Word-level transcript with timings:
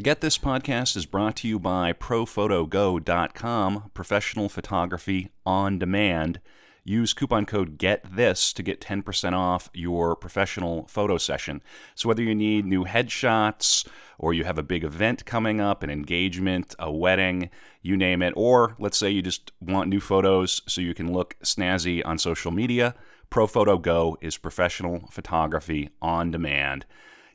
The 0.00 0.04
Get 0.04 0.22
This 0.22 0.38
podcast 0.38 0.96
is 0.96 1.04
brought 1.04 1.36
to 1.36 1.46
you 1.46 1.58
by 1.58 1.92
ProPhotoGo.com, 1.92 3.90
professional 3.92 4.48
photography 4.48 5.28
on 5.44 5.78
demand. 5.78 6.40
Use 6.84 7.12
coupon 7.12 7.44
code 7.44 7.76
GET 7.76 8.06
THIS 8.10 8.54
to 8.54 8.62
get 8.62 8.80
10% 8.80 9.34
off 9.34 9.68
your 9.74 10.16
professional 10.16 10.86
photo 10.86 11.18
session. 11.18 11.60
So, 11.94 12.08
whether 12.08 12.22
you 12.22 12.34
need 12.34 12.64
new 12.64 12.86
headshots 12.86 13.86
or 14.18 14.32
you 14.32 14.44
have 14.44 14.56
a 14.56 14.62
big 14.62 14.84
event 14.84 15.26
coming 15.26 15.60
up, 15.60 15.82
an 15.82 15.90
engagement, 15.90 16.74
a 16.78 16.90
wedding, 16.90 17.50
you 17.82 17.94
name 17.94 18.22
it, 18.22 18.32
or 18.38 18.76
let's 18.78 18.96
say 18.96 19.10
you 19.10 19.20
just 19.20 19.52
want 19.60 19.90
new 19.90 20.00
photos 20.00 20.62
so 20.66 20.80
you 20.80 20.94
can 20.94 21.12
look 21.12 21.36
snazzy 21.44 22.00
on 22.06 22.16
social 22.16 22.52
media, 22.52 22.94
ProPhoto 23.30 23.78
Go 23.78 24.16
is 24.22 24.38
professional 24.38 25.08
photography 25.10 25.90
on 26.00 26.30
demand. 26.30 26.86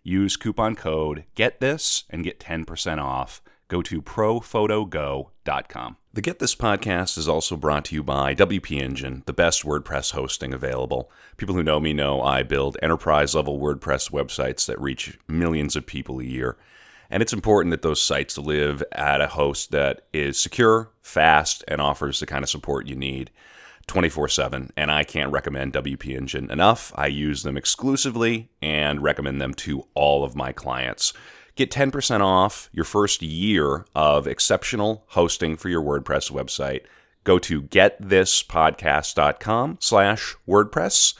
Use 0.07 0.37
coupon 0.37 0.75
code 0.75 1.23
GET 1.33 1.59
THIS 1.59 2.03
and 2.11 2.23
get 2.23 2.39
10% 2.39 3.01
off. 3.01 3.41
Go 3.67 3.81
to 3.81 4.03
ProPhotoGo.com. 4.03 5.97
The 6.13 6.21
Get 6.21 6.37
This 6.37 6.53
podcast 6.53 7.17
is 7.17 7.27
also 7.27 7.57
brought 7.57 7.85
to 7.85 7.95
you 7.95 8.03
by 8.03 8.35
WP 8.35 8.79
Engine, 8.79 9.23
the 9.25 9.33
best 9.33 9.63
WordPress 9.63 10.11
hosting 10.11 10.53
available. 10.53 11.09
People 11.37 11.55
who 11.55 11.63
know 11.63 11.79
me 11.79 11.91
know 11.91 12.21
I 12.21 12.43
build 12.43 12.77
enterprise 12.83 13.33
level 13.33 13.59
WordPress 13.59 14.11
websites 14.11 14.67
that 14.67 14.79
reach 14.79 15.17
millions 15.27 15.75
of 15.75 15.87
people 15.87 16.19
a 16.19 16.23
year. 16.23 16.55
And 17.09 17.23
it's 17.23 17.33
important 17.33 17.71
that 17.71 17.81
those 17.81 17.99
sites 17.99 18.37
live 18.37 18.83
at 18.91 19.21
a 19.21 19.27
host 19.27 19.71
that 19.71 20.01
is 20.13 20.37
secure, 20.37 20.91
fast, 21.01 21.63
and 21.67 21.81
offers 21.81 22.19
the 22.19 22.27
kind 22.27 22.43
of 22.43 22.49
support 22.51 22.85
you 22.85 22.95
need. 22.95 23.31
24 23.87 24.29
7, 24.29 24.71
and 24.75 24.91
I 24.91 25.03
can't 25.03 25.31
recommend 25.31 25.73
WP 25.73 26.17
Engine 26.17 26.51
enough. 26.51 26.91
I 26.95 27.07
use 27.07 27.43
them 27.43 27.57
exclusively 27.57 28.49
and 28.61 29.01
recommend 29.01 29.41
them 29.41 29.53
to 29.55 29.87
all 29.93 30.23
of 30.23 30.35
my 30.35 30.51
clients. 30.51 31.13
Get 31.55 31.71
10% 31.71 32.21
off 32.21 32.69
your 32.73 32.85
first 32.85 33.21
year 33.21 33.85
of 33.95 34.27
exceptional 34.27 35.05
hosting 35.09 35.55
for 35.55 35.69
your 35.69 35.81
WordPress 35.81 36.31
website. 36.31 36.81
Go 37.23 37.39
to 37.39 37.63
getthispodcast.com 37.63 39.77
slash 39.79 40.35
WordPress, 40.47 41.13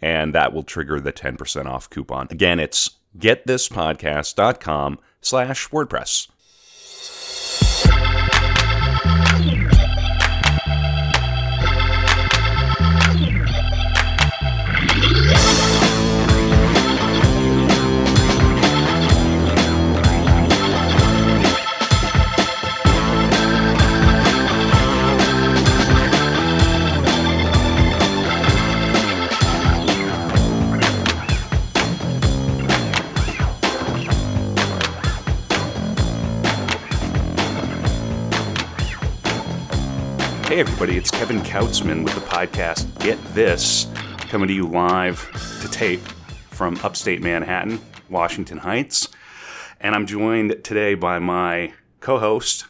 and 0.00 0.34
that 0.34 0.52
will 0.52 0.62
trigger 0.62 1.00
the 1.00 1.12
10% 1.12 1.66
off 1.66 1.90
coupon. 1.90 2.28
Again, 2.30 2.60
it's 2.60 2.90
getthispodcast.com 3.18 5.00
slash 5.20 5.68
WordPress. 5.68 6.28
Hey, 40.52 40.60
everybody, 40.60 40.98
it's 40.98 41.10
Kevin 41.10 41.40
Kautzman 41.40 42.04
with 42.04 42.14
the 42.14 42.20
podcast 42.20 42.98
Get 42.98 43.18
This, 43.32 43.86
coming 44.18 44.48
to 44.48 44.52
you 44.52 44.66
live 44.66 45.26
to 45.62 45.68
tape 45.70 46.02
from 46.50 46.78
upstate 46.82 47.22
Manhattan, 47.22 47.80
Washington 48.10 48.58
Heights. 48.58 49.08
And 49.80 49.94
I'm 49.94 50.04
joined 50.04 50.62
today 50.62 50.94
by 50.94 51.20
my 51.20 51.72
co 52.00 52.18
host, 52.18 52.66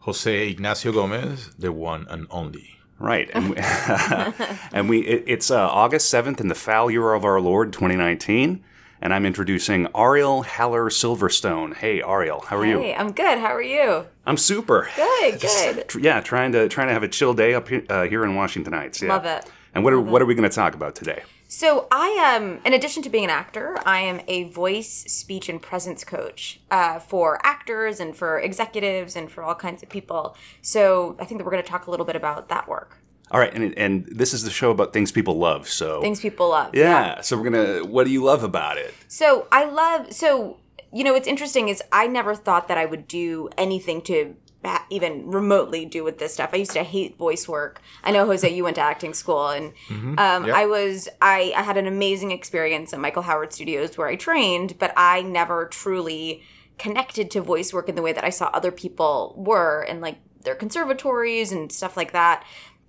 Jose 0.00 0.48
Ignacio 0.48 0.90
Gomez, 0.90 1.52
the 1.56 1.70
one 1.70 2.08
and 2.10 2.26
only. 2.28 2.80
Right. 2.98 3.30
And 3.32 3.50
we, 3.50 3.56
and 4.72 4.88
we 4.88 5.02
it, 5.02 5.22
it's 5.28 5.48
uh, 5.48 5.68
August 5.68 6.12
7th 6.12 6.40
in 6.40 6.48
the 6.48 6.56
foul 6.56 6.90
year 6.90 7.12
of 7.12 7.24
our 7.24 7.40
Lord 7.40 7.72
2019. 7.72 8.64
And 9.00 9.14
I'm 9.14 9.24
introducing 9.24 9.86
Ariel 9.94 10.42
Haller 10.42 10.90
Silverstone. 10.90 11.76
Hey, 11.76 12.02
Ariel, 12.02 12.40
how 12.40 12.56
are 12.56 12.66
you? 12.66 12.80
Hey, 12.80 12.96
I'm 12.96 13.12
good. 13.12 13.38
How 13.38 13.54
are 13.54 13.62
you? 13.62 14.06
I'm 14.26 14.36
super. 14.36 14.88
Good, 14.96 15.40
good. 15.40 15.88
Tr- 15.88 15.98
Yeah, 16.00 16.20
trying 16.20 16.52
to 16.52 16.68
trying 16.68 16.88
to 16.88 16.92
have 16.92 17.02
a 17.02 17.08
chill 17.08 17.34
day 17.34 17.54
up 17.54 17.68
here, 17.68 17.84
uh, 17.88 18.04
here 18.04 18.24
in 18.24 18.34
Washington 18.34 18.72
Heights. 18.72 19.02
Yeah. 19.02 19.08
Love 19.14 19.24
it. 19.24 19.50
And 19.74 19.82
what 19.84 19.92
are, 19.92 20.00
what 20.00 20.20
are 20.20 20.26
we 20.26 20.34
going 20.34 20.48
to 20.48 20.54
talk 20.54 20.74
about 20.74 20.94
today? 20.94 21.22
So 21.48 21.86
I 21.90 22.08
am, 22.08 22.60
in 22.64 22.72
addition 22.74 23.02
to 23.04 23.10
being 23.10 23.24
an 23.24 23.30
actor, 23.30 23.76
I 23.86 24.00
am 24.00 24.20
a 24.28 24.44
voice, 24.44 25.04
speech, 25.08 25.48
and 25.48 25.60
presence 25.60 26.04
coach 26.04 26.60
uh, 26.70 26.98
for 26.98 27.44
actors 27.44 27.98
and 28.00 28.14
for 28.16 28.38
executives 28.38 29.16
and 29.16 29.30
for 29.30 29.42
all 29.42 29.54
kinds 29.54 29.82
of 29.82 29.88
people. 29.88 30.36
So 30.62 31.16
I 31.18 31.24
think 31.24 31.38
that 31.38 31.44
we're 31.44 31.50
going 31.50 31.62
to 31.62 31.68
talk 31.68 31.86
a 31.86 31.90
little 31.90 32.06
bit 32.06 32.16
about 32.16 32.48
that 32.50 32.68
work, 32.68 32.98
All 33.30 33.40
right, 33.40 33.52
and 33.54 33.76
and 33.78 34.06
this 34.06 34.32
is 34.34 34.44
the 34.44 34.50
show 34.50 34.70
about 34.70 34.92
things 34.92 35.10
people 35.12 35.36
love. 35.38 35.68
So 35.68 36.00
things 36.02 36.20
people 36.20 36.50
love. 36.50 36.74
yeah, 36.74 37.20
so 37.22 37.36
we're 37.38 37.50
gonna. 37.50 37.84
What 37.84 38.04
do 38.04 38.12
you 38.12 38.22
love 38.24 38.42
about 38.44 38.76
it? 38.78 38.94
So 39.08 39.46
I 39.52 39.64
love. 39.64 40.12
So 40.12 40.58
you 40.92 41.04
know, 41.04 41.12
what's 41.12 41.28
interesting 41.28 41.68
is 41.68 41.82
I 41.90 42.06
never 42.06 42.34
thought 42.34 42.68
that 42.68 42.78
I 42.78 42.84
would 42.84 43.08
do 43.08 43.48
anything 43.56 44.02
to 44.02 44.36
ha- 44.64 44.86
even 44.90 45.30
remotely 45.30 45.84
do 45.84 46.04
with 46.04 46.18
this 46.18 46.34
stuff. 46.34 46.50
I 46.52 46.58
used 46.58 46.72
to 46.72 46.82
hate 46.82 47.16
voice 47.16 47.48
work. 47.48 47.80
I 48.04 48.10
know 48.10 48.26
Jose, 48.26 48.48
you 48.48 48.64
went 48.64 48.76
to 48.76 48.82
acting 48.82 49.14
school, 49.14 49.48
and 49.48 49.72
um, 50.18 50.46
Yep. 50.46 50.54
I 50.54 50.66
was 50.66 51.08
I, 51.20 51.52
I 51.56 51.62
had 51.62 51.76
an 51.76 51.86
amazing 51.86 52.30
experience 52.30 52.92
at 52.92 53.00
Michael 53.00 53.22
Howard 53.22 53.52
Studios 53.52 53.96
where 53.96 54.08
I 54.08 54.16
trained, 54.16 54.78
but 54.78 54.92
I 54.96 55.22
never 55.22 55.66
truly 55.66 56.42
connected 56.78 57.30
to 57.32 57.40
voice 57.40 57.72
work 57.72 57.88
in 57.88 57.94
the 57.94 58.02
way 58.02 58.12
that 58.12 58.24
I 58.24 58.30
saw 58.30 58.50
other 58.52 58.72
people 58.72 59.34
were, 59.36 59.82
and 59.88 60.00
like 60.00 60.18
their 60.44 60.54
conservatories 60.56 61.52
and 61.52 61.70
stuff 61.70 61.96
like 61.96 62.12
that. 62.12 62.44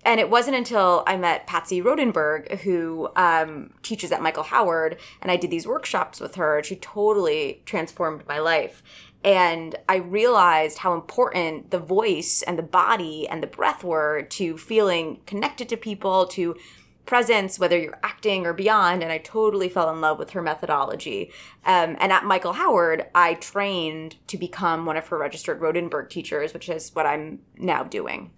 And 0.05 0.19
it 0.19 0.29
wasn't 0.29 0.57
until 0.57 1.03
I 1.07 1.15
met 1.15 1.47
Patsy 1.47 1.81
Rodenburg, 1.81 2.59
who 2.61 3.09
um, 3.15 3.73
teaches 3.83 4.11
at 4.11 4.21
Michael 4.21 4.43
Howard, 4.43 4.97
and 5.21 5.31
I 5.31 5.37
did 5.37 5.49
these 5.49 5.65
workshops 5.65 6.19
with 6.19 6.35
her. 6.35 6.61
She 6.63 6.75
totally 6.75 7.61
transformed 7.65 8.27
my 8.27 8.39
life. 8.39 8.83
And 9.23 9.75
I 9.87 9.97
realized 9.97 10.79
how 10.79 10.93
important 10.93 11.71
the 11.71 11.79
voice 11.79 12.41
and 12.41 12.57
the 12.59 12.63
body 12.63 13.27
and 13.29 13.41
the 13.41 13.47
breath 13.47 13.83
were 13.83 14.23
to 14.31 14.57
feeling 14.57 15.21
connected 15.25 15.69
to 15.69 15.77
people, 15.77 16.27
to 16.27 16.57
presence, 17.05 17.57
whether 17.57 17.77
you're 17.77 17.99
acting 18.03 18.45
or 18.45 18.53
beyond. 18.53 19.01
And 19.01 19.11
I 19.11 19.19
totally 19.19 19.69
fell 19.69 19.89
in 19.89 20.01
love 20.01 20.19
with 20.19 20.31
her 20.31 20.41
methodology. 20.41 21.31
Um, 21.65 21.95
and 21.99 22.11
at 22.11 22.25
Michael 22.25 22.53
Howard, 22.53 23.05
I 23.15 23.35
trained 23.35 24.17
to 24.27 24.37
become 24.37 24.85
one 24.85 24.97
of 24.97 25.07
her 25.07 25.17
registered 25.17 25.61
Rodenburg 25.61 26.09
teachers, 26.09 26.53
which 26.53 26.67
is 26.67 26.93
what 26.93 27.05
I'm 27.05 27.39
now 27.57 27.83
doing. 27.83 28.31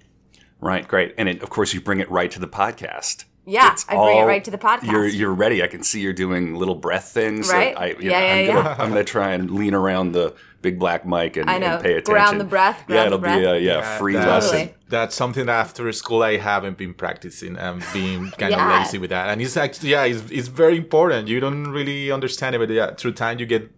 Right, 0.62 0.88
great, 0.88 1.14
and 1.18 1.30
it, 1.30 1.44
of 1.44 1.50
course 1.50 1.74
you 1.74 1.82
bring 1.82 2.00
it 2.00 2.10
right 2.10 2.32
to 2.32 2.40
the 2.40 2.48
podcast. 2.48 3.26
Yeah, 3.48 3.74
It's 3.74 3.86
I 3.88 3.96
bring 3.96 4.18
it 4.18 4.24
right 4.24 4.44
to 4.44 4.50
the 4.50 4.58
podcast. 4.58 4.92
You're 4.92 5.06
you're 5.06 5.34
ready. 5.34 5.62
I 5.62 5.68
can 5.68 5.84
see 5.84 6.00
you're 6.02 6.14
doing 6.14 6.56
little 6.56 6.74
breath 6.74 7.10
things. 7.10 7.52
Right? 7.52 7.78
I, 7.78 7.88
you 7.90 8.10
Yeah, 8.10 8.20
know, 8.20 8.26
yeah, 8.26 8.34
I'm 8.34 8.46
yeah. 8.46 8.54
Gonna, 8.54 8.70
I'm 8.84 8.90
gonna 8.90 9.04
try 9.04 9.34
and 9.34 9.52
lean 9.52 9.76
around 9.76 10.14
the 10.14 10.34
big 10.64 10.80
black 10.80 11.06
mic 11.06 11.38
and, 11.38 11.48
I 11.48 11.60
know. 11.60 11.76
and 11.76 11.84
pay 11.84 11.92
attention. 11.92 12.14
Ground 12.16 12.40
the 12.40 12.46
breath, 12.46 12.84
yeah, 12.90 13.06
it'll 13.06 13.20
the 13.20 13.22
breath. 13.22 13.38
Uh, 13.38 13.40
be 13.42 13.46
a 13.46 13.60
yeah, 13.60 13.98
free 14.00 14.14
that's, 14.14 14.52
lesson. 14.52 14.70
That's 14.90 15.14
something 15.14 15.46
that 15.46 15.60
after 15.60 15.92
school 15.92 16.24
I 16.24 16.38
haven't 16.38 16.80
been 16.80 16.96
practicing 16.96 17.56
and 17.56 17.84
being 17.94 18.32
kind 18.40 18.52
Yeah. 18.52 18.66
of 18.74 18.80
lazy 18.82 18.98
with 18.98 19.12
that. 19.12 19.30
And 19.30 19.40
it's 19.40 19.56
actually, 19.58 19.90
yeah, 19.90 20.06
it's, 20.06 20.32
it's 20.32 20.48
very 20.48 20.78
important. 20.78 21.28
You 21.28 21.40
don't 21.40 21.68
really 21.68 22.10
understand 22.12 22.56
it, 22.56 22.58
but 22.60 22.72
yeah, 22.72 22.96
through 22.96 23.12
time 23.14 23.38
you 23.38 23.46
get, 23.46 23.70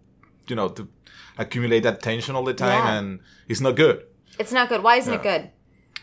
you 0.46 0.56
know, 0.56 0.68
to 0.70 0.88
accumulate 1.36 1.80
that 1.80 2.00
tension 2.00 2.34
all 2.36 2.44
the 2.44 2.54
time 2.54 2.84
Yeah. 2.86 2.98
and 2.98 3.20
it's 3.48 3.60
not 3.60 3.76
good. 3.76 4.04
It's 4.38 4.52
not 4.52 4.70
good. 4.70 4.82
Why 4.82 4.96
isn't 4.96 5.12
it 5.12 5.22
good? 5.22 5.50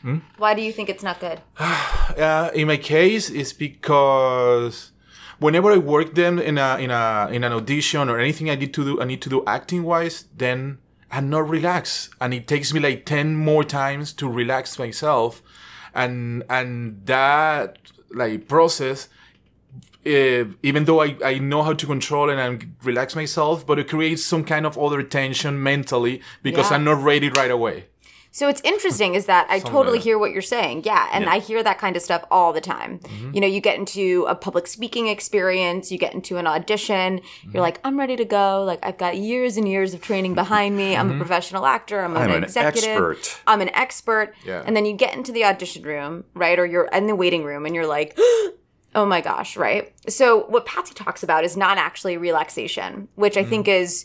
Hmm? 0.05 0.19
Why 0.38 0.53
do 0.53 0.61
you 0.61 0.71
think 0.71 0.88
it's 0.89 1.03
not 1.03 1.19
good? 1.19 1.41
Uh, 2.16 2.49
in 2.53 2.67
my 2.67 2.77
case, 2.77 3.29
it's 3.29 3.51
because 3.51 4.91
whenever 5.39 5.71
I 5.71 5.77
work 5.77 6.13
them 6.13 6.39
in 6.39 6.57
a 6.57 6.77
in 6.77 6.91
a 6.91 7.27
in 7.31 7.43
an 7.43 7.51
audition 7.51 8.07
or 8.09 8.19
anything 8.19 8.49
I 8.49 8.55
need 8.55 8.73
to 8.75 8.85
do, 8.85 9.01
I 9.01 9.05
need 9.05 9.21
to 9.23 9.29
do 9.29 9.44
acting 9.45 9.83
wise, 9.83 10.25
then 10.38 10.77
I'm 11.11 11.29
not 11.29 11.49
relaxed, 11.49 12.11
and 12.21 12.33
it 12.33 12.47
takes 12.47 12.74
me 12.74 12.80
like 12.80 13.06
ten 13.06 13.35
more 13.35 13.65
times 13.65 14.13
to 14.13 14.30
relax 14.30 14.80
myself, 14.80 15.41
and 15.94 16.44
and 16.50 17.01
that 17.06 17.80
like 18.12 18.47
process. 18.47 19.09
Uh, 20.06 20.45
even 20.62 20.85
though 20.85 21.01
I, 21.01 21.18
I 21.25 21.39
know 21.39 21.63
how 21.63 21.74
to 21.74 21.85
control 21.88 22.30
and 22.30 22.39
I 22.39 22.59
relax 22.83 23.15
myself, 23.15 23.65
but 23.65 23.80
it 23.80 23.89
creates 23.89 24.24
some 24.24 24.44
kind 24.45 24.65
of 24.68 24.77
other 24.77 25.01
tension 25.01 25.62
mentally 25.62 26.21
because 26.44 26.69
Yeah. 26.69 26.77
I'm 26.77 26.83
not 26.83 27.01
ready 27.03 27.30
right 27.30 27.50
away. 27.50 27.88
So 28.35 28.49
it's 28.49 28.59
interesting 28.65 29.15
is 29.15 29.27
that 29.27 29.47
I 29.49 29.59
totally 29.59 29.97
hear 29.97 30.19
what 30.19 30.31
you're 30.33 30.41
saying. 30.41 30.81
Yeah. 30.83 31.07
And 31.13 31.29
I 31.29 31.39
hear 31.39 31.63
that 31.63 31.77
kind 31.77 31.95
of 31.95 32.01
stuff 32.01 32.25
all 32.29 32.51
the 32.51 32.59
time. 32.59 32.99
Mm-hmm. 32.99 33.31
You 33.33 33.39
know, 33.39 33.47
you 33.47 33.61
get 33.61 33.79
into 33.79 34.25
a 34.27 34.35
public 34.35 34.67
speaking 34.67 35.07
experience, 35.07 35.89
you 35.89 35.97
get 35.97 36.13
into 36.13 36.35
an 36.35 36.45
audition, 36.45 37.21
Mm-hmm. 37.21 37.51
you're 37.53 37.61
like, 37.61 37.79
I'm 37.85 37.97
ready 37.97 38.17
to 38.17 38.25
go. 38.25 38.61
Like, 38.65 38.79
I've 38.83 38.97
got 38.97 39.15
years 39.15 39.55
and 39.55 39.65
years 39.69 39.93
of 39.93 40.01
training 40.01 40.33
behind 40.33 40.75
me. 40.75 40.97
I'm 40.97 41.11
a 41.11 41.17
professional 41.17 41.65
actor, 41.65 42.01
I'm, 42.01 42.09
Mm-hmm. 42.13 42.17
I'm 42.23 42.29
an 42.31 42.35
an 42.35 42.43
executive, 42.43 42.89
expert. 42.89 43.41
I'm 43.47 43.61
an 43.61 43.69
expert. 43.69 44.33
Yeah. 44.43 44.63
And 44.65 44.75
then 44.75 44.85
you 44.85 44.97
get 44.97 45.13
into 45.15 45.31
the 45.31 45.45
audition 45.45 45.83
room, 45.83 46.25
right? 46.33 46.59
Or 46.59 46.65
you're 46.65 46.89
in 46.91 47.07
the 47.07 47.15
waiting 47.15 47.45
room 47.45 47.65
and 47.65 47.73
you're 47.73 47.87
like, 47.87 48.15
oh 48.95 49.05
my 49.05 49.21
gosh, 49.21 49.55
right? 49.55 49.93
So 50.09 50.45
what 50.47 50.65
Patsy 50.65 50.93
talks 50.93 51.23
about 51.23 51.45
is 51.45 51.55
not 51.55 51.77
actually 51.77 52.17
relaxation, 52.17 53.07
which 53.15 53.37
I 53.37 53.45
think 53.45 53.69
is 53.69 54.03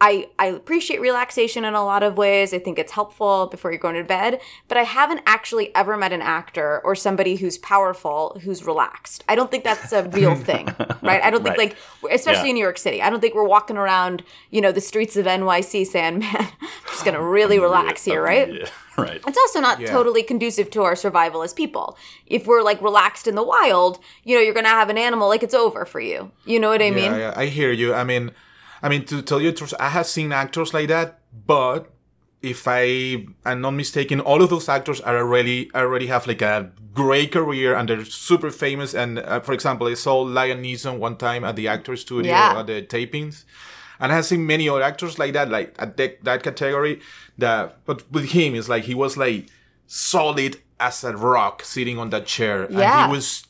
I, 0.00 0.28
I 0.38 0.46
appreciate 0.46 1.00
relaxation 1.00 1.64
in 1.64 1.72
a 1.74 1.84
lot 1.84 2.02
of 2.02 2.18
ways. 2.18 2.52
I 2.52 2.58
think 2.58 2.78
it's 2.78 2.92
helpful 2.92 3.46
before 3.46 3.70
you're 3.70 3.78
going 3.80 3.94
to 3.94 4.04
bed, 4.04 4.40
but 4.68 4.76
I 4.76 4.82
haven't 4.82 5.20
actually 5.24 5.74
ever 5.74 5.96
met 5.96 6.12
an 6.12 6.20
actor 6.20 6.82
or 6.84 6.94
somebody 6.94 7.36
who's 7.36 7.56
powerful 7.58 8.38
who's 8.42 8.64
relaxed. 8.64 9.24
I 9.28 9.34
don't 9.34 9.50
think 9.50 9.64
that's 9.64 9.92
a 9.92 10.02
real 10.10 10.34
thing, 10.50 10.66
right? 11.00 11.22
I 11.22 11.30
don't 11.30 11.42
think 11.44 11.56
Right. 11.56 11.76
like, 12.02 12.12
especially 12.12 12.48
Yeah. 12.48 12.50
in 12.50 12.54
New 12.56 12.62
York 12.64 12.76
City, 12.78 13.00
I 13.00 13.08
don't 13.08 13.20
think 13.20 13.34
we're 13.34 13.44
walking 13.46 13.76
around, 13.76 14.24
you 14.50 14.60
know, 14.60 14.72
the 14.72 14.80
streets 14.80 15.16
of 15.16 15.26
NYC 15.26 15.86
saying, 15.86 16.18
man, 16.24 16.34
I'm 16.36 16.68
just 16.88 17.04
going 17.04 17.14
to 17.16 17.22
really 17.22 17.58
relax 17.58 18.04
here, 18.04 18.18
um, 18.20 18.24
right? 18.26 18.52
Yeah, 18.52 18.68
right. 18.98 19.22
It's 19.26 19.38
also 19.38 19.60
not 19.60 19.80
Yeah. 19.80 19.90
totally 19.90 20.22
conducive 20.24 20.70
to 20.70 20.82
our 20.82 20.96
survival 20.96 21.42
as 21.42 21.54
people. 21.54 21.96
If 22.26 22.46
we're 22.46 22.62
like 22.62 22.82
relaxed 22.82 23.26
in 23.26 23.36
the 23.36 23.44
wild, 23.44 24.00
you 24.24 24.34
know, 24.36 24.42
you're 24.42 24.54
going 24.54 24.64
to 24.66 24.70
have 24.70 24.90
an 24.90 24.98
animal 24.98 25.28
like 25.28 25.42
it's 25.44 25.54
over 25.54 25.84
for 25.86 26.00
you. 26.00 26.32
You 26.44 26.58
know 26.60 26.68
what 26.68 26.82
I 26.82 26.90
mean? 26.90 27.12
Yeah, 27.12 27.16
yeah, 27.18 27.34
I 27.36 27.46
hear 27.46 27.70
you. 27.72 27.94
I 27.94 28.02
mean, 28.04 28.32
I 28.84 28.88
mean 28.90 29.04
to 29.06 29.22
tell 29.22 29.40
you 29.40 29.50
the 29.50 29.56
truth, 29.58 29.74
I 29.80 29.88
have 29.96 30.06
seen 30.06 30.30
actors 30.32 30.70
like 30.74 30.88
that, 30.88 31.08
but 31.46 31.80
if 32.42 32.68
I 32.68 32.82
am 33.46 33.58
not 33.62 33.70
mistaken, 33.82 34.20
all 34.20 34.40
of 34.42 34.50
those 34.50 34.68
actors 34.68 35.00
are 35.00 35.16
already 35.16 35.58
already 35.74 36.06
have 36.14 36.26
like 36.26 36.42
a 36.42 36.70
great 36.92 37.32
career 37.32 37.74
and 37.76 37.88
they're 37.88 38.04
super 38.04 38.50
famous. 38.50 38.94
And 39.02 39.18
uh, 39.18 39.40
for 39.40 39.52
example, 39.54 39.86
I 39.86 39.94
saw 39.94 40.16
Liam 40.36 40.60
Neeson 40.62 40.98
one 40.98 41.16
time 41.16 41.42
at 41.48 41.56
the 41.56 41.66
actor 41.68 41.96
studio 41.96 42.30
Yeah. 42.32 42.60
at 42.60 42.66
the 42.66 42.82
tapings. 42.82 43.44
And 44.00 44.12
I 44.12 44.16
have 44.16 44.26
seen 44.26 44.42
many 44.46 44.68
other 44.68 44.82
actors 44.82 45.18
like 45.18 45.32
that, 45.32 45.48
like 45.48 45.74
at 45.78 45.96
that, 45.96 46.22
that 46.24 46.42
category. 46.42 47.00
That, 47.38 47.64
but 47.86 47.98
with 48.12 48.26
him, 48.36 48.54
it's 48.54 48.68
like 48.68 48.84
he 48.84 48.94
was 48.94 49.16
like 49.16 49.46
solid 49.86 50.58
as 50.78 51.04
a 51.04 51.16
rock 51.16 51.62
sitting 51.64 51.98
on 51.98 52.10
that 52.10 52.26
chair, 52.26 52.66
Yeah. 52.70 53.04
and 53.04 53.10
he 53.10 53.16
was 53.16 53.46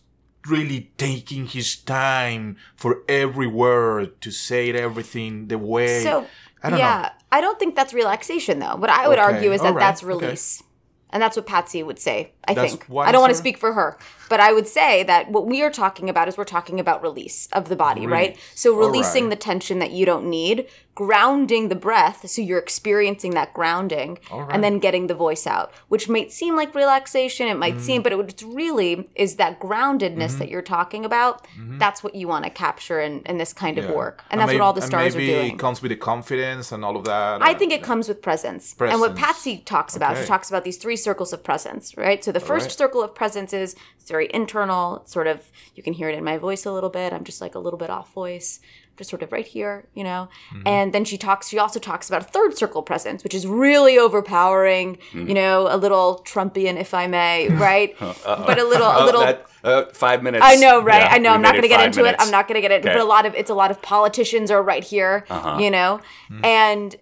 really 0.49 0.93
taking 0.97 1.47
his 1.47 1.77
time 1.77 2.57
for 2.77 3.03
every 3.09 3.47
word 3.47 4.21
to 4.21 4.31
say 4.31 4.69
it, 4.69 4.77
everything 4.77 5.49
the 5.49 5.59
way. 5.59 6.03
So, 6.03 6.27
I 6.63 6.71
don't 6.71 6.79
yeah, 6.79 7.03
know. 7.03 7.25
I 7.33 7.41
don't 7.41 7.59
think 7.59 7.75
that's 7.77 7.93
relaxation 7.93 8.59
though. 8.59 8.77
What 8.77 8.91
I 8.91 9.09
would 9.09 9.19
Okay, 9.19 9.35
argue 9.35 9.53
is 9.53 9.61
that 9.63 9.69
alright, 9.69 9.81
that's 9.81 10.03
okay. 10.03 10.09
release. 10.09 10.63
And 11.11 11.23
that's 11.23 11.37
what 11.37 11.47
Patsy 11.47 11.81
would 11.85 12.01
say, 12.01 12.33
I 12.49 12.55
That's 12.55 12.75
think. 12.75 12.91
I 12.91 13.13
don't 13.13 13.21
want 13.21 13.33
to 13.33 13.39
speak 13.39 13.57
for 13.57 13.73
her, 13.75 13.97
but 14.29 14.41
I 14.41 14.53
would 14.53 14.67
say 14.67 15.05
that 15.05 15.31
what 15.31 15.47
we 15.47 15.63
are 15.63 15.71
talking 15.71 16.11
about 16.11 16.27
is 16.27 16.37
we're 16.37 16.43
talking 16.43 16.81
about 16.81 17.03
release 17.03 17.47
of 17.53 17.69
the 17.69 17.77
body, 17.77 18.05
right? 18.05 18.37
So 18.57 18.77
releasing 18.77 19.25
Alright. 19.25 19.39
the 19.39 19.45
tension 19.45 19.79
that 19.79 19.93
you 19.93 20.07
don't 20.07 20.29
need, 20.29 20.67
grounding 20.95 21.69
the 21.69 21.75
breath 21.75 22.29
so 22.29 22.41
you're 22.41 22.59
experiencing 22.59 23.33
that 23.33 23.53
grounding, 23.53 24.19
and 24.31 24.63
then 24.63 24.79
getting 24.79 25.07
the 25.09 25.15
voice 25.15 25.47
out, 25.47 25.73
which 25.89 26.09
might 26.09 26.33
seem 26.33 26.55
like 26.57 26.75
relaxation, 26.75 27.49
it 27.49 27.55
might 27.59 27.75
Mm. 27.77 27.81
seem, 27.81 28.03
but 28.03 28.13
it 28.13 28.43
really 28.47 29.09
is 29.17 29.37
that 29.37 29.59
groundedness 29.59 30.15
Mm-hmm. 30.31 30.39
that 30.39 30.49
you're 30.51 30.63
talking 30.63 31.05
about. 31.05 31.47
That's 31.79 32.05
what 32.05 32.15
you 32.15 32.29
want 32.29 32.45
to 32.45 32.51
capture 32.51 33.01
in, 33.01 33.23
in 33.27 33.39
this 33.39 33.53
kind 33.53 33.79
of 33.79 33.91
work. 33.91 34.23
And 34.31 34.41
that's 34.41 34.49
may- 34.53 34.59
what 34.59 34.65
all 34.65 34.73
the 34.73 34.81
and 34.83 34.91
stars 34.91 35.15
are 35.15 35.19
maybe 35.19 35.33
doing. 35.33 35.53
it 35.55 35.59
comes 35.59 35.83
with 35.83 35.91
the 35.91 35.97
confidence 35.97 36.71
and 36.73 36.85
all 36.85 36.97
of 36.97 37.05
that. 37.05 37.43
I 37.43 37.55
think 37.55 37.73
it 37.73 37.83
comes 37.83 38.09
with 38.09 38.23
presence. 38.23 38.75
And 38.79 39.01
what 39.01 39.17
Patsy 39.17 39.59
talks 39.59 39.97
about, 39.97 40.17
she 40.17 40.25
talks 40.25 40.49
about 40.49 40.65
these 40.65 40.77
three 40.77 40.97
circles 40.97 41.33
of 41.33 41.43
presence, 41.43 41.97
right? 41.97 42.23
So 42.25 42.31
the 42.33 42.41
first 42.41 42.67
right. 42.67 42.73
circle 42.73 43.03
of 43.03 43.15
presence 43.15 43.53
is 43.53 43.75
it's 44.01 44.09
very 44.11 44.29
internal. 44.33 44.99
It's 44.99 45.13
sort 45.13 45.27
of 45.27 45.51
you 45.75 45.83
can 45.83 45.93
hear 45.93 46.09
it 46.09 46.17
in 46.17 46.23
my 46.25 46.39
voice 46.39 46.65
a 46.67 46.73
little 46.73 46.91
bit. 46.91 47.13
I'm 47.13 47.25
just 47.25 47.41
like 47.41 47.55
a 47.55 47.59
little 47.59 47.79
bit 47.79 47.91
off 47.91 48.13
voice. 48.13 48.61
Just 48.97 49.11
sort 49.11 49.23
of 49.23 49.33
right 49.33 49.47
here, 49.47 49.89
you 49.95 50.05
know. 50.05 50.29
Mm-hmm. 50.53 50.69
And 50.69 50.93
then 50.95 51.05
she 51.05 51.19
talks. 51.19 51.49
She 51.49 51.59
also 51.59 51.81
talks 51.81 52.09
about 52.09 52.23
a 52.23 52.25
third 52.27 52.57
circle 52.57 52.81
presence, 52.83 53.25
which 53.25 53.35
is 53.35 53.45
really 53.47 53.99
overpowering. 53.99 54.99
Mm. 55.13 55.29
You 55.29 55.35
know, 55.35 55.67
a 55.69 55.77
little 55.77 56.23
Trumpian, 56.25 56.79
if 56.79 56.95
I 56.95 57.07
may, 57.09 57.49
right? 57.69 57.97
but 57.99 58.59
a 58.59 58.65
little, 58.65 58.87
a 58.87 59.03
Oh, 59.03 59.05
little. 59.05 59.21
that, 59.23 59.47
uh, 59.65 59.87
five 59.93 60.23
minutes. 60.23 60.45
I 60.47 60.57
know, 60.57 60.81
right? 60.81 61.03
Yeah, 61.03 61.09
I 61.11 61.19
know. 61.19 61.31
I'm 61.31 61.43
not 61.43 61.53
going 61.53 61.63
to 61.63 61.69
get 61.69 61.85
into 61.85 62.03
minutes. 62.03 62.23
it. 62.23 62.27
I'm 62.27 62.31
not 62.31 62.47
going 62.47 62.55
to 62.55 62.61
get 62.61 62.71
it. 62.71 62.85
Okay. 62.85 62.93
But 62.95 63.01
a 63.01 63.05
lot 63.05 63.27
of 63.27 63.35
it's 63.35 63.51
a 63.51 63.55
lot 63.55 63.71
of 63.73 63.83
politicians 63.83 64.51
are 64.51 64.63
right 64.63 64.85
here, 64.85 65.25
Uh-huh. 65.29 65.59
you 65.59 65.71
know, 65.71 66.01
Hmm. 66.29 66.45
and 66.45 66.97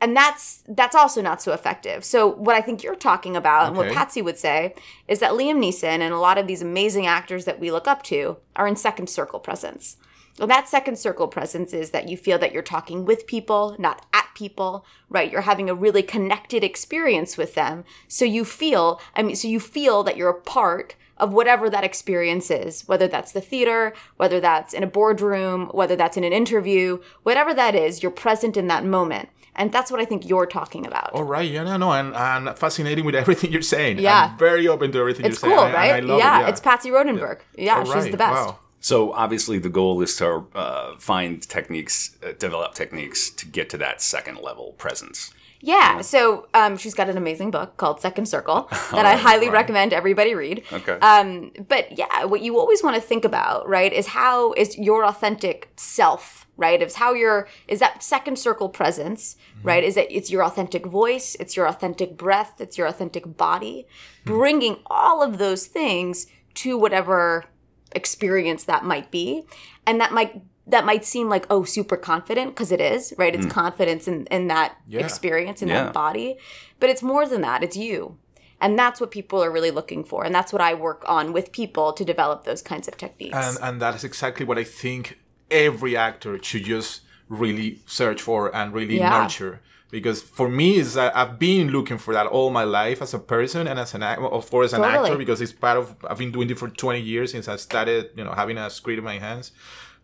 and 0.00 0.14
that's 0.16 0.62
that's 0.68 0.94
also 0.94 1.20
not 1.22 1.40
so 1.42 1.52
effective. 1.52 2.04
So 2.04 2.26
what 2.26 2.54
I 2.54 2.60
think 2.60 2.82
you're 2.82 2.94
talking 2.94 3.36
about, 3.36 3.68
and 3.68 3.76
what 3.76 3.90
Patsy 3.92 4.20
would 4.22 4.36
say, 4.38 4.74
is 5.08 5.18
that 5.20 5.32
Liam 5.32 5.56
Neeson 5.58 6.00
and 6.00 6.12
a 6.12 6.18
lot 6.18 6.36
of 6.38 6.46
these 6.46 6.60
amazing 6.62 7.06
actors 7.06 7.46
that 7.46 7.58
we 7.58 7.70
look 7.72 7.88
up 7.88 8.02
to 8.04 8.36
are 8.54 8.66
in 8.68 8.76
second 8.76 9.08
circle 9.08 9.40
presence. 9.40 9.96
And 10.40 10.50
that 10.50 10.68
second 10.68 10.98
circle 10.98 11.28
presence 11.28 11.72
is 11.72 11.90
that 11.90 12.08
you 12.08 12.16
feel 12.16 12.38
that 12.38 12.52
you're 12.52 12.62
talking 12.62 13.04
with 13.04 13.26
people, 13.26 13.74
not 13.78 14.06
at 14.12 14.28
people, 14.34 14.84
right? 15.08 15.30
You're 15.30 15.40
having 15.42 15.68
a 15.68 15.74
really 15.74 16.02
connected 16.02 16.62
experience 16.62 17.36
with 17.36 17.54
them. 17.54 17.84
So 18.06 18.24
you 18.24 18.44
feel, 18.44 19.00
I 19.16 19.22
mean, 19.22 19.36
so 19.36 19.48
you 19.48 19.60
feel 19.60 20.02
that 20.04 20.16
you're 20.16 20.30
a 20.30 20.40
part 20.40 20.94
of 21.16 21.32
whatever 21.32 21.68
that 21.68 21.82
experience 21.82 22.50
is, 22.50 22.82
whether 22.86 23.08
that's 23.08 23.32
the 23.32 23.40
theater, 23.40 23.92
whether 24.16 24.38
that's 24.40 24.72
in 24.72 24.84
a 24.84 24.86
boardroom, 24.86 25.66
whether 25.72 25.96
that's 25.96 26.16
in 26.16 26.22
an 26.22 26.32
interview, 26.32 27.00
whatever 27.24 27.52
that 27.54 27.74
is, 27.74 28.02
you're 28.02 28.12
present 28.12 28.56
in 28.56 28.68
that 28.68 28.84
moment. 28.84 29.28
And 29.56 29.72
that's 29.72 29.90
what 29.90 30.00
I 30.00 30.04
think 30.04 30.28
you're 30.28 30.46
talking 30.46 30.86
about. 30.86 31.10
All 31.14 31.24
right, 31.24 31.50
yeah, 31.50 31.64
no, 31.64 31.76
no, 31.76 31.90
and, 31.90 32.14
and 32.14 32.56
fascinating 32.56 33.04
with 33.04 33.16
everything 33.16 33.50
you're 33.52 33.60
saying. 33.62 33.98
Yeah. 33.98 34.28
I'm 34.30 34.38
very 34.38 34.68
open 34.68 34.92
to 34.92 35.00
everything 35.00 35.26
it's 35.26 35.42
you're 35.42 35.50
cool, 35.50 35.58
saying. 35.58 35.74
and 35.74 35.76
I- 35.76 35.90
right? 35.90 36.02
I 36.04 36.06
love 36.06 36.18
yeah, 36.20 36.46
it, 36.46 36.50
it's 36.50 36.60
Patsy 36.60 36.90
Rodenburg. 36.90 37.40
Yeah, 37.56 37.78
All 37.78 37.84
she's 37.84 37.94
right, 37.94 38.10
the 38.12 38.16
best. 38.16 38.32
Wow. 38.34 38.58
So 38.80 39.12
obviously, 39.12 39.58
the 39.58 39.68
goal 39.68 40.00
is 40.02 40.16
to 40.16 40.46
uh, 40.54 40.96
find 40.98 41.42
techniques, 41.42 42.16
uh, 42.22 42.32
develop 42.38 42.74
techniques 42.74 43.30
to 43.30 43.46
get 43.46 43.68
to 43.70 43.78
that 43.78 44.00
second 44.00 44.38
level 44.40 44.72
presence. 44.78 45.32
Yeah, 45.60 46.02
so 46.02 46.46
um, 46.54 46.76
she's 46.76 46.94
got 46.94 47.08
an 47.08 47.16
amazing 47.16 47.50
book 47.50 47.76
called 47.76 48.00
Second 48.00 48.26
Circle 48.26 48.68
that 48.92 49.04
I 49.04 49.16
highly 49.16 49.48
recommend 49.48 49.92
everybody 49.92 50.34
read. 50.34 50.62
Okay. 50.72 50.92
Um, 51.00 51.50
but 51.66 51.98
yeah, 51.98 52.24
what 52.24 52.42
you 52.42 52.58
always 52.58 52.82
want 52.82 52.94
to 52.94 53.02
think 53.02 53.24
about, 53.24 53.68
right, 53.68 53.92
is 53.92 54.08
how 54.08 54.52
is 54.52 54.78
your 54.78 55.04
authentic 55.04 55.72
self, 55.76 56.46
right? 56.56 56.80
Is 56.80 56.94
how 56.94 57.12
your 57.12 57.48
is 57.66 57.80
that 57.80 58.04
second 58.04 58.38
circle 58.38 58.68
presence, 58.68 59.36
right? 59.64 59.82
Is 59.82 59.96
that 59.96 60.06
it's 60.16 60.30
your 60.30 60.44
authentic 60.44 60.86
voice, 60.86 61.36
it's 61.40 61.56
your 61.56 61.66
authentic 61.66 62.16
breath, 62.16 62.60
it's 62.60 62.78
your 62.78 62.86
authentic 62.86 63.36
body, 63.36 63.88
bringing 64.24 64.76
all 64.86 65.24
of 65.24 65.38
those 65.38 65.66
things 65.66 66.28
to 66.54 66.78
whatever 66.78 67.46
experience 67.92 68.64
that 68.64 68.84
might 68.84 69.10
be, 69.10 69.44
and 69.86 70.00
that 70.00 70.12
might 70.12 70.42
that 70.66 70.84
might 70.84 71.04
seem 71.04 71.28
like 71.30 71.46
oh 71.48 71.64
super 71.64 71.96
confident 71.96 72.50
because 72.54 72.70
it 72.70 72.80
is 72.80 73.14
right 73.16 73.34
it's 73.34 73.46
mm. 73.46 73.50
confidence 73.50 74.06
in 74.06 74.26
in 74.26 74.48
that 74.48 74.76
Yeah. 74.86 75.00
experience 75.00 75.62
in 75.62 75.68
Yeah. 75.68 75.84
that 75.84 75.92
body 75.94 76.36
but 76.78 76.90
it's 76.90 77.02
more 77.02 77.26
than 77.26 77.40
that 77.40 77.62
it's 77.62 77.76
you 77.76 78.18
and 78.60 78.78
that's 78.78 79.00
what 79.00 79.10
people 79.10 79.42
are 79.42 79.50
really 79.50 79.70
looking 79.70 80.04
for 80.04 80.24
and 80.26 80.34
that's 80.34 80.52
what 80.52 80.60
i 80.60 80.74
work 80.74 81.02
on 81.06 81.32
with 81.32 81.52
people 81.52 81.94
to 81.94 82.04
develop 82.04 82.44
those 82.44 82.60
kinds 82.60 82.86
of 82.86 82.98
techniques 82.98 83.34
And 83.34 83.56
and 83.62 83.80
that 83.80 83.94
is 83.94 84.04
exactly 84.04 84.44
what 84.44 84.58
I 84.58 84.64
think 84.64 85.18
every 85.50 85.96
actor 85.96 86.38
should 86.42 86.64
just 86.64 87.00
really 87.28 87.80
search 87.86 88.20
for 88.20 88.54
and 88.54 88.74
really 88.74 88.98
Yeah. 88.98 89.10
nurture. 89.22 89.60
Because 89.90 90.20
for 90.20 90.48
me, 90.50 90.76
is 90.76 90.96
I've 90.98 91.38
been 91.38 91.70
looking 91.70 91.96
for 91.98 92.12
that 92.12 92.26
all 92.26 92.50
my 92.50 92.64
life 92.64 93.00
as 93.00 93.14
a 93.14 93.18
person 93.18 93.66
and 93.66 93.78
as 93.78 93.94
an 93.94 94.02
act- 94.02 94.20
of 94.20 94.50
course 94.50 94.74
an 94.74 94.82
Totally. 94.82 95.04
actor 95.06 95.16
because 95.16 95.40
it's 95.40 95.52
part 95.52 95.78
of 95.78 95.96
I've 96.08 96.18
been 96.18 96.30
doing 96.30 96.50
it 96.50 96.58
for 96.58 96.68
20 96.68 97.00
years 97.00 97.32
since 97.32 97.48
I 97.48 97.56
started, 97.56 98.10
you 98.14 98.24
know, 98.24 98.32
having 98.32 98.58
a 98.58 98.68
script 98.68 98.98
in 98.98 99.04
my 99.04 99.18
hands. 99.18 99.52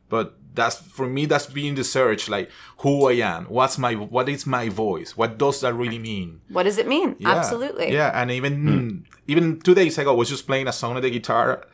But 0.09 0.39
that's 0.55 0.77
for 0.77 1.07
me. 1.07 1.27
That's 1.27 1.47
been 1.47 1.75
the 1.75 1.85
search, 1.85 2.29
like 2.29 2.51
who 2.79 3.09
I 3.09 3.15
am, 3.15 3.45
what's 3.47 3.77
my, 3.79 3.95
what 3.95 4.29
is 4.29 4.47
my 4.47 4.69
voice, 4.69 5.17
what 5.17 5.39
does 5.39 5.61
that 5.63 5.75
really 5.75 5.99
mean? 5.99 6.41
what 6.49 6.63
does 6.65 6.79
it 6.79 6.87
mean 6.87 7.17
Yeah. 7.19 7.31
absolutely 7.35 7.93
Yeah, 7.93 8.11
and 8.15 8.31
even 8.31 9.05
even 9.27 9.61
two 9.61 9.75
days 9.75 9.99
ago, 9.99 10.13
I 10.13 10.17
was 10.17 10.29
just 10.29 10.47
playing 10.47 10.69
a 10.69 10.73
song 10.73 10.97
on 10.97 11.03
the 11.03 11.11
guitar. 11.11 11.67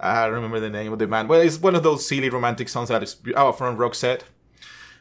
I 0.00 0.24
don't 0.26 0.34
remember 0.34 0.60
the 0.60 0.70
name 0.70 0.92
of 0.92 0.98
the 1.00 1.08
band. 1.08 1.28
Well, 1.28 1.40
it's 1.40 1.58
one 1.58 1.74
of 1.74 1.82
those 1.82 2.06
silly 2.06 2.30
romantic 2.30 2.68
songs 2.68 2.88
that 2.88 3.02
is 3.02 3.16
oh, 3.34 3.50
from 3.52 3.76
Roxette. 3.76 4.22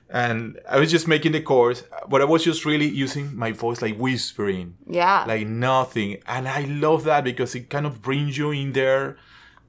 And 0.10 0.60
I 0.70 0.80
was 0.80 0.90
just 0.90 1.08
making 1.08 1.34
the 1.34 1.42
chorus, 1.42 1.84
but 2.08 2.22
I 2.22 2.26
was 2.26 2.44
just 2.44 2.64
really 2.64 2.88
using 2.88 3.36
my 3.36 3.52
voice, 3.52 3.82
like 3.82 3.98
whispering, 3.98 4.78
yeah 4.88 5.26
like 5.28 5.48
nothing. 5.48 6.18
And 6.28 6.48
I 6.48 6.62
love 6.62 7.04
that 7.04 7.24
because 7.24 7.56
it 7.56 7.70
kind 7.70 7.86
of 7.86 8.02
brings 8.02 8.38
you 8.38 8.52
in 8.52 8.72
there, 8.72 9.18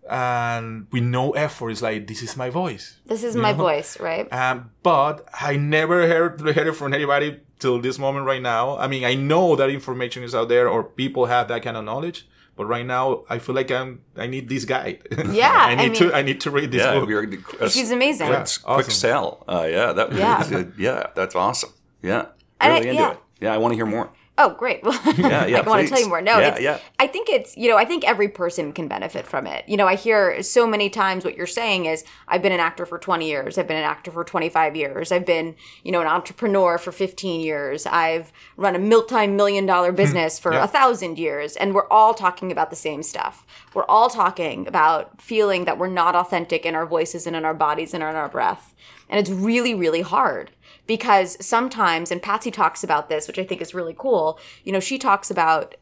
and 0.08 0.86
with 0.92 1.02
no 1.02 1.32
effort, 1.32 1.70
it's 1.70 1.82
like 1.82 2.06
this 2.06 2.22
is 2.22 2.36
my 2.36 2.50
voice. 2.50 2.98
this 3.06 3.22
is 3.24 3.36
my 3.36 3.52
know? 3.52 3.58
voice 3.58 3.98
right 4.00 4.32
Um, 4.32 4.70
but 4.82 5.28
I 5.40 5.56
never 5.56 6.06
heard, 6.06 6.40
heard 6.40 6.66
it 6.68 6.72
from 6.76 6.94
anybody 6.94 7.40
till 7.58 7.80
this 7.80 7.98
moment 7.98 8.24
right 8.24 8.40
now. 8.40 8.78
I 8.78 8.86
mean, 8.86 9.04
I 9.04 9.14
know 9.14 9.56
that 9.56 9.70
information 9.70 10.22
is 10.22 10.34
out 10.34 10.48
there 10.48 10.68
or 10.68 10.84
people 10.84 11.26
have 11.26 11.48
that 11.48 11.62
kind 11.62 11.76
of 11.76 11.84
knowledge. 11.84 12.26
But 12.58 12.66
right 12.66 12.84
now, 12.84 13.22
I 13.30 13.38
feel 13.38 13.54
like 13.54 13.70
I'm. 13.70 14.00
I 14.16 14.26
need 14.26 14.48
this 14.48 14.64
guide. 14.64 14.98
Yeah, 15.30 15.48
I 15.48 15.70
I 15.70 15.74
need 15.76 15.92
mean- 15.92 16.10
to. 16.10 16.12
I 16.12 16.22
need 16.22 16.40
to 16.40 16.50
read 16.50 16.72
this 16.72 16.82
yeah, 16.82 16.94
book. 16.98 17.06
we're, 17.08 17.22
a, 17.64 17.70
She's 17.70 17.92
amazing. 17.92 18.26
Quick, 18.26 18.38
Yeah, 18.40 18.74
quick 18.74 18.86
awesome. 18.88 18.90
sell. 18.90 19.44
Uh, 19.48 19.66
yeah, 19.70 19.92
that 19.92 20.12
Yeah. 20.12 20.64
yeah, 20.78 21.06
that's 21.14 21.36
awesome. 21.36 21.70
Yeah, 22.02 22.26
And 22.60 22.72
I- 22.72 22.78
really 22.78 22.88
into 22.90 23.02
yeah. 23.02 23.12
it. 23.12 23.18
Yeah, 23.40 23.54
I 23.54 23.58
want 23.58 23.70
to 23.72 23.76
hear 23.76 23.86
more. 23.86 24.10
Oh, 24.40 24.50
great. 24.50 24.84
Well, 24.84 24.98
Yeah, 25.18 25.46
yeah, 25.46 25.58
I 25.58 25.68
want 25.68 25.82
to 25.82 25.88
tell 25.88 26.00
you 26.00 26.08
more. 26.08 26.22
No, 26.22 26.38
Yeah, 26.38 26.58
yeah. 26.58 26.78
I 27.00 27.08
think 27.08 27.28
it's, 27.28 27.56
you 27.56 27.68
know, 27.68 27.76
I 27.76 27.84
think 27.84 28.04
every 28.04 28.28
person 28.28 28.72
can 28.72 28.86
benefit 28.86 29.26
from 29.26 29.48
it. 29.48 29.68
You 29.68 29.76
know, 29.76 29.86
I 29.86 29.96
hear 29.96 30.40
so 30.44 30.64
many 30.64 30.88
times 30.88 31.24
what 31.24 31.36
you're 31.36 31.46
saying 31.46 31.86
is, 31.86 32.04
I've 32.28 32.40
been 32.40 32.52
an 32.52 32.60
actor 32.60 32.86
for 32.86 32.98
20 32.98 33.28
years. 33.28 33.58
I've 33.58 33.66
been 33.66 33.76
an 33.76 33.84
actor 33.84 34.12
for 34.12 34.22
25 34.22 34.76
years. 34.76 35.10
I've 35.10 35.26
been, 35.26 35.56
you 35.82 35.90
know, 35.90 36.00
an 36.00 36.06
entrepreneur 36.06 36.78
for 36.78 36.92
15 36.92 37.40
years. 37.40 37.84
I've 37.84 38.32
run 38.56 38.76
a 38.76 38.78
multi-million 38.78 39.66
dollar 39.66 39.90
hmm. 39.90 39.96
business 39.96 40.38
for 40.38 40.52
a 40.52 40.68
thousand 40.68 41.18
years. 41.18 41.56
And 41.56 41.74
we're 41.74 41.88
all 41.88 42.14
talking 42.14 42.52
about 42.52 42.70
the 42.70 42.76
same 42.76 43.02
stuff. 43.02 43.44
We're 43.74 43.86
all 43.86 44.08
talking 44.08 44.68
about 44.68 45.20
feeling 45.20 45.64
that 45.64 45.78
we're 45.78 45.88
not 45.88 46.14
authentic 46.14 46.64
in 46.64 46.76
our 46.76 46.86
voices 46.86 47.26
and 47.26 47.34
in 47.34 47.44
our 47.44 47.54
bodies 47.54 47.92
and 47.92 48.04
in 48.04 48.14
our 48.14 48.28
breath. 48.28 48.74
And 49.08 49.18
it's 49.18 49.30
really, 49.30 49.74
really 49.74 50.02
hard 50.02 50.52
because 50.88 51.36
sometimes, 51.44 52.10
and 52.10 52.20
Patsy 52.20 52.50
talks 52.50 52.82
about 52.82 53.08
this, 53.08 53.28
which 53.28 53.38
I 53.38 53.44
think 53.44 53.60
is 53.60 53.74
really 53.74 53.94
cool. 53.96 54.40
You 54.64 54.72
know, 54.72 54.80
she 54.80 54.98
talks 54.98 55.30
about 55.30 55.76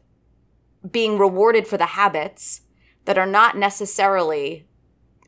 being 0.91 1.17
rewarded 1.17 1.65
for 1.65 1.77
the 1.77 1.87
habits 1.87 2.61
that 3.05 3.17
are 3.17 3.25
not 3.25 3.57
necessarily, 3.57 4.67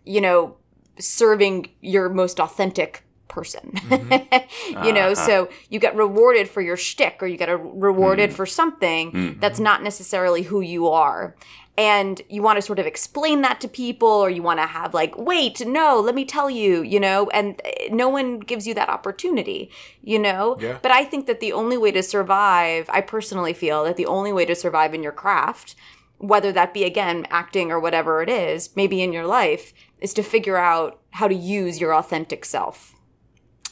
you 0.03 0.21
know, 0.21 0.57
serving 1.00 1.69
your 1.79 2.09
most 2.09 2.39
authentic 2.41 3.03
person. 3.29 3.71
Mm-hmm. 3.71 4.83
you 4.86 4.91
know, 4.91 5.13
so 5.13 5.43
uh-huh. 5.43 5.53
you 5.69 5.79
get 5.79 5.95
rewarded 5.95 6.50
for 6.50 6.59
your 6.62 6.75
shtick 6.75 7.24
or 7.24 7.27
you 7.27 7.38
get 7.38 7.48
a 7.48 7.55
rewarded 7.55 8.31
mm. 8.31 8.33
for 8.33 8.45
something 8.45 9.12
mm-hmm. 9.13 9.39
that's 9.39 9.62
not 9.62 9.81
necessarily 9.81 10.41
who 10.41 10.59
you 10.59 10.89
are. 10.89 11.38
And 11.79 12.21
you 12.27 12.41
want 12.41 12.57
to 12.57 12.62
sort 12.62 12.77
of 12.77 12.86
explain 12.86 13.41
that 13.43 13.62
to 13.62 13.69
people, 13.69 14.09
or 14.09 14.29
you 14.29 14.43
want 14.43 14.59
to 14.59 14.65
have 14.65 14.93
like, 14.93 15.17
wait, 15.17 15.65
no, 15.65 15.98
let 16.01 16.13
me 16.13 16.25
tell 16.25 16.50
you, 16.50 16.83
you 16.83 17.00
know, 17.00 17.29
and 17.29 17.62
eh, 17.63 17.88
no 17.89 18.09
one 18.09 18.39
gives 18.39 18.67
you 18.67 18.74
that 18.74 18.89
opportunity, 18.89 19.71
you 20.03 20.19
know? 20.19 20.57
Yeah. 20.59 20.79
But 20.81 20.91
I 20.91 21.05
think 21.05 21.25
that 21.27 21.39
the 21.39 21.53
only 21.53 21.77
way 21.77 21.91
to 21.91 22.03
survive, 22.03 22.89
I 22.89 23.00
personally 23.00 23.53
feel 23.53 23.86
that 23.86 23.95
the 23.95 24.07
only 24.07 24.33
way 24.33 24.45
to 24.45 24.55
survive 24.55 24.93
in 24.93 25.01
your 25.01 25.13
craft 25.13 25.75
whether 26.19 26.51
that 26.51 26.74
be 26.74 26.83
again 26.83 27.25
acting 27.29 27.71
or 27.71 27.79
whatever 27.79 28.21
it 28.21 28.27
is, 28.27 28.75
maybe 28.75 29.01
in 29.01 29.13
your 29.13 29.25
life, 29.25 29.74
is 30.01 30.13
to 30.13 30.21
figure 30.21 30.57
out 30.57 31.00
how 31.12 31.29
to 31.29 31.33
use 31.33 31.79
your 31.79 31.95
authentic 31.95 32.43
self, 32.43 32.93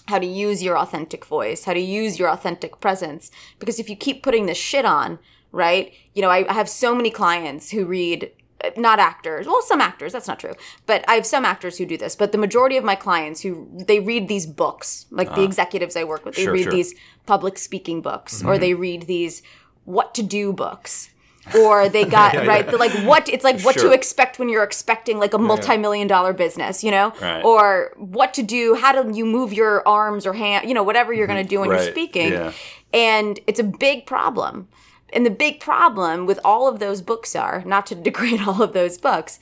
how 0.08 0.18
to 0.18 0.26
use 0.26 0.64
your 0.64 0.78
authentic 0.78 1.26
voice, 1.26 1.66
how 1.66 1.74
to 1.74 1.80
use 1.80 2.18
your 2.18 2.30
authentic 2.30 2.80
presence. 2.80 3.30
Because 3.60 3.80
if 3.80 3.90
you 3.90 3.98
keep 3.98 4.24
putting 4.24 4.46
this 4.46 4.58
shit 4.58 4.86
on, 4.86 5.20
right? 5.52 5.94
You 6.14 6.22
know, 6.22 6.30
I, 6.30 6.46
I 6.50 6.54
have 6.54 6.70
so 6.70 6.94
many 6.96 7.10
clients 7.10 7.72
who 7.72 7.86
read 7.86 8.32
uh, 8.64 8.72
not 8.76 8.98
actors 8.98 9.46
well 9.46 9.62
some 9.62 9.80
actors 9.80 10.14
that's 10.14 10.28
not 10.28 10.40
true 10.40 10.54
but 10.88 11.06
i 11.08 11.14
have 11.14 11.28
some 11.28 11.46
actors 11.46 11.78
who 11.78 11.86
do 11.86 11.96
this 11.96 12.16
but 12.16 12.32
the 12.32 12.40
majority 12.40 12.76
of 12.76 12.84
my 12.84 12.96
clients 12.96 13.42
who 13.42 13.70
they 13.86 14.00
read 14.00 14.28
these 14.28 14.48
books 14.48 15.06
like 15.12 15.28
the 15.36 15.42
ah. 15.42 15.46
executives 15.46 15.96
i 15.96 16.04
work 16.04 16.26
with 16.26 16.36
they 16.36 16.44
Sure, 16.46 16.54
read 16.54 16.64
sure. 16.64 16.72
these 16.72 16.96
public 17.28 17.60
speaking 17.60 18.02
books 18.02 18.42
or 18.42 18.54
mm-hmm. 18.54 18.62
they 18.62 18.74
read 18.74 19.04
these 19.04 19.44
what 19.86 20.16
to 20.16 20.24
do 20.24 20.52
books 20.54 21.12
or 21.56 21.88
they 21.88 22.04
got 22.20 22.34
right 22.48 22.68
the, 22.68 22.78
like 22.78 22.92
what 23.06 23.30
it's 23.30 23.44
like 23.44 23.62
what 23.62 23.78
to 23.78 23.92
expect 23.92 24.40
when 24.40 24.50
you're 24.50 24.64
expecting 24.64 25.20
like 25.20 25.36
a 25.36 25.38
multi-million 25.38 26.08
dollar 26.08 26.34
business 26.34 26.84
you 26.84 26.90
know? 26.90 27.14
Right. 27.22 27.44
or 27.44 27.94
what 27.98 28.34
to 28.36 28.44
do 28.44 28.74
how 28.74 29.04
do 29.04 29.16
you 29.16 29.26
move 29.26 29.54
your 29.54 29.88
arms 29.88 30.26
or 30.26 30.34
hand 30.34 30.68
you 30.68 30.74
know 30.74 30.84
whatever 30.84 31.14
you're 31.14 31.28
going 31.28 31.38
to 31.38 31.44
mm-hmm. 31.44 31.50
do 31.50 31.60
when 31.60 31.70
Right, 31.70 31.84
you're 31.84 31.92
speaking. 31.92 32.32
Yeah. 32.32 32.54
and 32.92 33.40
it's 33.46 33.60
a 33.60 33.64
big 33.64 34.08
problem 34.08 34.68
and 35.14 35.26
the 35.26 35.32
big 35.32 35.60
problem 35.60 36.26
with 36.26 36.40
all 36.44 36.68
of 36.68 36.80
those 36.80 37.02
books 37.02 37.36
are 37.36 37.64
not 37.66 37.86
to 37.88 37.96
degrade 38.08 38.42
all 38.42 38.62
of 38.62 38.74
those 38.74 38.98
books 38.98 39.40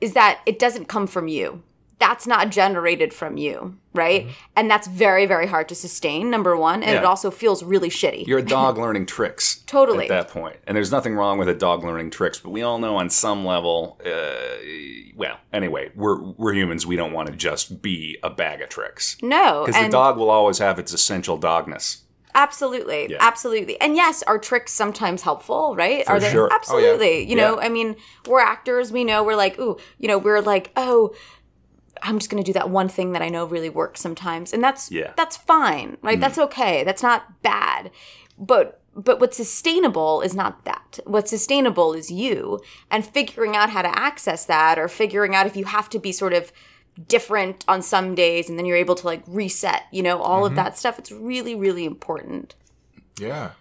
is 0.00 0.14
that 0.14 0.40
it 0.46 0.58
doesn't 0.58 0.86
come 0.86 1.06
from 1.06 1.28
you 1.28 1.62
that's 1.98 2.26
not 2.26 2.50
generated 2.50 3.12
from 3.12 3.36
you 3.36 3.76
right 3.92 4.28
and 4.56 4.70
that's 4.70 4.86
very 4.86 5.26
very 5.26 5.46
hard 5.46 5.68
to 5.68 5.74
sustain 5.74 6.30
number 6.30 6.56
one 6.56 6.82
and 6.82 6.92
it 6.92 6.96
Mm-hmm. 6.96 7.06
Also 7.06 7.30
feels 7.30 7.62
really 7.62 7.90
shitty 7.90 8.26
You're 8.26 8.38
a 8.38 8.42
dog 8.60 8.78
learning 8.78 9.06
tricks. 9.06 9.62
Totally. 9.66 10.04
At 10.04 10.08
that 10.08 10.28
point. 10.28 10.56
And 10.66 10.76
there's 10.76 10.92
nothing 10.92 11.14
wrong 11.14 11.38
with 11.38 11.48
a 11.48 11.54
dog 11.54 11.82
learning 11.82 12.10
tricks, 12.10 12.38
but 12.38 12.50
we 12.50 12.62
all 12.62 12.78
know 12.78 12.96
on 12.96 13.10
some 13.10 13.44
level, 13.44 13.98
uh, 14.06 15.10
well, 15.16 15.38
anyway, 15.52 15.90
we're, 15.94 16.20
we're 16.22 16.52
humans. 16.54 16.86
We 16.86 16.96
don't 16.96 17.12
want 17.12 17.28
to 17.30 17.36
just 17.36 17.82
be 17.82 18.18
a 18.22 18.30
bag 18.30 18.60
of 18.60 18.68
tricks. 18.68 19.16
no 19.22 19.64
Because 19.66 19.82
the 19.82 19.90
dog 19.90 20.16
will 20.18 20.30
always 20.30 20.58
have 20.58 20.78
its 20.78 20.92
essential 20.92 21.38
dogness. 21.38 22.02
Absolutely 22.34 23.08
Yeah. 23.10 23.16
absolutely 23.20 23.80
and 23.80 23.96
yes 23.96 24.22
are 24.24 24.38
tricks 24.38 24.72
sometimes 24.72 25.22
helpful 25.22 25.74
right 25.76 26.06
are 26.08 26.20
they 26.20 26.30
sure. 26.30 26.44
Oh, 26.44 26.48
yeah. 26.50 26.54
absolutely 26.56 27.28
you 27.28 27.36
know 27.36 27.58
Yeah. 27.58 27.66
i 27.66 27.68
mean 27.68 27.96
we're 28.26 28.40
actors 28.40 28.92
we 28.92 29.04
know 29.04 29.22
we're 29.22 29.36
like 29.36 29.58
ooh 29.58 29.76
you 29.98 30.08
know 30.08 30.18
we're 30.18 30.40
like 30.40 30.72
oh 30.76 31.14
I'm 32.02 32.18
just 32.18 32.30
going 32.30 32.42
to 32.42 32.46
do 32.46 32.54
that 32.54 32.70
one 32.70 32.88
thing 32.88 33.12
that 33.12 33.20
I 33.20 33.28
know 33.28 33.44
really 33.44 33.68
works 33.68 34.00
sometimes. 34.00 34.54
And 34.54 34.64
that's 34.64 34.90
Yeah. 34.90 35.12
that's 35.18 35.36
fine, 35.36 35.98
right? 36.00 36.16
Mm. 36.16 36.20
That's 36.22 36.38
okay. 36.38 36.82
That's 36.82 37.02
not 37.02 37.42
bad. 37.42 37.90
But 38.38 38.80
but 38.96 39.20
what's 39.20 39.36
sustainable 39.36 40.22
is 40.22 40.34
not 40.34 40.64
that. 40.64 40.98
What's 41.04 41.28
sustainable 41.28 41.92
is 41.92 42.10
you 42.10 42.58
and 42.90 43.04
figuring 43.04 43.54
out 43.54 43.68
how 43.70 43.82
to 43.82 43.98
access 43.98 44.46
that 44.46 44.78
or 44.78 44.88
figuring 44.88 45.34
out 45.34 45.46
if 45.46 45.56
you 45.56 45.66
have 45.66 45.90
to 45.90 45.98
be 45.98 46.10
sort 46.10 46.32
of 46.32 46.52
different 47.08 47.64
on 47.68 47.82
some 47.82 48.14
days 48.14 48.48
and 48.48 48.58
then 48.58 48.66
you're 48.66 48.76
able 48.76 48.94
to 48.96 49.06
like 49.06 49.22
reset, 49.26 49.82
you 49.90 50.02
know, 50.02 50.20
all 50.20 50.44
of 50.46 50.54
that 50.56 50.76
stuff. 50.78 50.98
It's 50.98 51.12
really 51.12 51.54
really 51.54 51.84
important. 51.84 52.54
Yeah. 53.18 53.52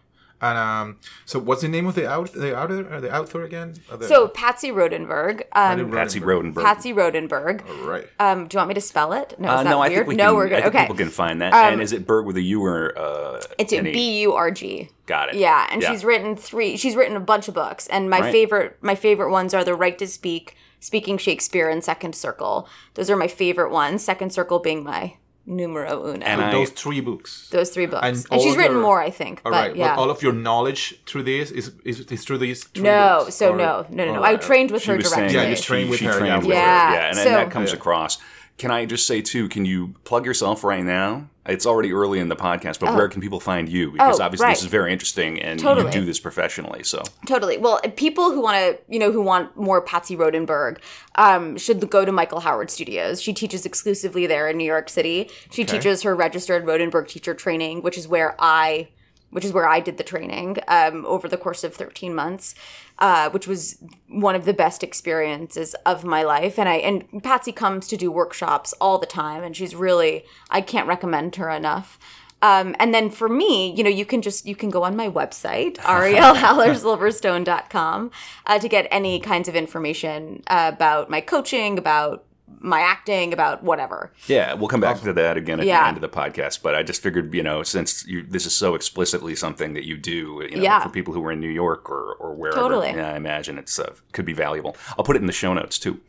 And 0.41 0.57
um, 0.57 0.99
so 1.25 1.37
what's 1.37 1.63
the 1.63 1.67
name 1.67 1.85
of 1.85 1.95
the 1.95 2.09
out 2.09 2.31
the 2.31 2.57
author 2.57 2.89
uh, 2.89 3.01
the 3.01 3.13
author 3.13 3.43
again? 3.43 3.73
The- 3.91 4.07
So 4.07 4.29
Patsy 4.29 4.71
Rodenburg, 4.71 5.41
um, 5.51 5.91
Patsy 5.91 6.21
Rodenburg. 6.21 6.63
Patsy 6.63 6.93
Rodenburg. 6.93 7.69
All 7.69 7.85
right. 7.89 8.07
Um, 8.21 8.47
do 8.47 8.55
you 8.55 8.59
want 8.59 8.69
me 8.69 8.73
to 8.75 8.79
spell 8.81 9.11
it? 9.11 9.35
No, 9.37 9.49
Uh, 9.49 9.57
is 9.57 9.63
that 9.65 9.69
no, 9.69 9.81
I 9.81 9.89
think 9.89 10.07
we 10.07 10.15
no, 10.15 10.27
can, 10.27 10.35
we're 10.37 10.47
good. 10.47 10.59
I 10.59 10.61
think 10.61 10.75
okay. 10.75 10.83
people 10.85 10.95
can 10.95 11.09
find 11.09 11.41
that. 11.41 11.53
and 11.53 11.81
is 11.81 11.91
it 11.91 12.07
Berg 12.07 12.25
with 12.25 12.37
a 12.37 12.41
U 12.41 12.63
or 12.63 12.97
uh, 12.97 13.41
It's 13.57 13.73
an 13.73 13.87
E? 13.87 13.91
B 13.91 14.21
U 14.21 14.31
R 14.33 14.49
G. 14.49 14.89
Got 15.07 15.29
it. 15.29 15.35
Yeah, 15.35 15.67
and 15.71 15.83
she's 15.83 16.05
written 16.05 16.37
three. 16.37 16.77
She's 16.77 16.95
written 16.95 17.17
a 17.17 17.19
bunch 17.19 17.49
of 17.49 17.53
books, 17.53 17.87
and 17.87 18.09
my 18.09 18.21
Right. 18.21 18.31
favorite, 18.31 18.77
my 18.81 18.95
favorite 18.95 19.31
ones 19.31 19.53
are 19.53 19.65
The 19.65 19.75
Right 19.75 19.97
to 19.99 20.07
Speak, 20.07 20.55
Speaking 20.79 21.17
Shakespeare, 21.17 21.69
and 21.69 21.83
Second 21.83 22.15
Circle. 22.15 22.67
Those 22.93 23.09
are 23.09 23.15
my 23.17 23.27
favorite 23.27 23.71
ones. 23.71 24.03
Second 24.03 24.31
Circle 24.31 24.59
being 24.59 24.83
my 24.83 25.15
numero 25.45 26.05
uno. 26.07 26.23
And 26.25 26.41
I- 26.41 26.51
Those 26.51 26.69
three 26.69 27.01
books. 27.01 27.49
those 27.51 27.69
three 27.71 27.85
books, 27.87 28.05
and 28.05 28.25
and, 28.31 28.41
she's 28.41 28.55
written 28.55 28.73
your- 28.73 28.81
more, 28.83 29.01
I 29.01 29.09
think. 29.09 29.41
All 29.43 29.51
but 29.51 29.57
right. 29.69 29.75
yeah, 29.75 29.91
Well, 29.95 30.01
all 30.05 30.09
of 30.11 30.21
your 30.21 30.31
knowledge 30.33 30.95
through 31.05 31.23
this 31.23 31.49
is 31.51 31.71
is, 31.83 31.99
is 32.01 32.23
through 32.23 32.37
these. 32.37 32.63
Three 32.65 32.83
no, 32.83 33.21
books, 33.23 33.35
so 33.35 33.53
or- 33.53 33.57
no, 33.57 33.85
no, 33.89 34.05
no, 34.05 34.13
no. 34.13 34.19
all 34.19 34.25
I 34.25 34.35
trained 34.35 34.69
with 34.71 34.83
She 34.83 34.91
her 34.91 34.97
directly. 34.97 35.15
saying 35.15 35.33
Yeah, 35.33 35.49
you 35.49 35.55
trained 35.55 35.85
she- 35.87 35.89
with 35.91 35.99
she 35.99 36.05
her, 36.05 36.13
trained 36.13 36.27
yeah. 36.27 36.37
with 36.37 36.47
her. 36.47 36.53
Yeah, 36.53 36.93
Yeah, 36.93 37.07
and, 37.07 37.15
so- 37.17 37.21
and 37.23 37.33
that 37.35 37.51
comes 37.51 37.71
Yeah. 37.71 37.77
across. 37.77 38.17
Can 38.59 38.71
I 38.71 38.85
just 38.85 39.07
say 39.07 39.21
too? 39.21 39.49
Can 39.49 39.65
you 39.65 39.95
plug 40.03 40.25
yourself 40.25 40.63
right 40.63 40.83
now? 40.83 41.27
It's 41.45 41.65
already 41.65 41.91
early 41.93 42.19
in 42.19 42.29
the 42.29 42.35
podcast, 42.35 42.79
but 42.79 42.93
where 42.95 43.07
can 43.07 43.21
people 43.21 43.39
find 43.39 43.67
you? 43.67 43.89
Because 43.91 44.19
Oh, 44.19 44.23
obviously 44.23 44.49
this 44.49 44.61
is 44.61 44.67
very 44.67 44.93
interesting, 44.93 45.41
and 45.41 45.59
Totally. 45.59 45.87
you 45.87 45.91
do 46.01 46.05
this 46.05 46.19
professionally. 46.19 46.83
So 46.83 47.01
Totally. 47.25 47.57
Well, 47.57 47.79
people 47.95 48.31
who 48.31 48.41
want 48.41 48.57
to, 48.57 48.77
you 48.87 48.99
know, 48.99 49.11
who 49.11 49.21
want 49.21 49.57
more 49.57 49.81
Patsy 49.81 50.15
Rodenburg, 50.15 50.77
um, 51.15 51.57
should 51.57 51.89
go 51.89 52.05
to 52.05 52.11
Michael 52.11 52.41
Howard 52.41 52.69
Studios. 52.69 53.19
She 53.19 53.33
teaches 53.33 53.65
exclusively 53.65 54.27
there 54.27 54.47
in 54.47 54.57
New 54.57 54.65
York 54.65 54.89
City. 54.89 55.31
She 55.49 55.65
teaches 55.65 56.03
her 56.03 56.15
registered 56.15 56.65
Rodenburg 56.65 57.07
teacher 57.07 57.33
training, 57.33 57.81
which 57.81 57.97
is 57.97 58.07
where 58.07 58.35
I, 58.37 58.89
which 59.31 59.45
is 59.45 59.53
where 59.53 59.67
I 59.67 59.79
did 59.79 59.97
the 59.97 60.03
training 60.03 60.57
um, 60.67 61.05
over 61.05 61.27
the 61.27 61.37
course 61.37 61.63
of 61.63 61.73
thirteen 61.73 62.15
months, 62.15 62.55
uh, 62.99 63.29
which 63.29 63.47
was 63.47 63.77
one 64.07 64.35
of 64.35 64.45
the 64.45 64.53
best 64.53 64.83
experiences 64.83 65.75
of 65.85 66.03
my 66.03 66.23
life. 66.23 66.59
And 66.59 66.69
I 66.69 66.75
and 66.75 67.23
Patsy 67.23 67.51
comes 67.51 67.87
to 67.87 67.97
do 67.97 68.11
workshops 68.11 68.73
all 68.81 68.97
the 68.97 69.05
time, 69.05 69.43
and 69.43 69.55
she's 69.55 69.75
really 69.75 70.23
I 70.49 70.61
can't 70.61 70.87
recommend 70.87 71.35
her 71.37 71.49
enough. 71.49 71.99
Um, 72.41 72.73
and 72.79 72.93
then 72.93 73.09
for 73.09 73.27
me, 73.27 73.75
you 73.75 73.83
know, 73.83 73.89
you 73.89 74.05
can 74.05 74.21
just 74.21 74.45
you 74.45 74.55
can 74.55 74.69
go 74.69 74.83
on 74.83 74.95
my 74.95 75.09
website, 75.09 75.75
arielhallersilverstone.com, 75.77 78.11
uh, 78.45 78.59
to 78.59 78.69
get 78.69 78.87
any 78.91 79.19
kinds 79.19 79.49
of 79.49 79.55
information 79.55 80.43
uh, 80.47 80.71
about 80.73 81.09
my 81.09 81.21
coaching, 81.21 81.77
about 81.77 82.23
my 82.59 82.81
acting, 82.81 83.31
about 83.33 83.63
whatever. 83.63 84.11
yeah, 84.27 84.53
we'll 84.53 84.67
come 84.67 84.81
back 84.81 84.99
to 85.01 85.13
that 85.13 85.37
again 85.37 85.59
at 85.59 85.65
Yeah. 85.65 85.81
the 85.83 85.87
end 85.89 85.97
of 85.97 86.01
the 86.01 86.09
podcast. 86.09 86.61
But 86.61 86.75
I 86.75 86.83
just 86.83 87.01
figured, 87.01 87.33
you 87.33 87.43
know, 87.43 87.63
since 87.63 88.05
you, 88.07 88.23
this 88.23 88.45
is 88.45 88.55
so 88.55 88.75
explicitly 88.75 89.35
something 89.35 89.73
that 89.73 89.85
you 89.85 89.95
do, 89.97 90.45
you 90.49 90.57
know, 90.57 90.63
Yeah. 90.63 90.83
for 90.83 90.89
people 90.89 91.13
who 91.13 91.23
are 91.25 91.31
in 91.31 91.39
New 91.39 91.49
York 91.49 91.89
or 91.89 92.13
or 92.19 92.33
wherever, 92.33 92.59
Totally. 92.59 92.89
yeah, 92.89 93.13
I 93.13 93.15
imagine 93.15 93.57
it's 93.57 93.79
uh, 93.79 93.93
could 94.11 94.25
be 94.25 94.33
valuable. 94.33 94.75
I'll 94.97 95.05
put 95.05 95.15
it 95.15 95.21
in 95.21 95.27
the 95.27 95.33
show 95.33 95.53
notes 95.53 95.77
too. 95.79 95.99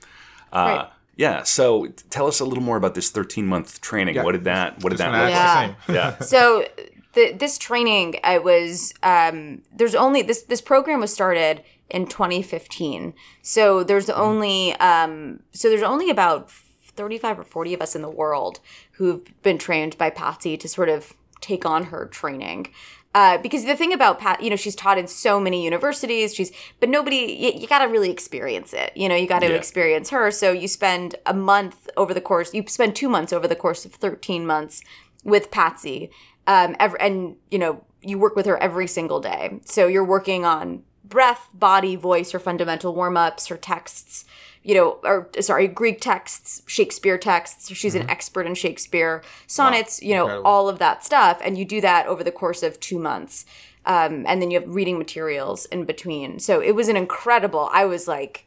Uh, 0.53 0.57
Right. 0.65 0.89
Yeah. 1.17 1.43
So 1.43 1.87
tell 2.09 2.27
us 2.27 2.41
a 2.41 2.45
little 2.47 2.65
more 2.65 2.77
about 2.79 2.95
this 2.95 3.11
13 3.11 3.47
month 3.47 3.81
training. 3.81 4.15
Yeah. 4.15 4.25
What 4.25 4.33
did 4.33 4.45
that? 4.45 4.83
What 4.83 4.91
did 4.91 4.99
Just 4.99 5.11
that 5.11 5.25
look 5.25 5.35
ask 5.35 5.69
like? 5.69 5.87
the 5.87 5.93
Yeah. 5.93 6.15
Yeah. 6.19 6.19
so 6.21 6.65
the, 7.13 7.33
this 7.33 7.59
training 7.59 8.15
i 8.23 8.39
was 8.39 8.95
um, 9.03 9.63
there's 9.77 9.95
only 9.97 10.23
this 10.23 10.43
this 10.45 10.61
program 10.61 11.01
was 11.01 11.13
started 11.13 11.63
in 11.91 12.07
2015 12.07 13.15
so 13.43 13.83
there's 13.85 14.11
only 14.11 14.75
um, 14.77 15.41
so 15.53 15.69
there's 15.69 15.83
only 15.83 16.11
about 16.11 16.51
35 16.51 17.41
or 17.41 17.45
40 17.45 17.75
of 17.75 17.83
us 17.83 17.95
in 17.97 18.03
the 18.03 18.11
world 18.11 18.61
who've 18.93 19.23
been 19.43 19.59
trained 19.59 19.97
by 19.99 20.11
patsy 20.11 20.57
to 20.57 20.69
sort 20.69 20.89
of 20.89 21.15
take 21.41 21.65
on 21.65 21.85
her 21.85 22.07
training 22.07 22.69
uh, 23.15 23.39
because 23.39 23.65
the 23.65 23.75
thing 23.75 23.93
about 23.93 24.21
Pat, 24.21 24.41
you 24.41 24.51
know, 24.51 24.57
she's 24.57 24.77
taught 24.77 24.97
in 24.97 25.09
so 25.09 25.41
many 25.41 25.65
universities. 25.65 26.33
She's, 26.33 26.53
but 26.79 26.89
nobody, 26.89 27.17
you, 27.17 27.61
you 27.63 27.67
got 27.67 27.81
to 27.85 27.87
really 27.91 28.11
experience 28.11 28.73
it. 28.73 28.97
You 28.97 29.09
know, 29.09 29.17
you 29.17 29.27
got 29.27 29.41
to 29.41 29.49
Yeah. 29.49 29.55
experience 29.55 30.11
her. 30.11 30.31
So 30.31 30.53
you 30.53 30.69
spend 30.69 31.17
a 31.27 31.35
month 31.35 31.89
over 31.97 32.15
the 32.15 32.21
course, 32.21 32.55
you 32.55 32.65
spend 32.69 32.95
two 32.95 33.09
months 33.09 33.33
over 33.33 33.49
the 33.49 33.57
course 33.57 33.85
of 33.85 33.93
13 33.95 34.47
months 34.47 34.81
with 35.25 35.51
Patsy. 35.51 36.11
Um, 36.47 36.77
ev 36.79 36.95
and, 37.01 37.37
you 37.51 37.59
know, 37.59 37.83
you 38.01 38.17
work 38.19 38.37
with 38.37 38.47
her 38.47 38.57
every 38.63 38.87
single 38.87 39.21
day. 39.21 39.61
So 39.65 39.89
you're 39.89 40.05
working 40.05 40.45
on 40.45 40.85
breath, 41.11 41.49
body, 41.53 41.97
voice, 41.97 42.35
or 42.35 42.39
fundamental 42.39 42.95
warm 42.95 43.17
ups, 43.19 43.49
her 43.49 43.57
texts, 43.59 44.25
you 44.63 44.75
know, 44.75 44.99
or 45.05 45.29
sorry, 45.41 45.67
Greek 45.69 46.01
texts, 46.01 46.63
Shakespeare 46.67 47.19
texts. 47.19 47.71
She's 47.75 47.95
an 47.95 48.09
expert 48.09 48.47
in 48.47 48.55
Shakespeare, 48.55 49.23
sonnets, 49.47 50.03
you 50.03 50.15
know, 50.15 50.25
Incredible. 50.25 50.47
all 50.51 50.69
of 50.69 50.79
that 50.79 51.05
stuff. 51.05 51.41
And 51.45 51.59
you 51.59 51.65
do 51.65 51.81
that 51.83 52.07
over 52.07 52.23
the 52.25 52.33
course 52.33 52.63
of 52.63 52.79
two 52.81 52.99
months. 52.99 53.45
Um, 53.87 54.25
and 54.29 54.41
then 54.43 54.51
you 54.51 54.61
have 54.61 54.69
reading 54.69 54.99
materials 54.99 55.65
in 55.67 55.85
between. 55.85 56.39
So 56.39 56.61
it 56.61 56.73
was 56.75 56.89
an 56.89 56.97
incredible, 56.97 57.71
I 57.73 57.87
was 57.87 58.07
like, 58.07 58.47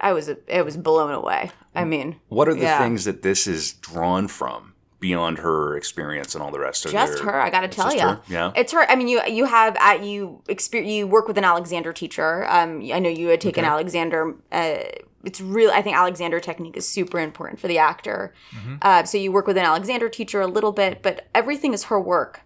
I 0.00 0.12
was, 0.12 0.30
I 0.52 0.60
was 0.60 0.76
blown 0.76 1.12
away. 1.12 1.50
I 1.74 1.84
mean, 1.84 2.16
What 2.28 2.48
are 2.48 2.54
the 2.54 2.60
Yeah. 2.60 2.78
things 2.78 3.06
that 3.06 3.22
this 3.22 3.46
is 3.46 3.72
drawn 3.72 4.28
from? 4.28 4.74
Beyond 5.00 5.38
her 5.38 5.76
experience 5.76 6.34
and 6.34 6.42
all 6.42 6.50
the 6.50 6.58
rest 6.58 6.86
of 6.86 6.92
just 6.92 7.18
her 7.20 7.40
i 7.40 7.50
gotta 7.50 7.68
tell 7.68 7.92
you? 7.94 8.18
Yeah. 8.28 8.52
it's 8.56 8.72
her 8.72 8.88
i 8.90 8.96
mean 8.96 9.08
you 9.08 9.20
you 9.28 9.44
have 9.44 9.76
at 9.78 10.02
you 10.02 10.42
experience 10.48 10.90
you 10.92 11.06
work 11.06 11.28
with 11.28 11.36
an 11.38 11.44
alexander 11.44 11.92
teacher 11.92 12.46
um 12.48 12.80
i 12.92 12.98
know 12.98 13.08
you 13.10 13.28
had 13.28 13.40
taken 13.40 13.64
Okay. 13.64 13.70
alexander 13.70 14.34
uh 14.52 14.78
it's 15.24 15.40
real 15.40 15.70
i 15.70 15.82
think 15.82 15.96
alexander 15.96 16.40
technique 16.40 16.76
is 16.76 16.88
super 16.88 17.18
important 17.18 17.60
for 17.60 17.68
the 17.68 17.78
actor 17.78 18.32
Mm-hmm. 18.56 18.76
uh, 18.82 19.04
so 19.04 19.18
you 19.18 19.30
work 19.32 19.46
with 19.46 19.58
an 19.58 19.64
alexander 19.64 20.08
teacher 20.08 20.40
a 20.40 20.46
little 20.46 20.72
bit 20.72 21.02
but 21.02 21.26
everything 21.34 21.74
is 21.74 21.84
her 21.84 22.00
work 22.00 22.40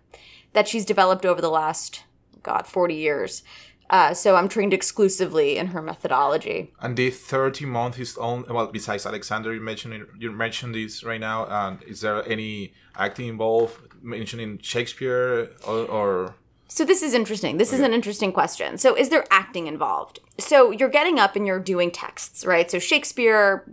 that 0.52 0.66
she's 0.66 0.84
developed 0.84 1.24
over 1.24 1.40
the 1.40 1.50
last 1.50 2.02
god 2.42 2.66
40 2.66 2.94
years 2.94 3.42
uh, 3.90 4.14
so 4.14 4.36
i'm 4.36 4.48
trained 4.48 4.72
exclusively 4.72 5.56
in 5.56 5.66
her 5.68 5.82
methodology 5.82 6.72
And 6.80 6.96
the 6.96 7.10
30 7.10 7.66
month 7.66 7.98
is 7.98 8.16
on, 8.16 8.44
well, 8.48 8.66
besides 8.66 9.06
Alexander, 9.06 9.52
you 9.54 9.60
mentioned, 9.60 10.06
you 10.18 10.32
mentioned 10.32 10.74
this 10.74 11.04
right 11.04 11.20
now. 11.20 11.46
And 11.46 11.82
is 11.82 12.00
there 12.00 12.26
any 12.28 12.72
acting 12.96 13.28
involved, 13.28 13.76
mentioning 14.02 14.58
Shakespeare 14.62 15.50
or, 15.66 15.78
or 15.86 16.34
So 16.68 16.84
this 16.84 17.02
is 17.02 17.14
interesting. 17.14 17.58
This 17.58 17.72
is 17.72 17.80
an 17.80 17.92
interesting 17.92 18.32
question. 18.32 18.78
So 18.78 18.94
is 18.96 19.08
there 19.08 19.24
acting 19.30 19.66
involved? 19.66 20.20
So 20.38 20.70
you're 20.70 20.88
getting 21.00 21.18
up 21.18 21.36
and 21.36 21.46
you're 21.46 21.60
doing 21.60 21.90
texts, 21.90 22.44
right? 22.44 22.70
So 22.70 22.78
Shakespeare, 22.78 23.64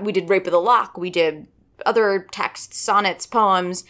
we 0.00 0.12
did 0.12 0.28
Rape 0.28 0.46
of 0.46 0.52
the 0.52 0.60
Lock, 0.60 0.98
we 0.98 1.10
did 1.10 1.46
other 1.86 2.26
texts, 2.30 2.78
sonnets, 2.78 3.26
poems. 3.26 3.84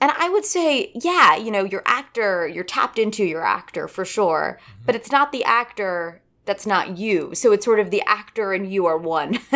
And 0.00 0.12
I 0.16 0.28
would 0.28 0.44
say, 0.44 0.92
yeah, 0.94 1.36
you 1.36 1.50
know, 1.50 1.64
your 1.64 1.82
actor, 1.86 2.46
you're 2.46 2.64
tapped 2.64 2.98
into 2.98 3.24
your 3.24 3.44
actor 3.44 3.88
for 3.88 4.04
sure, 4.04 4.58
but 4.86 4.94
it's 4.94 5.10
not 5.10 5.32
the 5.32 5.42
actor 5.44 6.22
that's 6.44 6.66
not 6.66 6.96
you. 6.96 7.34
So 7.34 7.52
it's 7.52 7.64
sort 7.64 7.78
of 7.80 7.90
the 7.90 8.02
actor 8.06 8.52
and 8.52 8.72
you 8.72 8.86
are 8.86 8.96
one, 8.96 9.38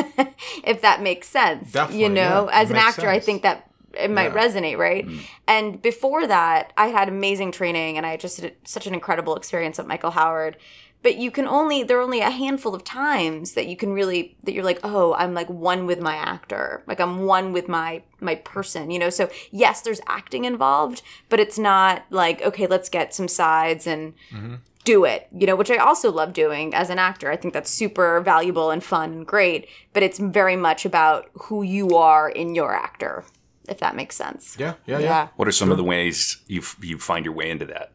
if 0.65 0.83
that 0.83 1.01
makes 1.01 1.29
sense. 1.29 1.73
Definitely, 1.73 2.03
you 2.03 2.09
know, 2.11 2.49
yeah. 2.51 2.61
as 2.61 2.71
an 2.71 2.77
actor, 2.77 3.09
I 3.09 3.19
think 3.19 3.43
that 3.43 3.71
it 3.99 4.11
might 4.11 4.35
Yeah. 4.35 4.43
resonate, 4.49 4.79
right? 4.79 5.07
And 5.47 5.81
before 5.81 6.27
that, 6.27 6.73
I 6.77 6.89
had 6.89 7.09
amazing 7.09 7.53
training 7.53 7.97
and 7.97 8.05
I 8.05 8.17
just 8.17 8.41
had 8.41 8.55
such 8.65 8.87
an 8.87 8.95
incredible 8.95 9.37
experience 9.37 9.79
at 9.79 9.87
Michael 9.87 10.11
Howard. 10.11 10.57
But 11.03 11.17
you 11.17 11.31
can 11.31 11.47
only 11.47 11.83
there 11.83 11.99
are 11.99 12.03
only 12.03 12.21
a 12.21 12.31
handful 12.31 12.75
of 12.75 12.85
times 12.85 13.53
that 13.53 13.67
you 13.67 13.77
can 13.77 13.93
really 13.93 14.37
that 14.45 14.53
you're 14.53 14.65
like, 14.65 14.81
"Oh, 14.85 15.15
I'm 15.15 15.35
like 15.35 15.49
one 15.49 15.87
with 15.87 16.01
my 16.01 16.15
actor. 16.15 16.83
Like 16.87 17.01
I'm 17.01 17.27
one 17.27 17.53
with 17.53 17.69
my 17.69 18.03
my 18.21 18.37
person." 18.37 18.91
You 18.91 19.01
know, 19.01 19.11
so 19.11 19.29
yes, 19.51 19.83
there's 19.83 20.01
acting 20.07 20.45
involved, 20.45 21.03
but 21.29 21.41
it's 21.41 21.59
not 21.59 22.05
like, 22.11 22.41
"Okay, 22.43 22.67
let's 22.67 22.89
get 22.89 23.15
some 23.15 23.27
sides 23.27 23.87
and 23.87 24.15
mm-hmm. 24.31 24.55
do 24.85 25.05
it." 25.05 25.27
You 25.37 25.47
know, 25.47 25.57
which 25.57 25.73
I 25.73 25.77
also 25.77 26.13
love 26.13 26.33
doing 26.33 26.73
as 26.73 26.89
an 26.89 27.01
actor. 27.01 27.33
I 27.33 27.37
think 27.37 27.53
that's 27.53 27.71
super 27.71 28.21
valuable 28.21 28.71
and 28.71 28.83
fun 28.83 29.13
and 29.13 29.27
great, 29.27 29.69
but 29.93 30.05
it's 30.05 30.21
very 30.21 30.57
much 30.57 30.85
about 30.85 31.31
who 31.35 31.65
you 31.65 31.97
are 31.97 32.31
in 32.31 32.55
your 32.55 32.73
actor, 32.73 33.25
if 33.69 33.79
that 33.79 33.97
makes 33.97 34.15
sense. 34.15 34.57
yeah, 34.57 34.75
yeah, 34.87 34.99
yeah. 34.99 35.29
What 35.35 35.49
are 35.49 35.53
some 35.53 35.73
of 35.73 35.79
the 35.79 35.85
ways 35.85 36.37
you 36.47 36.63
you 36.81 36.99
find 36.99 37.25
your 37.25 37.35
way 37.35 37.51
into 37.51 37.67
that, 37.67 37.93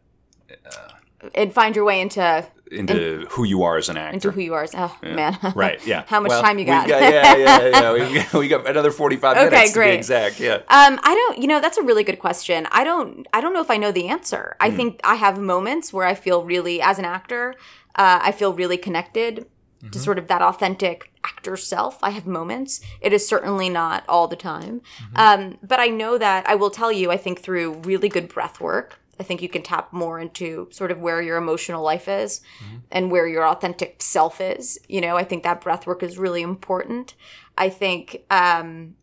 uh, 0.66 1.30
and 1.34 1.54
find 1.54 1.74
your 1.74 1.86
way 1.86 2.02
into 2.02 2.46
into 2.72 3.26
who 3.30 3.44
you 3.44 3.64
are 3.64 3.78
as 3.78 3.90
an 3.90 3.98
actor? 3.98 4.14
into 4.14 4.32
who 4.32 4.42
you 4.42 4.54
are. 4.54 4.64
As 4.64 4.74
oh 4.76 4.96
man, 5.02 5.38
Right. 5.56 5.80
Yeah. 5.86 6.04
How 6.08 6.20
much 6.20 6.30
Well, 6.30 6.42
time 6.42 6.58
you 6.60 6.66
we've 6.66 6.68
got? 6.68 6.88
yeah, 6.88 7.00
yeah, 7.10 7.68
yeah. 7.68 7.94
We 7.94 8.14
got, 8.16 8.34
we 8.34 8.48
got 8.48 8.68
another 8.70 8.92
forty-five 8.92 9.38
Okay, 9.38 9.50
minutes 9.50 9.72
to 9.74 9.80
great. 9.80 9.92
be 9.92 9.98
exact. 9.98 10.40
Yeah. 10.40 10.56
Um, 10.56 11.00
I 11.04 11.14
don't. 11.16 11.38
You 11.42 11.48
know, 11.48 11.60
that's 11.62 11.78
a 11.78 11.84
really 11.84 12.04
good 12.04 12.20
question. 12.20 12.68
I 12.72 12.84
don't. 12.84 13.28
I 13.34 13.42
don't 13.42 13.54
know 13.54 13.62
if 13.62 13.72
I 13.72 13.78
know 13.78 13.92
the 13.92 14.08
answer. 14.08 14.56
Hmm. 14.60 14.68
I 14.68 14.72
think 14.72 15.00
I 15.04 15.16
have 15.16 15.40
moments 15.40 15.92
where 15.94 16.06
I 16.06 16.14
feel 16.16 16.44
really, 16.44 16.82
as 16.82 17.00
an 17.00 17.06
actor, 17.06 17.56
uh, 17.96 18.20
I 18.22 18.32
feel 18.32 18.54
really 18.54 18.78
connected 18.78 19.46
Mm-hmm. 19.78 19.92
to 19.92 20.00
sort 20.00 20.18
of 20.18 20.26
that 20.28 20.42
authentic 20.42 21.12
actor 21.24 21.56
self. 21.56 22.00
I 22.02 22.10
have 22.10 22.26
moments. 22.26 22.82
It 23.00 23.14
is 23.14 23.28
certainly 23.28 23.70
not 23.70 24.04
all 24.10 24.28
the 24.28 24.36
time, 24.36 24.82
Mm-hmm. 24.82 25.18
um, 25.18 25.58
but 25.62 25.80
I 25.80 25.86
know 25.90 26.18
that 26.18 26.50
I 26.50 26.56
will 26.56 26.72
tell 26.72 26.92
you. 26.92 27.12
I 27.12 27.18
think 27.18 27.42
through 27.42 27.74
really 27.86 28.10
good 28.10 28.28
breath 28.28 28.60
work. 28.60 29.00
I 29.20 29.24
think 29.24 29.42
you 29.42 29.50
can 29.50 29.64
tap 29.64 29.92
more 29.94 30.20
into 30.20 30.68
sort 30.72 30.92
of 30.92 31.00
where 31.00 31.22
your 31.22 31.38
emotional 31.38 31.84
life 31.84 32.08
is 32.08 32.42
Mm-hmm. 32.64 32.76
and 32.92 33.12
where 33.12 33.28
your 33.28 33.46
authentic 33.48 34.02
self 34.02 34.40
is. 34.40 34.80
You 34.88 35.02
know, 35.02 35.18
I 35.18 35.24
think 35.24 35.44
that 35.44 35.62
breath 35.62 35.86
work 35.88 36.04
is 36.04 36.18
really 36.18 36.42
important. 36.42 37.16
I 37.58 37.70
think 37.70 38.24
um, 38.30 38.96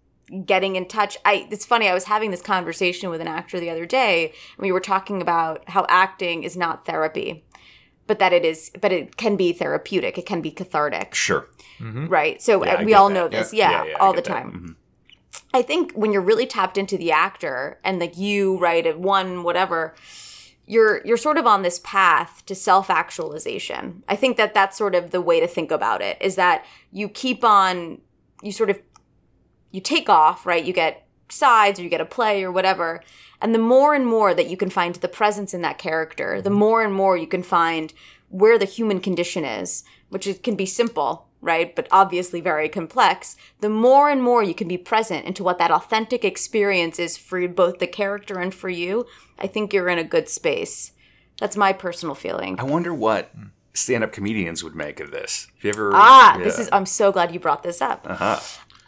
getting 0.46 0.76
in 0.76 0.86
touch. 0.86 1.16
I 1.24 1.46
it's 1.50 1.66
funny. 1.66 1.88
I 1.88 1.94
was 1.94 2.04
having 2.04 2.30
this 2.30 2.42
conversation 2.42 3.10
with 3.10 3.20
an 3.20 3.28
actor 3.28 3.58
the 3.60 3.70
other 3.70 3.86
day, 3.86 4.32
and 4.56 4.62
we 4.64 4.72
were 4.72 4.80
talking 4.80 5.20
about 5.20 5.68
how 5.68 5.84
acting 5.88 6.44
is 6.44 6.56
not 6.56 6.86
therapy, 6.86 7.44
but 8.06 8.18
that 8.20 8.32
it 8.32 8.44
is, 8.44 8.70
but 8.80 8.92
it 8.92 9.16
can 9.16 9.36
be 9.36 9.52
therapeutic. 9.52 10.16
It 10.18 10.26
can 10.26 10.40
be 10.40 10.50
cathartic, 10.50 11.14
Sure. 11.14 11.48
right? 11.80 12.40
So 12.40 12.64
Yeah, 12.64 12.74
uh, 12.74 12.84
we 12.84 12.94
all 12.94 13.08
that. 13.08 13.14
know 13.14 13.28
this, 13.28 13.52
Yeah, 13.52 13.70
yeah, 13.70 13.84
yeah, 13.90 13.96
all 13.98 14.12
the 14.12 14.22
time. 14.22 14.76
I 15.52 15.62
think 15.62 15.92
when 15.92 16.12
you're 16.12 16.22
really 16.22 16.46
tapped 16.46 16.78
into 16.78 16.98
the 16.98 17.12
actor 17.12 17.78
and 17.84 17.98
like 17.98 18.16
you, 18.16 18.58
right, 18.58 18.86
at 18.86 18.98
one 18.98 19.42
whatever, 19.42 19.94
you're 20.66 21.04
you're 21.04 21.16
sort 21.16 21.38
of 21.38 21.46
on 21.46 21.62
this 21.62 21.80
path 21.84 22.42
to 22.46 22.54
self-actualization. 22.54 24.02
I 24.08 24.16
think 24.16 24.36
that 24.36 24.54
that's 24.54 24.76
sort 24.76 24.94
of 24.94 25.10
the 25.10 25.20
way 25.20 25.40
to 25.40 25.46
think 25.46 25.70
about 25.70 26.00
it 26.00 26.16
is 26.20 26.36
that 26.36 26.64
you 26.90 27.08
keep 27.08 27.44
on 27.44 28.00
you 28.42 28.52
sort 28.52 28.70
of 28.70 28.80
you 29.70 29.80
take 29.80 30.08
off, 30.08 30.46
right? 30.46 30.64
You 30.64 30.72
get 30.72 31.06
sides 31.28 31.80
or 31.80 31.82
you 31.82 31.88
get 31.88 32.00
a 32.00 32.06
play 32.06 32.44
or 32.44 32.52
whatever. 32.52 33.02
And 33.40 33.54
the 33.54 33.58
more 33.58 33.94
and 33.94 34.06
more 34.06 34.34
that 34.34 34.48
you 34.48 34.56
can 34.56 34.70
find 34.70 34.94
the 34.94 35.08
presence 35.08 35.52
in 35.52 35.62
that 35.62 35.78
character, 35.78 36.40
the 36.40 36.50
mm-hmm. 36.50 36.58
more 36.58 36.82
and 36.82 36.94
more 36.94 37.16
you 37.16 37.26
can 37.26 37.42
find 37.42 37.92
where 38.28 38.58
the 38.58 38.64
human 38.64 39.00
condition 39.00 39.44
is, 39.44 39.84
which 40.08 40.26
is, 40.26 40.38
can 40.38 40.56
be 40.56 40.66
simple, 40.66 41.28
right? 41.44 41.76
But 41.76 41.86
obviously 41.90 42.40
very 42.40 42.68
complex. 42.68 43.36
The 43.60 43.68
more 43.68 44.10
and 44.10 44.22
more 44.22 44.42
you 44.42 44.54
can 44.54 44.66
be 44.66 44.78
present 44.78 45.26
into 45.26 45.44
what 45.44 45.58
that 45.58 45.70
authentic 45.70 46.24
experience 46.24 46.98
is 46.98 47.16
for 47.16 47.46
both 47.46 47.78
the 47.78 47.86
character 47.86 48.38
and 48.38 48.52
for 48.52 48.68
you, 48.68 49.06
I 49.38 49.46
think 49.46 49.72
you're 49.72 49.88
in 49.88 49.98
a 49.98 50.04
good 50.04 50.28
space. 50.28 50.92
That's 51.38 51.56
my 51.56 51.72
personal 51.72 52.14
feeling. 52.14 52.58
I 52.58 52.64
wonder 52.64 52.94
what 52.94 53.30
stand-up 53.74 54.12
comedians 54.12 54.64
would 54.64 54.74
make 54.74 55.00
of 55.00 55.10
this. 55.10 55.48
Have 55.56 55.64
you 55.64 55.70
ever? 55.70 55.90
Ah, 55.94 56.38
yeah. 56.38 56.44
this 56.44 56.58
is 56.58 56.68
I'm 56.72 56.86
so 56.86 57.12
glad 57.12 57.32
you 57.32 57.40
brought 57.40 57.62
this 57.62 57.82
up. 57.82 58.06
Uh-huh. 58.08 58.40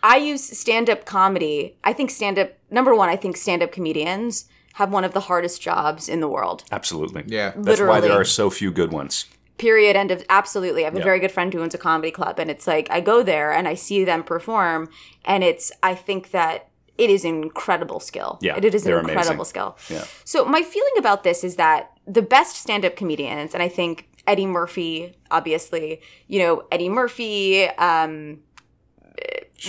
I 0.03 0.17
use 0.17 0.43
stand-up 0.57 1.05
comedy. 1.05 1.77
I 1.83 1.93
think 1.93 2.11
stand-up 2.11 2.53
number 2.71 2.95
1, 2.95 3.09
I 3.09 3.17
think 3.17 3.37
stand-up 3.37 3.73
comedians 3.73 4.47
have 4.75 4.93
one 4.93 5.05
of 5.05 5.13
the 5.13 5.21
hardest 5.21 5.61
jobs 5.61 6.09
in 6.09 6.21
the 6.21 6.29
world. 6.29 6.65
Absolutely. 6.71 7.25
Yeah. 7.27 7.53
That's 7.57 7.81
why 7.81 8.01
there 8.01 8.13
are 8.13 8.25
so 8.25 8.51
few 8.51 8.71
good 8.71 8.93
ones. 8.93 9.27
Period. 9.59 9.97
End 9.97 10.11
of 10.11 10.25
absolutely. 10.29 10.83
I 10.83 10.85
have 10.87 10.97
a 10.97 11.03
very 11.03 11.19
good 11.19 11.33
friend 11.33 11.53
who 11.53 11.63
owns 11.63 11.75
a 11.75 11.79
comedy 11.79 12.11
club, 12.11 12.39
and 12.39 12.51
it's 12.51 12.67
like 12.67 12.89
I 12.91 13.01
go 13.01 13.23
there 13.23 13.53
and 13.53 13.67
I 13.67 13.75
see 13.75 14.05
them 14.05 14.23
perform, 14.23 14.89
and 15.25 15.43
it's 15.43 15.73
I 15.83 15.95
think 15.95 16.31
that 16.33 16.69
it 16.99 17.11
is 17.11 17.25
an 17.25 17.43
incredible 17.43 18.01
skill. 18.01 18.39
Yeah, 18.43 18.57
it 18.57 18.65
is 18.65 18.87
an 18.87 18.93
incredible 18.93 19.21
amazing. 19.35 19.45
skill. 19.45 19.77
Yeah. 19.89 20.05
So 20.25 20.45
my 20.45 20.63
feeling 20.63 20.93
about 20.99 21.25
this 21.25 21.43
is 21.45 21.57
that 21.57 21.93
the 22.07 22.23
best 22.23 22.57
stand-up 22.57 22.97
comedians, 22.97 23.55
and 23.55 23.63
I 23.63 23.69
think 23.69 24.09
Eddie 24.27 24.47
Murphy, 24.47 25.15
obviously, 25.31 26.01
you 26.29 26.39
know 26.39 26.65
Eddie 26.71 26.89
Murphy, 26.91 27.65
um, 27.79 28.41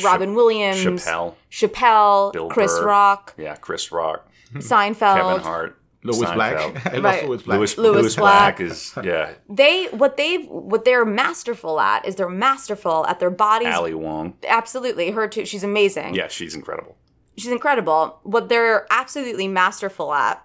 Robin 0.04 0.36
Williams, 0.36 0.78
Chappelle. 1.06 1.36
Chappelle, 1.50 2.34
Bill 2.34 2.50
Chris 2.50 2.78
Burr. 2.78 2.86
Rock, 2.88 3.34
Yeah. 3.38 3.56
Chris 3.56 3.92
Rock. 3.92 4.28
Seinfeld. 4.56 5.16
Kevin 5.18 5.42
Hart. 5.44 5.82
Lewis 6.14 6.32
Black. 6.32 6.86
I 6.94 7.00
Right. 7.00 7.28
Lewis 7.28 7.44
Black. 7.44 7.58
Lewis, 7.58 7.78
Lewis 7.78 8.02
Lewis 8.02 8.16
Black. 8.16 8.58
Black. 8.58 8.72
is 8.72 8.94
yeah. 9.04 9.34
They 9.50 9.86
what 9.88 10.18
they've 10.18 10.48
what 10.48 10.86
they're 10.86 11.06
masterful 11.06 11.80
at 11.80 12.06
is 12.06 12.16
they're 12.16 12.30
masterful 12.30 13.06
at 13.08 13.20
their 13.20 13.30
bodies. 13.30 13.74
Ali 13.74 13.94
Wong. 13.94 14.36
Absolutely, 14.48 15.12
her 15.12 15.28
too. 15.28 15.46
She's 15.46 15.64
amazing. 15.64 16.16
Yeah, 16.16 16.28
she's 16.28 16.56
incredible. 16.56 16.98
she's 17.38 17.52
incredible. 17.52 18.20
What 18.24 18.50
they're 18.50 18.86
absolutely 18.90 19.48
masterful 19.48 20.14
at 20.14 20.44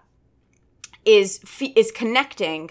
is 1.05 1.41
is 1.75 1.91
connecting 1.91 2.71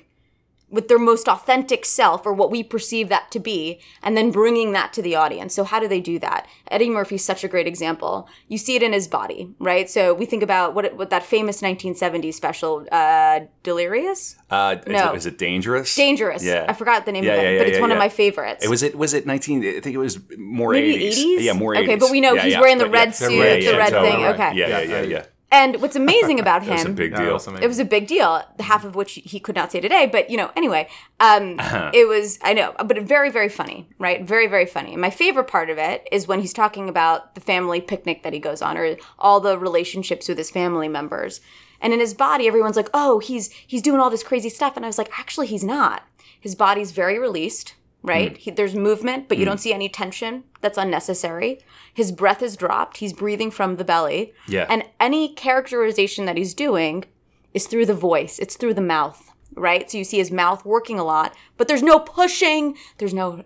with 0.72 0.88
their 0.88 0.98
most 0.98 1.28
authentic 1.28 1.86
self 1.86 2.26
or 2.26 2.34
what 2.34 2.50
we 2.50 2.64
perceive 2.64 3.10
that 3.10 3.30
to 3.32 3.40
be 3.40 3.80
and 4.02 4.16
then 4.16 4.32
bringing 4.32 4.72
that 4.72 4.94
to 4.94 5.02
the 5.02 5.16
audience. 5.16 5.54
So 5.54 5.64
how 5.64 5.80
do 5.80 5.88
they 5.88 6.00
do 6.00 6.18
that? 6.20 6.48
Eddie 6.70 6.90
Murphy's 6.90 7.24
such 7.26 7.44
a 7.44 7.48
great 7.48 7.68
example. 7.68 8.28
You 8.48 8.58
see 8.58 8.76
it 8.76 8.82
in 8.84 8.94
his 8.94 9.08
body, 9.08 9.54
right? 9.60 9.90
So 9.90 10.14
we 10.14 10.26
think 10.26 10.42
about 10.44 10.74
what 10.74 10.96
what 10.96 11.10
that 11.10 11.24
famous 11.24 11.62
1970s 11.62 12.34
special 12.34 12.86
uh 12.92 13.42
Delirious? 13.64 14.36
Uh, 14.50 14.78
is, 14.86 14.92
No. 14.92 15.14
it, 15.14 15.18
is 15.18 15.26
it 15.26 15.38
dangerous? 15.38 15.94
Dangerous. 15.96 16.44
Yeah. 16.44 16.66
I 16.68 16.74
forgot 16.74 17.06
the 17.06 17.12
name 17.12 17.24
Yeah, 17.24 17.34
of 17.34 17.40
it, 17.40 17.44
yeah, 17.44 17.50
yeah, 17.52 17.58
but 17.60 17.68
it's 17.68 17.80
one 17.80 17.92
of 17.92 17.98
my 17.98 18.10
favorites. 18.10 18.64
It 18.66 18.70
was 18.70 18.82
it 18.84 18.98
was 18.98 19.14
it 19.14 19.26
nineteen? 19.26 19.60
I 19.66 19.80
think 19.82 19.94
it 19.94 19.98
was 19.98 20.20
more 20.38 20.72
Maybe 20.72 20.96
eighties. 20.96 21.20
80s? 21.20 21.42
Yeah, 21.42 21.54
more 21.54 21.76
eighties. 21.76 21.90
Okay, 21.90 22.00
but 22.00 22.12
we 22.12 22.22
know 22.22 22.36
he's 22.36 22.58
wearing 22.58 22.78
the 22.78 22.90
red 22.90 23.14
suit, 23.14 23.30
the 23.30 23.78
red 23.78 23.92
thing, 23.92 24.26
okay. 24.26 24.52
Yeah, 24.56 24.68
Yeah, 24.68 24.80
yeah, 24.82 25.02
yeah. 25.02 25.26
And 25.52 25.82
what's 25.82 25.96
amazing 25.96 26.40
about 26.46 26.62
That 26.64 26.72
was 26.72 26.84
a 26.84 26.88
him 26.90 26.96
big 26.96 27.16
deal. 27.16 27.32
that's 27.32 27.48
amazing. 27.48 27.64
it 27.64 27.68
was 27.68 27.80
a 27.80 27.86
big 27.86 28.08
deal 28.08 28.44
half 28.60 28.86
of 28.86 28.96
which 28.96 29.14
he 29.24 29.40
could 29.40 29.56
not 29.56 29.72
say 29.72 29.80
today 29.82 30.08
but 30.12 30.30
you 30.30 30.38
know 30.38 30.50
anyway 30.56 30.88
um 31.20 31.56
it 31.94 32.08
was 32.08 32.40
i 32.44 32.54
know 32.54 32.74
but 32.86 32.98
very 33.02 33.30
very 33.30 33.50
funny 33.50 33.88
right? 34.00 34.24
Very 34.24 34.48
very 34.48 34.66
funny. 34.66 34.94
And 34.94 35.02
my 35.02 35.10
favorite 35.12 35.48
part 35.48 35.70
of 35.70 35.78
it 35.78 36.08
is 36.12 36.28
when 36.28 36.40
he's 36.40 36.54
talking 36.54 36.90
about 36.90 37.36
the 37.36 37.42
family 37.42 37.80
picnic 37.82 38.24
that 38.24 38.34
he 38.34 38.40
goes 38.40 38.62
on 38.62 38.78
or 38.78 38.98
all 39.20 39.40
the 39.40 39.58
relationships 39.60 40.28
with 40.28 40.38
his 40.40 40.50
family 40.50 40.88
members. 40.88 41.40
And 41.80 41.94
in 41.94 42.00
his 42.00 42.14
body 42.14 42.48
everyone's 42.48 42.76
like 42.78 42.90
oh 42.94 43.20
he's 43.20 43.52
he's 43.52 43.82
doing 43.82 44.00
all 44.00 44.10
this 44.10 44.24
crazy 44.24 44.50
stuff. 44.50 44.76
And 44.76 44.86
i 44.86 44.88
was 44.90 44.98
like 44.98 45.12
actually 45.20 45.48
he's 45.48 45.64
not. 45.64 46.04
His 46.40 46.56
body's 46.56 46.92
very 46.92 47.20
released 47.20 47.76
right? 48.04 48.34
Mm. 48.34 48.38
He, 48.38 48.52
there's 48.52 48.76
movement, 48.76 49.28
but 49.28 49.38
you 49.38 49.46
don't 49.46 49.58
mm. 49.58 49.62
see 49.62 49.74
any 49.74 49.90
tension 49.90 50.44
that's 50.62 50.78
unnecessary. 50.78 51.60
His 51.94 52.12
breath 52.12 52.42
is 52.42 52.56
dropped. 52.56 52.98
He's 52.98 53.14
breathing 53.14 53.52
from 53.52 53.76
the 53.76 53.84
belly. 53.84 54.34
Yeah. 54.48 54.66
And 54.70 54.84
any 55.00 55.34
characterization 55.34 56.26
that 56.26 56.38
he's 56.38 56.54
doing 56.54 57.06
is 57.54 57.68
through 57.68 57.86
the 57.86 57.94
voice, 57.94 58.40
it's 58.40 58.56
through 58.56 58.74
the 58.74 58.82
mouth, 58.82 59.32
right? 59.56 59.92
So 59.92 59.98
you 59.98 60.04
see 60.04 60.18
his 60.18 60.32
mouth 60.32 60.66
working 60.66 61.00
a 61.00 61.04
lot, 61.04 61.36
but 61.58 61.68
there's 61.68 61.84
no 61.84 62.00
pushing, 62.00 62.78
there's 62.98 63.14
no, 63.14 63.44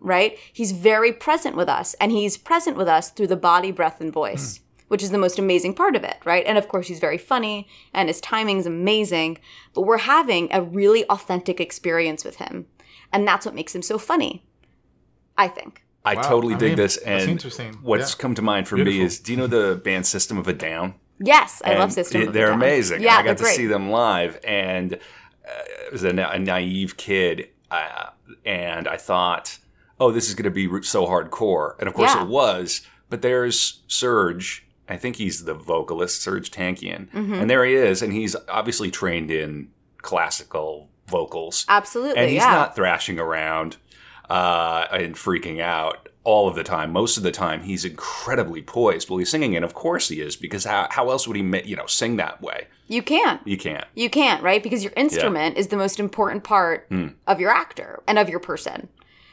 right? 0.00 0.36
He's 0.52 0.72
very 0.72 1.12
present 1.12 1.56
with 1.56 1.68
us, 1.68 1.94
and 2.00 2.10
he's 2.10 2.36
present 2.36 2.76
with 2.76 2.88
us 2.88 3.10
through 3.10 3.28
the 3.28 3.36
body, 3.36 3.70
breath, 3.70 4.00
and 4.00 4.12
voice. 4.12 4.58
Mm. 4.58 4.62
Which 4.88 5.02
is 5.02 5.10
the 5.10 5.18
most 5.18 5.36
amazing 5.36 5.74
part 5.74 5.96
of 5.96 6.04
it, 6.04 6.18
right? 6.24 6.46
And 6.46 6.56
of 6.56 6.68
course, 6.68 6.86
he's 6.86 7.00
very 7.00 7.18
funny 7.18 7.66
and 7.92 8.08
his 8.08 8.20
timing's 8.20 8.66
amazing, 8.66 9.38
but 9.74 9.82
we're 9.82 9.98
having 9.98 10.48
a 10.52 10.62
really 10.62 11.04
authentic 11.06 11.60
experience 11.60 12.24
with 12.24 12.36
him. 12.36 12.66
And 13.12 13.26
that's 13.26 13.46
what 13.46 13.54
makes 13.54 13.74
him 13.74 13.82
so 13.82 13.98
funny, 13.98 14.44
I 15.38 15.48
think. 15.48 15.82
I 16.04 16.14
Wow, 16.14 16.22
totally 16.22 16.54
I 16.54 16.58
dig 16.58 16.68
mean, 16.70 16.76
this. 16.76 16.96
And 16.98 17.28
interesting. 17.30 17.74
what's 17.82 18.12
Yeah. 18.14 18.18
come 18.22 18.34
to 18.36 18.42
mind 18.42 18.68
for 18.68 18.76
me 18.76 19.00
is 19.00 19.18
do 19.18 19.32
you 19.32 19.38
know 19.38 19.46
the 19.46 19.80
band 19.82 20.06
System 20.06 20.38
of 20.38 20.46
a 20.48 20.52
Down? 20.52 20.94
Yes, 21.18 21.62
I 21.64 21.74
love 21.78 21.92
System. 21.92 22.20
it- 22.20 22.24
of 22.24 22.28
a 22.28 22.32
down. 22.32 22.34
They're 22.34 22.46
Down. 22.48 22.56
amazing. 22.62 23.02
Yeah, 23.02 23.16
I 23.16 23.22
got 23.22 23.38
to 23.38 23.42
great. 23.44 23.56
see 23.56 23.66
them 23.66 23.90
live, 23.90 24.38
and 24.44 24.94
uh, 24.94 24.98
I 25.48 25.90
was 25.90 26.04
a, 26.04 26.12
na- 26.12 26.30
a 26.30 26.38
naive 26.38 26.96
kid, 26.96 27.48
uh, 27.70 28.10
and 28.44 28.86
I 28.86 28.96
thought, 28.98 29.58
"Oh, 29.98 30.10
this 30.12 30.28
is 30.28 30.34
going 30.34 30.44
to 30.44 30.50
be 30.50 30.68
so 30.82 31.06
hardcore," 31.06 31.76
and 31.78 31.88
of 31.88 31.94
course 31.94 32.14
Yeah. 32.14 32.22
it 32.22 32.28
was. 32.28 32.82
But 33.08 33.22
there's 33.22 33.82
Serj. 33.88 34.60
I 34.88 34.96
think 34.96 35.16
he's 35.16 35.44
the 35.44 35.54
vocalist, 35.54 36.20
Serj 36.24 36.50
Tankian, 36.50 37.08
Mm-hmm. 37.10 37.34
and 37.34 37.50
there 37.50 37.64
he 37.64 37.74
is, 37.74 38.02
and 38.02 38.12
he's 38.12 38.36
obviously 38.48 38.90
trained 38.90 39.30
in 39.30 39.68
classical 40.02 40.88
vocals, 41.08 41.64
Absolutely, 41.68 42.16
and 42.16 42.30
he's 42.30 42.42
yeah. 42.42 42.50
not 42.50 42.74
thrashing 42.76 43.18
around 43.18 43.76
uh, 44.28 44.86
and 44.92 45.14
freaking 45.14 45.60
out 45.60 46.08
all 46.24 46.48
of 46.48 46.56
the 46.56 46.64
time. 46.64 46.90
Most 46.92 47.16
of 47.16 47.22
the 47.22 47.30
time, 47.30 47.62
he's 47.62 47.84
incredibly 47.84 48.60
poised 48.62 49.08
while 49.08 49.18
he's 49.18 49.30
singing, 49.30 49.54
and 49.54 49.64
of 49.64 49.74
course 49.74 50.08
he 50.08 50.20
is, 50.20 50.34
because 50.36 50.64
how, 50.64 50.88
how 50.90 51.10
else 51.10 51.28
would 51.28 51.36
he, 51.36 51.62
you 51.64 51.76
know, 51.76 51.86
sing 51.86 52.16
that 52.16 52.40
way? 52.42 52.66
you 52.88 53.02
can't. 53.02 53.40
You 53.44 53.56
can't. 53.56 53.84
You 53.96 54.08
can't, 54.08 54.40
right? 54.44 54.62
Because 54.62 54.84
your 54.84 54.92
instrument 54.96 55.56
is 55.56 55.68
the 55.68 55.76
most 55.76 55.98
important 55.98 56.44
part 56.44 56.86
Hmm. 56.88 57.08
of 57.26 57.40
your 57.40 57.50
actor 57.50 58.00
and 58.06 58.16
of 58.16 58.28
your 58.28 58.38
person. 58.38 58.88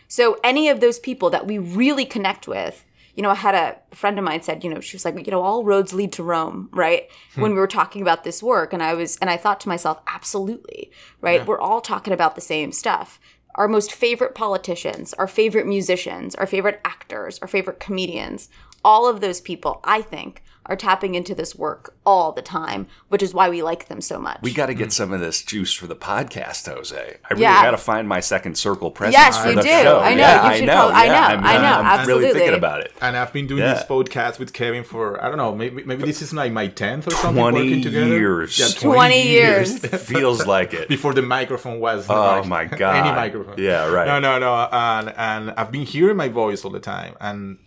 So 0.08 0.40
any 0.44 0.70
of 0.70 0.80
those 0.80 0.98
people 0.98 1.30
that 1.30 1.46
we 1.46 1.60
really 1.60 2.06
connect 2.06 2.48
with, 2.48 2.84
you 3.15 3.21
know, 3.21 3.30
I 3.30 3.36
had 3.36 3.56
a 3.56 3.95
friend 3.95 4.17
of 4.17 4.26
mine 4.26 4.41
said, 4.41 4.63
you 4.63 4.69
know, 4.69 4.80
she 4.80 4.95
was 4.95 5.06
like, 5.06 5.15
you 5.26 5.32
know, 5.32 5.41
all 5.41 5.63
roads 5.63 5.93
lead 5.93 6.12
to 6.13 6.23
Rome, 6.23 6.69
right? 6.71 7.10
Hmm. 7.36 7.41
When 7.41 7.52
we 7.54 7.60
were 7.60 7.67
talking 7.67 8.02
about 8.02 8.23
this 8.23 8.41
work, 8.41 8.73
and 8.73 8.82
I 8.82 8.93
was, 8.95 9.17
and 9.17 9.30
I 9.30 9.38
thought 9.38 9.60
to 9.62 9.69
myself, 9.69 10.02
absolutely, 10.08 10.91
right? 11.21 11.45
We're 11.45 11.60
all 11.60 11.82
talking 11.82 12.13
about 12.13 12.36
the 12.36 12.41
same 12.41 12.71
stuff. 12.71 13.19
Our 13.56 13.67
most 13.67 13.91
favorite 13.93 14.34
politicians, 14.34 15.13
our 15.13 15.28
favorite 15.28 15.67
musicians, 15.67 16.34
our 16.36 16.47
favorite 16.47 16.82
actors, 16.84 17.38
our 17.39 17.47
favorite 17.47 17.80
comedians, 17.80 18.49
all 18.84 19.08
of 19.08 19.21
those 19.21 19.41
people, 19.41 19.80
I 19.84 20.02
think, 20.02 20.43
are 20.65 20.76
tapping 20.78 21.13
into 21.15 21.36
this 21.36 21.54
work 21.56 21.93
all 22.06 22.32
the 22.32 22.41
time, 22.41 22.88
which 23.10 23.21
is 23.21 23.34
why 23.34 23.49
we 23.49 23.62
like 23.62 23.88
them 23.89 23.99
so 23.99 24.17
much. 24.17 24.39
We 24.41 24.54
got 24.54 24.67
to 24.67 24.73
get 24.73 24.93
some 24.93 25.12
of 25.12 25.19
this 25.19 25.41
juice 25.41 25.73
for 25.73 25.88
the 25.88 25.95
podcast, 25.95 26.73
Jose. 26.73 26.95
I 26.97 27.34
really 27.34 27.41
Yeah. 27.41 27.62
got 27.63 27.71
to 27.71 27.78
find 27.78 28.08
my 28.08 28.21
second 28.21 28.58
circle 28.58 28.89
presence 28.89 29.15
Yes, 29.17 29.41
for 29.41 29.49
you 29.49 29.56
the 29.56 29.62
do. 29.62 29.67
show. 29.67 29.99
I 29.99 30.13
know. 30.13 30.19
Yeah, 30.21 30.43
You 30.43 30.49
I 30.49 30.58
should 30.58 30.65
know. 30.67 30.73
prob- 30.73 30.91
I 30.95 31.06
yeah, 31.06 31.12
know. 31.12 31.17
I'm, 31.17 31.43
I 31.43 31.58
know. 31.58 31.63
I'm 31.63 31.86
really 31.86 31.99
Absolutely. 32.28 32.34
thinking 32.39 32.54
about 32.58 32.80
it. 32.82 32.93
And 33.02 33.17
I've 33.17 33.34
been 33.34 33.47
doing 33.47 33.62
Yeah. 33.63 33.73
this 33.73 33.84
podcast 33.84 34.39
with 34.39 34.54
Kevin 34.54 34.84
for 34.86 35.21
I 35.23 35.28
don't 35.28 35.38
know, 35.38 35.54
maybe 35.54 35.84
maybe 35.84 36.04
this 36.04 36.21
is 36.21 36.34
like 36.34 36.52
my 36.54 36.67
tenth 36.67 37.08
or 37.08 37.12
something. 37.12 37.41
20 37.41 37.58
working 37.58 37.82
together. 37.84 38.08
years. 38.08 38.58
Yeah, 38.58 38.67
20 38.80 39.21
years. 39.21 39.80
Feels 39.86 40.45
like 40.47 40.73
it. 40.73 40.88
Before 40.88 41.13
the 41.13 41.21
microphone 41.21 41.80
was 41.80 42.10
Oh, 42.10 42.15
like, 42.15 42.45
my 42.47 42.65
God. 42.82 42.95
any 43.06 43.12
microphone. 43.15 43.56
Yeah, 43.58 43.88
right. 43.89 44.08
No, 44.08 44.19
no, 44.19 44.39
no. 44.39 44.54
And 44.71 45.13
and 45.17 45.52
I've 45.58 45.71
been 45.71 45.86
hearing 45.86 46.15
my 46.17 46.30
voice 46.30 46.63
all 46.63 46.71
the 46.71 46.80
time, 46.80 47.15
and 47.19 47.58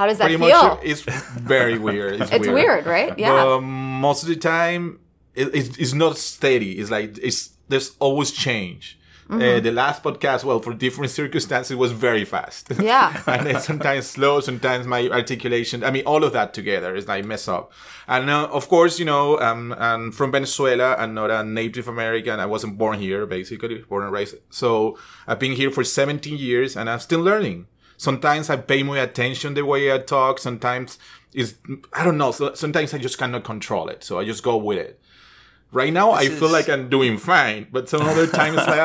How 0.00 0.06
does 0.06 0.16
that 0.16 0.28
pretty 0.28 0.38
feel? 0.38 0.48
much 0.48 0.78
it's 0.82 1.02
very 1.02 1.76
weird. 1.76 2.22
It's, 2.22 2.32
it's 2.36 2.48
weird, 2.48 2.86
right? 2.86 3.12
Yeah. 3.18 3.34
But 3.34 3.60
most 3.60 4.22
of 4.22 4.30
the 4.30 4.36
time, 4.36 4.98
it, 5.34 5.54
it's, 5.54 5.76
it's 5.76 5.92
not 5.92 6.16
steady. 6.16 6.78
It's 6.78 6.90
like 6.90 7.18
it's 7.18 7.50
there's 7.68 7.90
always 7.98 8.30
change. 8.30 8.98
Mm-hmm. 9.28 9.42
Uh, 9.42 9.60
the 9.60 9.70
last 9.70 10.02
podcast, 10.02 10.42
well, 10.42 10.58
for 10.58 10.72
different 10.72 11.10
circumstances, 11.10 11.76
was 11.76 11.92
very 11.92 12.24
fast. 12.24 12.72
Yeah. 12.80 13.22
and 13.26 13.46
then 13.46 13.60
sometimes 13.60 14.06
slow, 14.06 14.40
sometimes 14.40 14.86
my 14.86 15.06
articulation. 15.10 15.84
I 15.84 15.90
mean, 15.90 16.04
all 16.06 16.24
of 16.24 16.32
that 16.32 16.54
together 16.54 16.96
is 16.96 17.06
like 17.06 17.26
mess 17.26 17.46
up. 17.46 17.70
And 18.08 18.30
uh, 18.30 18.48
of 18.50 18.70
course, 18.70 18.98
you 18.98 19.04
know, 19.04 19.38
um, 19.38 19.74
I'm 19.78 20.12
from 20.12 20.32
Venezuela. 20.32 20.96
I'm 20.96 21.12
not 21.12 21.30
a 21.30 21.44
Native 21.44 21.88
American. 21.88 22.40
I 22.40 22.46
wasn't 22.46 22.78
born 22.78 22.98
here, 22.98 23.26
basically, 23.26 23.84
born 23.90 24.04
and 24.04 24.12
raised. 24.12 24.36
So 24.48 24.96
I've 25.28 25.38
been 25.38 25.52
here 25.52 25.70
for 25.70 25.84
17 25.84 26.38
years, 26.38 26.74
and 26.74 26.88
I'm 26.88 27.00
still 27.00 27.20
learning. 27.20 27.66
Sometimes 28.06 28.48
I 28.48 28.56
pay 28.56 28.82
more 28.82 28.96
attention 28.96 29.52
the 29.52 29.62
way 29.72 29.92
I 29.92 29.98
talk. 29.98 30.38
Sometimes 30.38 30.98
it's 31.34 31.52
I 31.92 32.02
don't 32.02 32.16
know. 32.16 32.32
So, 32.32 32.54
sometimes 32.54 32.94
I 32.94 32.98
just 32.98 33.18
cannot 33.18 33.44
control 33.44 33.88
it, 33.94 34.02
so 34.02 34.18
I 34.18 34.24
just 34.24 34.42
go 34.42 34.56
with 34.56 34.78
it. 34.78 34.92
Right 35.72 35.92
now, 35.92 36.10
I 36.12 36.26
feel 36.28 36.46
is- 36.46 36.52
like 36.58 36.68
I'm 36.70 36.88
doing 36.88 37.18
fine, 37.18 37.66
but 37.70 37.88
some 37.90 38.00
other 38.12 38.26
times 38.26 38.56
like, 38.56 38.68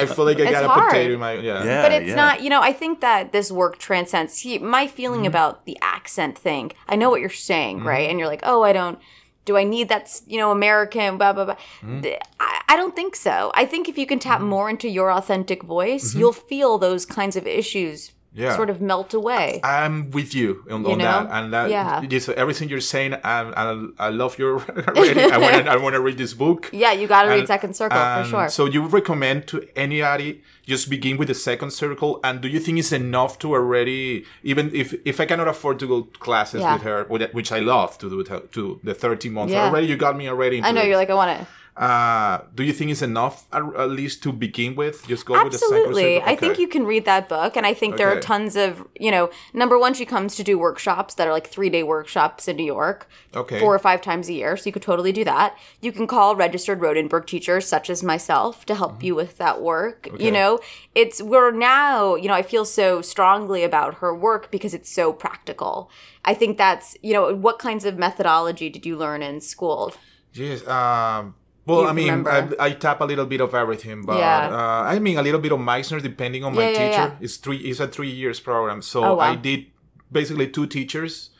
I 0.00 0.04
feel 0.06 0.24
like 0.30 0.38
I 0.38 0.42
It's 0.42 0.50
got 0.50 0.64
a 0.64 0.82
potato 0.82 1.14
in 1.14 1.20
my 1.20 1.34
yeah. 1.34 1.64
Yeah. 1.64 1.82
but 1.84 1.92
it's 1.92 2.08
yeah. 2.08 2.14
not, 2.22 2.42
you 2.42 2.50
know, 2.50 2.60
I 2.60 2.72
think 2.74 3.00
that 3.00 3.30
this 3.32 3.52
work 3.52 3.78
transcends. 3.78 4.32
See, 4.34 4.58
my 4.58 4.86
feeling 4.88 5.20
Mm-hmm. 5.20 5.34
about 5.34 5.64
the 5.64 5.78
accent 5.80 6.36
thing, 6.36 6.72
I 6.88 6.96
know 6.96 7.08
what 7.08 7.20
you're 7.20 7.30
saying, 7.52 7.84
right? 7.84 8.10
And 8.10 8.18
you're 8.18 8.28
like, 8.34 8.42
oh, 8.42 8.62
I 8.64 8.72
don't, 8.74 8.98
do 9.46 9.56
I 9.56 9.64
need 9.64 9.88
that, 9.88 10.20
you 10.26 10.38
know, 10.38 10.50
American, 10.50 11.16
blah, 11.18 11.32
blah, 11.32 11.44
blah. 11.46 11.56
Mm-hmm. 11.82 12.04
I, 12.40 12.60
I 12.72 12.76
don't 12.76 12.94
think 12.96 13.14
so. 13.16 13.50
I 13.54 13.64
think 13.64 13.88
if 13.88 13.96
you 13.96 14.06
can 14.06 14.18
tap 14.18 14.40
more 14.42 14.68
into 14.68 14.88
your 14.88 15.10
authentic 15.12 15.62
voice, 15.62 16.14
you'll 16.14 16.32
feel 16.52 16.76
those 16.78 17.06
kinds 17.06 17.36
of 17.36 17.46
issues 17.46 17.98
Mm-hmm. 18.10 18.16
Yeah. 18.32 18.54
sort 18.54 18.70
of 18.70 18.80
melt 18.80 19.12
away. 19.12 19.60
I'm 19.64 20.10
with 20.12 20.34
you 20.34 20.64
on, 20.70 20.84
You 20.84 20.92
on 20.92 20.98
that, 20.98 21.26
and 21.30 21.52
that 21.52 21.68
Yeah. 21.70 22.00
just 22.06 22.28
everything 22.30 22.68
you're 22.68 22.80
saying. 22.80 23.14
Um, 23.14 23.20
I, 23.24 23.44
I, 23.56 23.86
I 24.06 24.08
love 24.10 24.38
your 24.38 24.58
reading. 24.96 25.32
I 25.32 25.38
want 25.38 25.64
to 25.64 25.70
I 25.72 25.76
want 25.76 25.94
to 25.94 26.00
read 26.00 26.16
this 26.16 26.32
book. 26.32 26.70
yeah, 26.72 26.92
you 26.92 27.08
got 27.08 27.22
to 27.24 27.28
read 27.30 27.46
Second 27.48 27.74
Circle 27.74 27.98
for 27.98 28.04
um, 28.22 28.28
sure. 28.30 28.48
So 28.48 28.66
you 28.66 28.86
recommend 28.86 29.46
to 29.48 29.66
anybody 29.76 30.42
just 30.66 30.88
begin 30.88 31.16
with 31.16 31.26
the 31.26 31.34
second 31.34 31.72
circle, 31.72 32.20
and 32.22 32.40
do 32.40 32.46
you 32.48 32.60
think 32.60 32.78
it's 32.78 32.92
enough 32.92 33.38
to 33.40 33.52
already 33.52 34.24
even 34.44 34.70
if 34.72 34.94
if 35.04 35.18
I 35.20 35.26
cannot 35.26 35.48
afford 35.48 35.78
to 35.80 35.86
go 35.88 36.02
to 36.02 36.18
classes 36.20 36.60
Yeah. 36.60 36.74
with 36.74 36.82
her, 36.82 37.04
which 37.32 37.50
I 37.50 37.58
love 37.58 37.98
to 37.98 38.08
do 38.08 38.16
with 38.16 38.28
her, 38.28 38.40
to 38.52 38.78
the 38.84 38.94
13 38.94 39.32
months 39.32 39.52
Yeah. 39.52 39.64
already, 39.66 39.88
you 39.88 39.96
got 39.96 40.16
me 40.16 40.28
already. 40.28 40.58
Into 40.58 40.68
I 40.68 40.72
know 40.72 40.82
this. 40.82 40.88
you're 40.88 40.96
like, 40.96 41.10
I 41.10 41.14
want 41.14 41.40
to. 41.40 41.46
Uh, 41.80 42.42
do 42.54 42.62
you 42.62 42.74
think 42.74 42.90
it's 42.90 43.00
enough 43.00 43.46
at, 43.54 43.62
least 43.88 44.22
to 44.22 44.32
begin 44.32 44.76
with? 44.76 45.06
Just 45.08 45.24
go 45.24 45.32
with 45.32 45.52
the 45.52 45.58
second 45.58 45.78
Absolutely. 45.78 46.16
circle. 46.16 46.28
I 46.28 46.36
think 46.36 46.58
you 46.58 46.68
can 46.68 46.84
read 46.84 47.06
that 47.06 47.26
book. 47.26 47.56
And 47.56 47.64
I 47.64 47.72
think 47.72 47.96
there 47.96 48.14
are 48.14 48.20
tons 48.20 48.54
of, 48.54 48.86
you 49.00 49.10
know, 49.10 49.30
number 49.54 49.78
one, 49.78 49.94
she 49.94 50.04
comes 50.04 50.36
to 50.36 50.42
do 50.42 50.58
workshops 50.58 51.14
that 51.14 51.26
are 51.26 51.32
like 51.32 51.46
three 51.46 51.70
day 51.70 51.82
workshops 51.82 52.48
in 52.48 52.56
New 52.56 52.66
York. 52.66 53.08
Okay. 53.34 53.58
Four 53.58 53.74
or 53.74 53.78
five 53.78 54.02
times 54.02 54.28
a 54.28 54.34
year. 54.34 54.58
So 54.58 54.66
you 54.66 54.72
could 54.72 54.82
totally 54.82 55.10
do 55.10 55.24
that. 55.24 55.56
You 55.80 55.90
can 55.90 56.06
call 56.06 56.36
registered 56.36 56.80
Rodenburg 56.80 57.26
teachers 57.26 57.66
such 57.66 57.88
as 57.88 58.02
myself 58.02 58.66
to 58.66 58.74
help 58.74 59.02
you 59.02 59.14
with 59.14 59.38
that 59.38 59.62
work. 59.62 60.02
Mm-hmm. 60.02 60.16
Okay. 60.16 60.24
You 60.26 60.32
know, 60.32 60.60
it's, 60.94 61.22
we're 61.22 61.50
now, 61.50 62.14
you 62.14 62.28
know, 62.28 62.34
I 62.34 62.42
feel 62.42 62.66
so 62.66 63.00
strongly 63.00 63.64
about 63.64 63.94
her 63.94 64.14
work 64.14 64.50
because 64.50 64.74
it's 64.74 64.90
so 64.90 65.14
practical. 65.14 65.90
I 66.26 66.34
think 66.34 66.58
that's, 66.58 66.94
you 67.00 67.14
know, 67.14 67.34
what 67.34 67.58
kinds 67.58 67.86
of 67.86 67.96
methodology 67.96 68.68
did 68.68 68.84
you 68.84 68.98
learn 68.98 69.22
in 69.22 69.40
school? 69.40 69.94
Yes. 70.34 70.66
Um, 70.68 71.36
well, 71.70 71.86
I 71.86 71.92
mean. 71.92 72.26
I, 72.26 72.48
I 72.66 72.70
tap 72.72 73.00
a 73.00 73.04
little 73.04 73.26
bit 73.26 73.40
of 73.40 73.54
everything, 73.54 74.02
but 74.04 74.18
Yeah. 74.18 74.48
uh, 74.52 74.82
I 74.94 74.98
mean 74.98 75.16
a 75.18 75.22
little 75.22 75.40
bit 75.40 75.52
of 75.52 75.60
Meissner 75.60 76.00
depending 76.02 76.42
on 76.44 76.54
my 76.54 76.70
Yeah, 76.70 76.78
teacher. 76.80 77.16
It's 77.20 77.36
three. 77.36 77.58
It's 77.58 77.80
a 77.80 77.88
three 77.88 78.10
years 78.22 78.38
program, 78.40 78.82
so 78.82 79.04
Oh, 79.04 79.14
wow. 79.16 79.32
I 79.32 79.36
did 79.36 79.66
basically 80.12 80.48
two 80.48 80.66
teachers. 80.66 81.30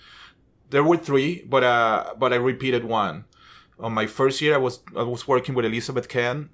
There 0.71 0.85
were 0.85 0.97
three, 0.97 1.43
but 1.49 1.63
uh, 1.65 2.15
but 2.19 2.33
I 2.33 2.37
repeated 2.37 2.85
one. 2.85 3.25
On 3.81 3.93
my 3.93 4.07
first 4.07 4.41
year, 4.41 4.55
I 4.55 4.59
was 4.59 4.81
I 4.97 5.03
was 5.03 5.27
working 5.27 5.55
with 5.57 5.65
Elizabeth 5.65 6.09
Ken. 6.09 6.51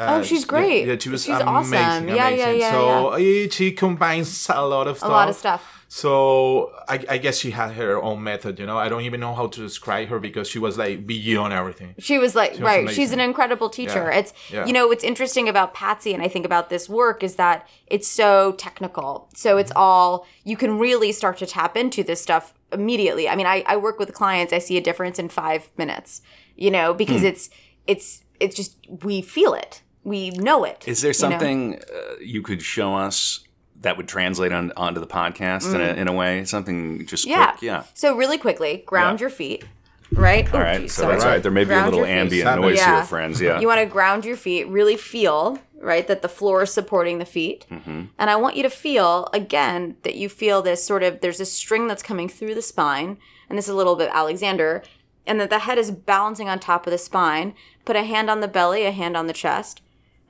Uh, 0.00 0.18
Oh, 0.18 0.22
she's 0.22 0.44
great. 0.44 0.86
Yeah, 0.86 0.96
she 0.98 1.08
was 1.10 1.22
She's 1.24 1.30
amazing. 1.34 1.78
awesome. 1.78 2.08
Yeah, 2.08 2.14
yeah, 2.14 2.28
amazing. 2.28 2.60
yeah, 2.60 2.70
So 2.72 3.10
eh, 3.12 3.48
she 3.50 3.72
combines 3.72 4.48
a 4.48 4.66
lot 4.66 4.86
of 4.88 4.96
A 4.96 4.98
stuff. 4.98 5.10
lot 5.10 5.28
of 5.28 5.36
stuff. 5.36 5.76
So 5.92 6.70
I, 6.88 7.04
I 7.08 7.18
guess 7.18 7.36
she 7.38 7.50
had 7.50 7.72
her 7.72 8.00
own 8.00 8.22
method. 8.22 8.60
You 8.60 8.66
know, 8.66 8.78
I 8.78 8.88
don't 8.88 9.02
even 9.02 9.18
know 9.18 9.34
how 9.34 9.48
to 9.48 9.60
describe 9.60 10.08
her 10.08 10.20
because 10.20 10.48
she 10.48 10.60
was 10.60 10.78
like 10.78 11.04
beyond 11.04 11.52
everything. 11.52 11.96
She 11.98 12.16
was 12.18 12.36
like, 12.36 12.52
was 12.52 12.60
right. 12.60 12.88
She's 12.88 13.10
an 13.12 13.18
incredible 13.18 13.68
teacher. 13.68 14.08
Yeah. 14.12 14.18
It's, 14.20 14.32
Yeah. 14.52 14.66
you 14.66 14.72
know, 14.72 14.86
what's 14.86 15.02
interesting 15.02 15.48
about 15.48 15.74
Patsy 15.74 16.14
and 16.14 16.22
I 16.22 16.28
think 16.28 16.46
about 16.46 16.70
this 16.70 16.88
work 16.88 17.24
is 17.24 17.34
that 17.36 17.68
it's 17.88 18.06
so 18.06 18.52
technical. 18.52 19.28
So 19.34 19.58
it's 19.58 19.70
Mm-hmm. 19.72 19.80
all, 19.82 20.26
you 20.44 20.56
can 20.56 20.78
really 20.78 21.10
start 21.10 21.38
to 21.38 21.46
tap 21.46 21.76
into 21.76 22.04
this 22.04 22.20
stuff 22.22 22.54
immediately. 22.72 23.28
I 23.28 23.34
mean, 23.34 23.46
I, 23.46 23.64
I 23.66 23.76
work 23.76 23.98
with 23.98 24.14
clients, 24.14 24.52
I 24.52 24.58
see 24.60 24.76
a 24.76 24.80
difference 24.80 25.18
in 25.18 25.28
five 25.28 25.70
minutes, 25.76 26.22
you 26.56 26.70
know, 26.70 26.94
because 26.94 27.24
it's, 27.24 27.50
it's, 27.88 28.22
it's 28.38 28.54
just, 28.54 28.76
we 29.02 29.22
feel 29.22 29.54
it. 29.54 29.82
We 30.04 30.30
know 30.30 30.64
it. 30.64 30.84
Is 30.88 31.02
there 31.02 31.10
you 31.10 31.12
know? 31.12 31.30
something 31.30 31.74
uh, 31.76 32.14
you 32.20 32.42
could 32.42 32.62
show 32.62 32.94
us 32.94 33.40
that 33.82 33.96
would 33.96 34.08
translate 34.08 34.52
on, 34.52 34.72
onto 34.76 35.00
the 35.00 35.06
podcast 35.06 35.74
in, 35.74 35.80
a, 35.80 35.92
in 36.00 36.08
a 36.08 36.12
way? 36.12 36.44
Something 36.44 37.06
just 37.06 37.26
Mm. 37.26 37.30
Yeah. 37.30 37.50
quick? 37.52 37.62
Yeah. 37.62 37.82
So 37.94 38.16
really 38.16 38.38
quickly, 38.38 38.82
ground 38.86 39.20
Yeah. 39.20 39.24
your 39.24 39.30
feet. 39.30 39.64
right? 40.12 40.52
All 40.52 40.60
right, 40.60 40.80
geez, 40.80 40.92
so 40.92 41.02
sorry. 41.02 41.14
that's 41.14 41.24
right. 41.24 41.40
There 41.42 41.52
may 41.52 41.64
be 41.64 41.72
a 41.72 41.84
little 41.84 42.00
your 42.00 42.06
feet. 42.06 42.12
ambient 42.12 42.60
noise 42.60 42.76
Yeah. 42.78 42.96
here, 42.96 43.04
friends. 43.04 43.40
Yeah. 43.40 43.60
You 43.60 43.68
want 43.68 43.78
to 43.80 43.86
ground 43.86 44.24
your 44.24 44.36
feet, 44.36 44.66
really 44.66 44.96
feel, 44.96 45.58
right, 45.80 46.06
that 46.08 46.20
the 46.22 46.28
floor 46.28 46.62
is 46.62 46.72
supporting 46.72 47.18
the 47.18 47.24
feet. 47.24 47.64
Mm-hmm. 47.70 48.02
And 48.18 48.28
I 48.30 48.34
want 48.36 48.56
you 48.56 48.64
to 48.64 48.70
feel, 48.70 49.28
again, 49.32 49.96
that 50.02 50.16
you 50.16 50.28
feel 50.28 50.62
this 50.62 50.84
sort 50.84 51.02
of, 51.04 51.20
there's 51.20 51.38
this 51.38 51.52
string 51.52 51.86
that's 51.86 52.02
coming 52.02 52.28
through 52.28 52.56
the 52.56 52.62
spine. 52.62 53.18
And 53.48 53.56
this 53.56 53.66
is 53.66 53.70
a 53.70 53.76
little 53.76 53.94
bit 53.96 54.10
Alexander. 54.12 54.82
And 55.28 55.38
that 55.40 55.48
the 55.50 55.60
head 55.60 55.78
is 55.78 55.92
balancing 55.92 56.48
on 56.48 56.58
top 56.58 56.86
of 56.88 56.90
the 56.90 56.98
spine. 56.98 57.54
Put 57.84 57.94
a 57.94 58.02
hand 58.02 58.28
on 58.28 58.40
the 58.40 58.48
belly, 58.48 58.84
a 58.86 58.90
hand 58.90 59.16
on 59.16 59.28
the 59.28 59.32
chest. 59.32 59.80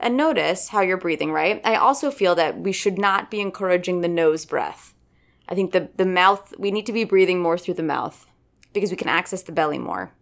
And 0.00 0.16
notice 0.16 0.68
how 0.68 0.80
you're 0.80 0.96
breathing, 0.96 1.30
right? 1.30 1.60
I 1.62 1.76
also 1.76 2.10
feel 2.10 2.34
that 2.34 2.58
we 2.58 2.72
should 2.72 2.98
not 2.98 3.30
be 3.30 3.40
encouraging 3.40 4.00
the 4.00 4.08
nose 4.08 4.44
breath. 4.44 4.94
I 5.48 5.54
think 5.54 5.72
the, 5.72 5.90
the 5.96 6.06
mouth, 6.06 6.54
we 6.58 6.70
need 6.70 6.86
to 6.86 6.92
be 6.92 7.04
breathing 7.04 7.40
more 7.40 7.58
through 7.58 7.74
the 7.74 7.82
mouth 7.82 8.26
because 8.72 8.90
we 8.90 8.96
can 8.96 9.08
access 9.08 9.42
the 9.42 9.52
belly 9.52 9.78
more. 9.78 10.12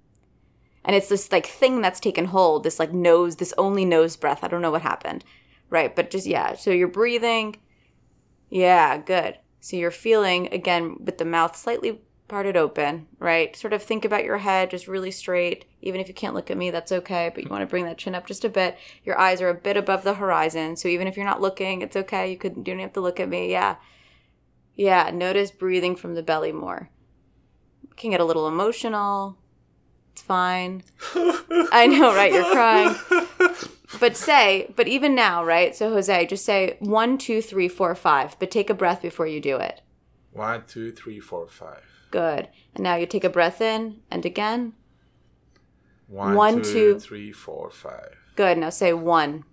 And 0.84 0.96
it's 0.96 1.08
this 1.08 1.30
like 1.30 1.46
thing 1.46 1.80
that's 1.80 2.00
taken 2.00 2.26
hold 2.26 2.64
this 2.64 2.78
like 2.78 2.92
nose 2.92 3.36
this 3.36 3.54
only 3.58 3.84
nose 3.84 4.16
breath. 4.16 4.42
I 4.42 4.48
don't 4.48 4.62
know 4.62 4.70
what 4.70 4.82
happened 4.82 5.24
right? 5.70 5.94
But 5.94 6.10
just 6.10 6.26
yeah 6.26 6.54
so 6.54 6.70
you're 6.70 6.88
breathing. 6.88 7.56
Yeah 8.50 8.98
good. 8.98 9.38
So 9.60 9.76
you're 9.76 9.90
feeling 9.90 10.52
again 10.52 10.96
with 11.04 11.18
the 11.18 11.24
mouth 11.24 11.56
slightly 11.56 12.00
parted 12.28 12.56
open 12.56 13.06
right 13.18 13.56
sort 13.56 13.72
of 13.72 13.82
think 13.82 14.04
about 14.04 14.24
your 14.24 14.38
head 14.38 14.70
just 14.70 14.86
really 14.86 15.10
straight 15.10 15.64
even 15.80 16.00
if 16.00 16.08
you 16.08 16.14
can't 16.14 16.34
look 16.34 16.50
at 16.50 16.56
me 16.56 16.70
that's 16.70 16.92
okay 16.92 17.30
but 17.34 17.42
you 17.42 17.50
want 17.50 17.62
to 17.62 17.66
bring 17.66 17.84
that 17.84 17.98
chin 17.98 18.14
up 18.14 18.26
just 18.26 18.44
a 18.44 18.48
bit 18.48 18.76
your 19.04 19.18
eyes 19.18 19.40
are 19.40 19.48
a 19.48 19.54
bit 19.54 19.76
above 19.76 20.04
the 20.04 20.14
horizon 20.14 20.76
so 20.76 20.88
even 20.88 21.06
if 21.06 21.16
you're 21.16 21.26
not 21.26 21.40
looking 21.40 21.82
it's 21.82 21.96
okay 21.96 22.30
you 22.30 22.36
could 22.36 22.56
you 22.56 22.64
don't 22.64 22.78
have 22.78 22.92
to 22.92 23.00
look 23.00 23.18
at 23.18 23.28
me 23.28 23.50
yeah 23.50 23.76
yeah 24.76 25.10
notice 25.10 25.50
breathing 25.50 25.96
from 25.96 26.14
the 26.14 26.22
belly 26.22 26.52
more 26.52 26.90
can 27.96 28.10
get 28.10 28.20
a 28.20 28.24
little 28.24 28.46
emotional 28.46 29.38
it's 30.18 30.26
fine. 30.26 30.82
I 31.14 31.86
know, 31.86 32.12
right? 32.12 32.32
You're 32.32 32.50
crying. 32.50 32.96
But 34.00 34.16
say, 34.16 34.72
but 34.74 34.88
even 34.88 35.14
now, 35.14 35.44
right? 35.44 35.76
So, 35.76 35.90
Jose, 35.90 36.26
just 36.26 36.44
say 36.44 36.76
one, 36.80 37.18
two, 37.18 37.40
three, 37.40 37.68
four, 37.68 37.94
five, 37.94 38.36
but 38.40 38.50
take 38.50 38.68
a 38.68 38.74
breath 38.74 39.00
before 39.00 39.28
you 39.28 39.40
do 39.40 39.58
it. 39.58 39.80
One, 40.32 40.64
two, 40.66 40.90
three, 40.90 41.20
four, 41.20 41.46
five. 41.46 41.97
Good. 42.10 42.48
And 42.74 42.84
now 42.84 42.96
you 42.96 43.06
take 43.06 43.24
a 43.24 43.28
breath 43.30 43.60
in 43.60 44.00
and 44.10 44.24
again. 44.24 44.72
One, 46.06 46.34
One, 46.34 46.56
two, 46.62 46.62
two. 46.94 46.98
three, 47.00 47.32
four, 47.32 47.70
five. 47.70 48.16
Good. 48.34 48.56
Now 48.58 48.70
say 48.70 48.92
one. 48.92 49.44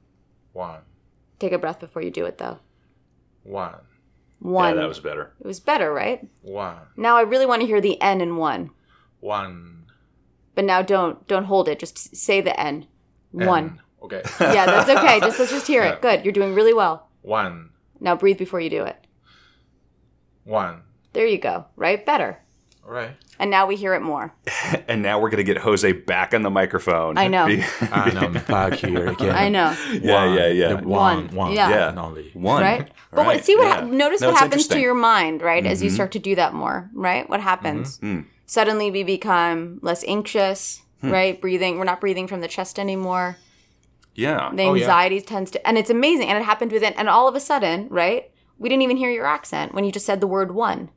One, 0.54 0.82
Take 1.38 1.52
a 1.52 1.58
breath 1.58 1.82
before 1.82 2.02
you 2.02 2.10
do 2.12 2.24
it, 2.26 2.38
though. 2.38 2.60
one, 3.44 3.76
One. 4.40 4.54
yeah, 4.54 4.70
One. 4.72 4.78
that 4.78 4.88
was 4.88 5.02
better. 5.02 5.34
it 5.42 5.46
was 5.46 5.60
better, 5.60 5.94
right? 5.94 6.26
one, 6.42 6.78
Now 6.96 7.18
I 7.18 7.22
really 7.24 7.46
want 7.46 7.60
to 7.62 7.68
hear 7.68 7.82
the 7.82 8.02
N 8.02 8.22
in 8.22 8.38
one. 8.38 8.70
one. 9.20 9.86
But 10.56 10.64
now 10.64 10.82
don't 10.82 11.28
don't 11.28 11.44
hold 11.44 11.68
it. 11.68 11.78
Just 11.80 12.16
say 12.16 12.40
the 12.40 12.58
N. 12.58 12.88
One. 13.32 13.64
N. 13.66 13.82
Okay. 14.04 14.22
Yeah, 14.40 14.66
that's 14.66 14.90
okay. 14.90 15.20
Just 15.20 15.40
let's 15.40 15.52
just 15.52 15.68
hear 15.68 15.84
it. 15.84 16.02
Good. 16.08 16.24
You're 16.24 16.32
doing 16.32 16.54
really 16.56 16.74
well. 16.74 17.10
one, 17.22 17.72
Now 18.00 18.16
breathe 18.16 18.38
before 18.38 18.62
you 18.62 18.70
do 18.70 18.84
it. 18.86 18.96
one. 20.46 20.84
There 21.12 21.26
you 21.28 21.38
go. 21.38 21.66
Right? 21.76 22.06
Better. 22.06 22.40
All 22.86 22.92
right. 22.92 23.12
And 23.40 23.50
now 23.50 23.66
we 23.66 23.76
hear 23.76 23.94
it 23.96 24.02
more. 24.02 24.34
And 24.88 25.02
now 25.02 25.20
we're 25.20 25.30
gonna 25.32 25.44
get 25.44 25.58
Jose 25.58 25.92
back 25.92 26.34
on 26.36 26.44
the 26.44 26.50
microphone. 26.52 27.18
I 27.18 27.28
know. 27.28 27.48
Be- 27.48 27.64
And 27.82 28.20
I'm 28.20 28.34
back 28.34 28.74
here 28.74 29.08
again. 29.14 29.36
I 29.36 29.50
know. 29.50 29.76
yeah, 29.92 30.26
yeah, 30.36 30.48
yeah. 30.48 30.74
One, 30.74 30.84
One. 31.28 31.36
one, 31.36 31.52
Yeah. 31.54 31.70
Yeah. 31.70 32.02
only. 32.02 32.30
One. 32.34 32.62
right? 32.62 32.88
But 33.12 33.18
Right, 33.26 33.36
what, 33.38 33.46
see 33.46 33.56
what 33.56 33.64
yeah. 33.64 33.76
hap- 33.82 33.84
notice 33.86 34.22
No, 34.22 34.30
what 34.30 34.38
happens 34.38 34.68
to 34.68 34.80
your 34.80 34.94
mind, 34.94 35.42
right? 35.42 35.66
As 35.66 35.82
you 35.82 35.90
start 35.90 36.12
to 36.14 36.20
do 36.20 36.36
that 36.36 36.54
more, 36.54 36.90
right? 36.94 37.28
What 37.30 37.42
happens? 37.42 37.98
Mm. 38.00 38.26
Suddenly 38.46 38.92
we 38.92 39.02
become 39.04 39.80
less 39.82 40.04
anxious, 40.08 40.82
Hmm. 41.02 41.10
right? 41.12 41.42
Breathing, 41.42 41.78
we're 41.80 41.84
not 41.86 42.00
breathing 42.00 42.28
from 42.28 42.42
the 42.42 42.48
chest 42.48 42.78
anymore. 42.78 43.38
Yeah. 44.14 44.52
The 44.54 44.64
Oh, 44.64 44.74
yeah. 44.76 44.84
anxiety 44.84 45.20
tends 45.22 45.50
to, 45.52 45.68
and 45.68 45.78
it's 45.80 45.90
amazing. 45.90 46.28
And 46.30 46.38
it 46.38 46.44
happened 46.46 46.72
within, 46.72 46.94
and 46.94 47.10
all 47.10 47.28
of 47.28 47.36
a 47.36 47.40
sudden, 47.40 47.88
right? 47.90 48.30
We 48.60 48.70
didn't 48.70 48.84
even 48.84 48.98
hear 48.98 49.10
your 49.10 49.26
accent 49.26 49.74
when 49.74 49.84
you 49.84 49.92
just 49.92 50.06
said 50.06 50.22
the 50.22 50.28
word 50.28 50.54
one, 50.54 50.90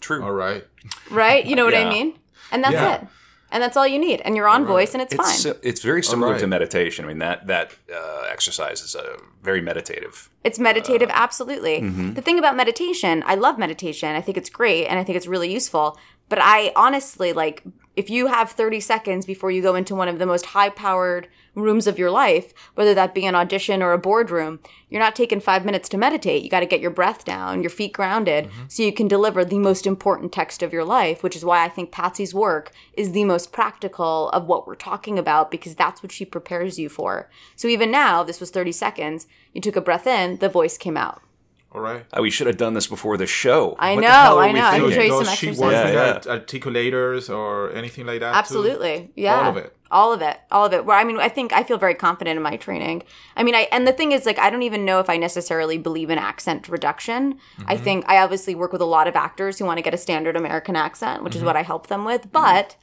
True. 0.00 0.22
All 0.22 0.32
right. 0.32 0.64
right? 1.10 1.44
You 1.44 1.56
know 1.56 1.64
what 1.64 1.74
Yeah. 1.74 1.88
I 1.88 1.90
mean? 1.90 2.14
And 2.52 2.62
that's 2.64 2.74
Yeah. 2.74 2.94
it. 2.96 3.06
And 3.50 3.62
that's 3.62 3.78
all 3.78 3.86
you 3.86 3.98
need. 3.98 4.20
And 4.26 4.36
you're 4.36 4.48
on 4.48 4.66
voice, 4.66 4.92
and 4.92 5.00
it's, 5.02 5.14
It's 5.14 5.22
fine. 5.24 5.38
si- 5.38 5.60
it's 5.62 5.80
very 5.82 6.02
similar 6.02 6.38
to 6.38 6.46
meditation. 6.46 7.04
I 7.06 7.08
mean 7.08 7.18
that 7.20 7.46
that 7.46 7.72
uh, 7.90 8.24
exercise 8.30 8.82
is 8.82 8.94
uh, 8.94 9.16
very 9.42 9.62
meditative. 9.62 10.28
It's 10.44 10.58
meditative, 10.58 11.08
absolutely. 11.12 11.80
The 12.18 12.20
thing 12.20 12.38
about 12.38 12.56
meditation, 12.56 13.22
I 13.26 13.34
love 13.36 13.56
meditation. 13.58 14.14
I 14.14 14.20
think 14.20 14.36
it's 14.36 14.50
great 14.50 14.86
and 14.86 14.98
I 14.98 15.04
think 15.04 15.16
it's 15.16 15.26
really 15.26 15.50
useful. 15.50 15.96
But 16.28 16.38
I 16.42 16.72
honestly 16.76 17.32
like 17.32 17.62
if 17.98 18.08
you 18.08 18.28
have 18.28 18.52
30 18.52 18.78
seconds 18.78 19.26
before 19.26 19.50
you 19.50 19.60
go 19.60 19.74
into 19.74 19.92
one 19.92 20.06
of 20.06 20.20
the 20.20 20.24
most 20.24 20.46
high 20.46 20.70
powered 20.70 21.26
rooms 21.56 21.88
of 21.88 21.98
your 21.98 22.12
life, 22.12 22.54
whether 22.76 22.94
that 22.94 23.12
be 23.12 23.26
an 23.26 23.34
audition 23.34 23.82
or 23.82 23.92
a 23.92 23.98
boardroom, 23.98 24.60
you're 24.88 25.00
not 25.00 25.16
taking 25.16 25.40
five 25.40 25.64
minutes 25.64 25.88
to 25.88 25.98
meditate. 25.98 26.44
You 26.44 26.48
got 26.48 26.60
to 26.60 26.66
get 26.66 26.80
your 26.80 26.92
breath 26.92 27.24
down, 27.24 27.60
your 27.60 27.70
feet 27.70 27.92
grounded, 27.92 28.44
mm-hmm. 28.44 28.68
so 28.68 28.84
you 28.84 28.92
can 28.92 29.08
deliver 29.08 29.44
the 29.44 29.58
most 29.58 29.84
important 29.84 30.30
text 30.30 30.62
of 30.62 30.72
your 30.72 30.84
life, 30.84 31.24
which 31.24 31.34
is 31.34 31.44
why 31.44 31.64
I 31.64 31.68
think 31.68 31.90
Patsy's 31.90 32.32
work 32.32 32.70
is 32.92 33.10
the 33.10 33.24
most 33.24 33.50
practical 33.50 34.28
of 34.30 34.46
what 34.46 34.64
we're 34.64 34.76
talking 34.76 35.18
about 35.18 35.50
because 35.50 35.74
that's 35.74 36.00
what 36.00 36.12
she 36.12 36.24
prepares 36.24 36.78
you 36.78 36.88
for. 36.88 37.28
So 37.56 37.66
even 37.66 37.90
now, 37.90 38.22
this 38.22 38.38
was 38.38 38.50
30 38.50 38.70
seconds, 38.70 39.26
you 39.52 39.60
took 39.60 39.74
a 39.74 39.80
breath 39.80 40.06
in, 40.06 40.36
the 40.36 40.48
voice 40.48 40.78
came 40.78 40.96
out. 40.96 41.20
All 41.70 41.82
right. 41.82 42.06
Oh, 42.14 42.22
we 42.22 42.30
should 42.30 42.46
have 42.46 42.56
done 42.56 42.72
this 42.72 42.86
before 42.86 43.18
the 43.18 43.26
show. 43.26 43.76
I 43.78 43.94
What 43.94 44.00
know, 44.00 44.06
the 44.08 44.12
hell 44.14 44.38
are 44.38 44.42
I 44.44 44.46
we 44.46 44.52
know. 44.54 44.64
I 44.64 44.70
can 44.70 44.80
thinking? 44.80 44.96
show 44.98 45.02
you 45.02 45.08
Does 45.10 45.26
some 45.26 45.36
she 45.36 45.48
exercises. 45.48 45.60
work 45.60 45.72
Yeah, 45.94 46.14
with 46.14 46.24
articulators 46.46 47.34
or 47.34 47.72
anything 47.72 48.06
like 48.06 48.20
that? 48.20 48.32
too? 48.32 48.38
Absolutely. 48.38 49.10
Yeah. 49.16 49.34
All 49.42 49.50
of 49.50 49.56
it. 49.58 49.76
All 49.90 50.12
of 50.14 50.22
it. 50.22 50.40
All 50.50 50.64
of 50.64 50.72
it. 50.72 50.86
Where 50.86 50.96
I 50.96 51.04
mean, 51.04 51.18
I 51.18 51.28
think 51.28 51.52
I 51.52 51.62
feel 51.62 51.76
very 51.76 51.94
confident 51.94 52.36
in 52.38 52.42
my 52.42 52.56
training. 52.56 53.02
I 53.36 53.42
mean, 53.42 53.54
I 53.54 53.68
and 53.70 53.86
the 53.86 53.92
thing 53.92 54.12
is 54.12 54.24
like 54.24 54.38
I 54.38 54.48
don't 54.48 54.62
even 54.62 54.86
know 54.86 54.98
if 55.00 55.10
I 55.10 55.18
necessarily 55.18 55.76
believe 55.76 56.08
in 56.08 56.16
accent 56.18 56.68
reduction. 56.70 57.38
I 57.66 57.74
Mm-hmm. 57.74 57.84
think 57.84 58.04
I 58.08 58.18
obviously 58.22 58.54
work 58.54 58.72
with 58.72 58.80
a 58.80 58.86
lot 58.86 59.06
of 59.06 59.14
actors 59.14 59.58
who 59.58 59.66
want 59.66 59.76
to 59.76 59.82
get 59.82 59.92
a 59.92 59.98
standard 59.98 60.36
American 60.36 60.74
accent, 60.74 61.22
which 61.22 61.34
is 61.34 61.40
Mm-hmm. 61.40 61.46
what 61.48 61.56
I 61.56 61.62
help 61.62 61.88
them 61.88 62.04
with, 62.06 62.32
but 62.32 62.76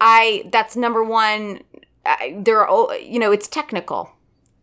I 0.00 0.48
that's 0.50 0.76
number 0.76 1.02
1 1.04 1.60
I, 2.06 2.36
there 2.38 2.66
are 2.66 2.96
you 2.96 3.18
know, 3.18 3.32
it's 3.32 3.48
technical. 3.48 4.10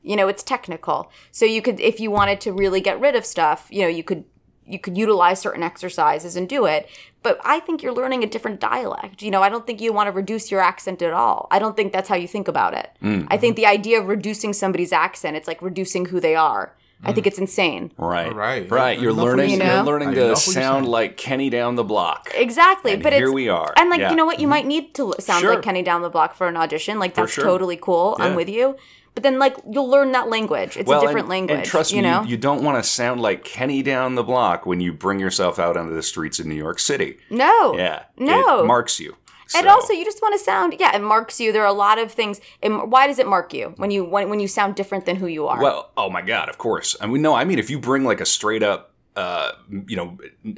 You 0.05 0.15
know, 0.15 0.27
it's 0.27 0.43
technical. 0.43 1.11
So 1.31 1.45
you 1.45 1.61
could 1.61 1.79
if 1.79 1.99
you 1.99 2.11
wanted 2.11 2.39
to 2.41 2.53
really 2.53 2.79
get 2.79 2.99
rid 2.99 3.15
of 3.15 3.25
stuff, 3.25 3.67
you 3.71 3.81
know, 3.81 3.87
you 3.87 4.03
could 4.03 4.23
you 4.67 4.79
could 4.79 4.97
utilize 4.97 5.39
certain 5.39 5.63
exercises 5.63 6.35
and 6.35 6.49
do 6.49 6.65
it. 6.65 6.89
But 7.23 7.39
I 7.43 7.59
think 7.59 7.81
you're 7.81 7.93
learning 7.93 8.23
a 8.23 8.27
different 8.27 8.59
dialect. 8.59 9.21
You 9.21 9.31
know, 9.31 9.41
I 9.41 9.49
don't 9.49 9.65
think 9.65 9.81
you 9.81 9.93
want 9.93 10.07
to 10.07 10.11
reduce 10.11 10.51
your 10.51 10.61
accent 10.61 11.01
at 11.01 11.13
all. 11.13 11.47
I 11.51 11.59
don't 11.59 11.75
think 11.75 11.91
that's 11.91 12.09
how 12.09 12.15
you 12.15 12.27
think 12.27 12.47
about 12.47 12.73
it. 12.73 12.91
Mm, 13.01 13.27
I 13.29 13.37
think 13.37 13.55
mm-hmm. 13.55 13.61
the 13.61 13.67
idea 13.67 13.99
of 13.99 14.07
reducing 14.07 14.53
somebody's 14.53 14.91
accent, 14.91 15.35
it's 15.35 15.47
like 15.47 15.61
reducing 15.61 16.05
who 16.05 16.19
they 16.19 16.35
are. 16.35 16.75
I 17.05 17.13
think 17.13 17.27
it's 17.27 17.37
insane. 17.39 17.91
Right, 17.97 18.33
Right. 18.33 18.69
right. 18.69 18.99
You're 18.99 19.13
love 19.13 19.25
learning. 19.27 19.51
You 19.51 19.57
know? 19.57 19.75
You're 19.75 19.83
learning 19.83 20.13
to 20.13 20.27
love 20.29 20.37
sound 20.39 20.87
like 20.87 21.17
Kenny 21.17 21.49
down 21.49 21.75
the 21.75 21.83
block. 21.83 22.29
Exactly, 22.35 22.93
And 22.93 23.03
but 23.03 23.13
here 23.13 23.25
it's 23.27 23.33
we 23.33 23.49
are. 23.49 23.73
and 23.77 23.89
like 23.89 23.99
Yeah. 23.99 24.09
you 24.09 24.15
know 24.15 24.25
what, 24.25 24.39
you 24.39 24.47
might 24.47 24.65
need 24.65 24.93
to 24.95 25.07
l- 25.13 25.15
sound 25.19 25.41
Sure. 25.41 25.53
like 25.55 25.63
Kenny 25.63 25.81
down 25.83 26.01
the 26.01 26.09
block 26.09 26.35
for 26.35 26.47
an 26.47 26.57
audition. 26.57 26.99
Like 26.99 27.13
that's 27.13 27.31
sure. 27.33 27.43
totally 27.43 27.77
cool. 27.77 28.15
I'm 28.19 28.35
with 28.35 28.49
you. 28.49 28.75
But 29.13 29.23
then 29.23 29.39
like 29.39 29.55
you'll 29.71 29.87
learn 29.89 30.11
that 30.11 30.27
language. 30.29 30.75
It's 30.75 30.91
a 30.91 30.99
different 30.99 31.19
and, 31.19 31.29
language. 31.29 31.57
And 31.59 31.65
trust 31.65 31.91
you 31.93 32.01
me, 32.01 32.09
know. 32.09 32.23
you, 32.23 32.31
you 32.31 32.37
don't 32.37 32.63
want 32.63 32.83
to 32.83 32.89
sound 32.89 33.21
like 33.21 33.45
Kenny 33.45 33.81
down 33.81 34.15
the 34.15 34.23
block 34.23 34.65
when 34.65 34.81
you 34.81 34.91
bring 34.91 35.19
yourself 35.21 35.57
out 35.57 35.77
onto 35.77 35.93
the 35.95 36.03
streets 36.03 36.37
of 36.39 36.45
New 36.45 36.55
York 36.55 36.79
City. 36.79 37.17
no. 37.29 37.77
Yeah, 37.77 38.03
No. 38.17 38.63
it 38.63 38.65
marks 38.65 38.99
you. 38.99 39.15
And 39.53 39.67
also, 39.67 39.93
you 39.93 40.05
just 40.05 40.21
want 40.21 40.33
to 40.33 40.43
sound 40.43 40.75
yeah. 40.79 40.95
It 40.95 41.01
marks 41.01 41.39
you. 41.39 41.51
There 41.51 41.63
are 41.63 41.67
a 41.67 41.73
lot 41.73 41.99
of 41.99 42.11
things. 42.11 42.39
It, 42.61 42.69
why 42.69 43.07
does 43.07 43.19
it 43.19 43.27
mark 43.27 43.53
you 43.53 43.73
when 43.77 43.91
you 43.91 44.03
when, 44.03 44.29
when 44.29 44.39
you 44.39 44.47
sound 44.47 44.75
different 44.75 45.05
than 45.05 45.17
who 45.17 45.27
you 45.27 45.47
are? 45.47 45.61
Well, 45.61 45.91
oh 45.97 46.09
my 46.09 46.21
God, 46.21 46.49
of 46.49 46.57
course. 46.57 46.95
I 46.99 47.07
mean, 47.07 47.21
no, 47.21 47.35
I 47.35 47.43
mean, 47.43 47.59
if 47.59 47.69
you 47.69 47.79
bring 47.79 48.03
like 48.03 48.21
a 48.21 48.25
straight 48.25 48.63
up, 48.63 48.91
uh, 49.15 49.51
you 49.87 49.95
know, 49.95 50.17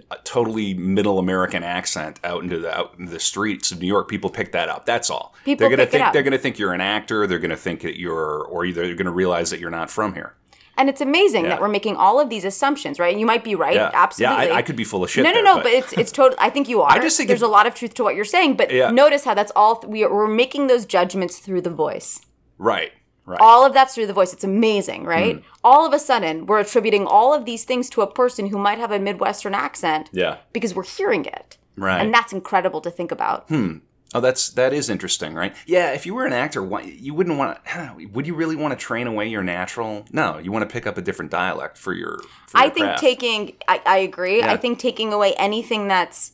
a 0.09 0.17
totally 0.23 0.73
middle 0.73 1.19
American 1.19 1.63
accent 1.63 2.19
out 2.23 2.43
into 2.43 2.59
the 2.59 2.75
out 2.75 2.95
into 2.97 3.11
the 3.11 3.19
streets 3.19 3.71
of 3.71 3.81
New 3.81 3.87
York, 3.87 4.07
people 4.07 4.29
pick 4.29 4.51
that 4.53 4.69
up. 4.69 4.85
That's 4.85 5.09
all. 5.09 5.35
People 5.45 5.67
they're 5.67 5.77
gonna 5.77 5.89
think 5.89 6.05
up. 6.05 6.13
they're 6.13 6.23
gonna 6.23 6.37
think 6.37 6.57
you're 6.57 6.73
an 6.73 6.81
actor. 6.81 7.27
They're 7.27 7.39
gonna 7.39 7.57
think 7.57 7.81
that 7.81 7.99
you're, 7.99 8.43
or 8.45 8.65
either 8.65 8.85
they're 8.85 8.95
gonna 8.95 9.11
realize 9.11 9.49
that 9.51 9.59
you're 9.59 9.69
not 9.69 9.91
from 9.91 10.13
here. 10.13 10.33
And 10.77 10.89
it's 10.89 11.01
amazing 11.01 11.43
Yeah. 11.43 11.49
that 11.51 11.61
we're 11.61 11.67
making 11.67 11.95
all 11.95 12.19
of 12.19 12.29
these 12.29 12.45
assumptions, 12.45 12.99
right? 12.99 13.17
You 13.17 13.25
might 13.25 13.43
be 13.43 13.55
right. 13.55 13.75
Yeah, 13.75 13.91
Absolutely. 13.93 14.47
Yeah, 14.47 14.53
I, 14.53 14.57
I 14.57 14.61
could 14.61 14.75
be 14.75 14.83
full 14.83 15.03
of 15.03 15.09
shit. 15.09 15.23
no, 15.23 15.29
no, 15.31 15.35
there, 15.35 15.43
no. 15.43 15.63
But, 15.63 15.71
it's 15.73 15.93
it's 15.93 16.11
total. 16.11 16.37
I 16.39 16.49
think 16.49 16.69
you 16.69 16.81
are. 16.83 16.91
I 16.91 16.99
just 16.99 17.17
think 17.17 17.27
there's 17.27 17.41
it- 17.41 17.45
a 17.45 17.55
lot 17.59 17.65
of 17.67 17.73
truth 17.75 17.93
to 17.95 18.03
what 18.03 18.15
you're 18.15 18.25
saying. 18.25 18.55
But 18.57 18.71
Yeah. 18.71 18.91
notice 18.91 19.23
how 19.25 19.33
that's 19.33 19.51
all. 19.55 19.83
We 19.87 20.03
are, 20.03 20.13
we're 20.13 20.27
making 20.27 20.67
those 20.67 20.85
judgments 20.85 21.39
through 21.39 21.61
the 21.61 21.69
voice. 21.69 22.21
right, 22.57 22.91
right. 23.25 23.39
All 23.41 23.65
of 23.65 23.73
that's 23.73 23.93
through 23.95 24.07
the 24.07 24.13
voice. 24.13 24.31
It's 24.33 24.43
amazing, 24.43 25.03
right? 25.03 25.35
Hmm. 25.37 25.41
All 25.63 25.85
of 25.85 25.93
a 25.93 25.99
sudden, 25.99 26.45
we're 26.45 26.59
attributing 26.59 27.05
all 27.05 27.33
of 27.33 27.45
these 27.45 27.63
things 27.65 27.89
to 27.91 28.01
a 28.01 28.07
person 28.11 28.47
who 28.47 28.57
might 28.57 28.77
have 28.79 28.91
a 28.91 28.99
Midwestern 28.99 29.53
accent 29.53 30.09
yeah, 30.13 30.37
because 30.53 30.73
we're 30.75 30.83
hearing 30.97 31.25
it. 31.25 31.57
right. 31.75 31.99
And 32.01 32.13
that's 32.13 32.31
incredible 32.33 32.81
to 32.81 32.89
think 32.91 33.11
about. 33.11 33.49
Oh, 34.13 34.21
that's 34.21 34.49
that 34.51 34.73
is 34.73 34.89
interesting, 34.89 35.33
right? 35.33 35.53
Yeah, 35.65 35.91
if 35.91 36.05
you 36.05 36.15
were 36.15 36.25
an 36.25 36.33
actor, 36.33 36.63
why, 36.63 36.81
you 36.81 37.13
wouldn't 37.13 37.37
want 37.37 37.63
to. 37.65 38.07
Would 38.13 38.25
you 38.25 38.35
really 38.35 38.55
want 38.55 38.77
to 38.77 38.77
train 38.77 39.05
away 39.07 39.27
your 39.27 39.43
natural? 39.43 40.05
No, 40.11 40.37
you 40.37 40.51
want 40.51 40.67
to 40.67 40.71
pick 40.71 40.87
up 40.87 40.97
a 40.97 41.01
different 41.01 41.29
dialect 41.31 41.77
for 41.77 41.93
your. 41.93 42.19
For 42.47 42.57
I 42.57 42.65
your 42.65 42.73
think 42.73 42.85
craft. 42.85 43.01
taking, 43.01 43.53
I, 43.67 43.81
I 43.85 43.97
agree. 43.97 44.39
Yeah. 44.39 44.51
I 44.51 44.57
think 44.57 44.79
taking 44.79 45.11
away 45.11 45.33
anything 45.33 45.87
that's, 45.89 46.31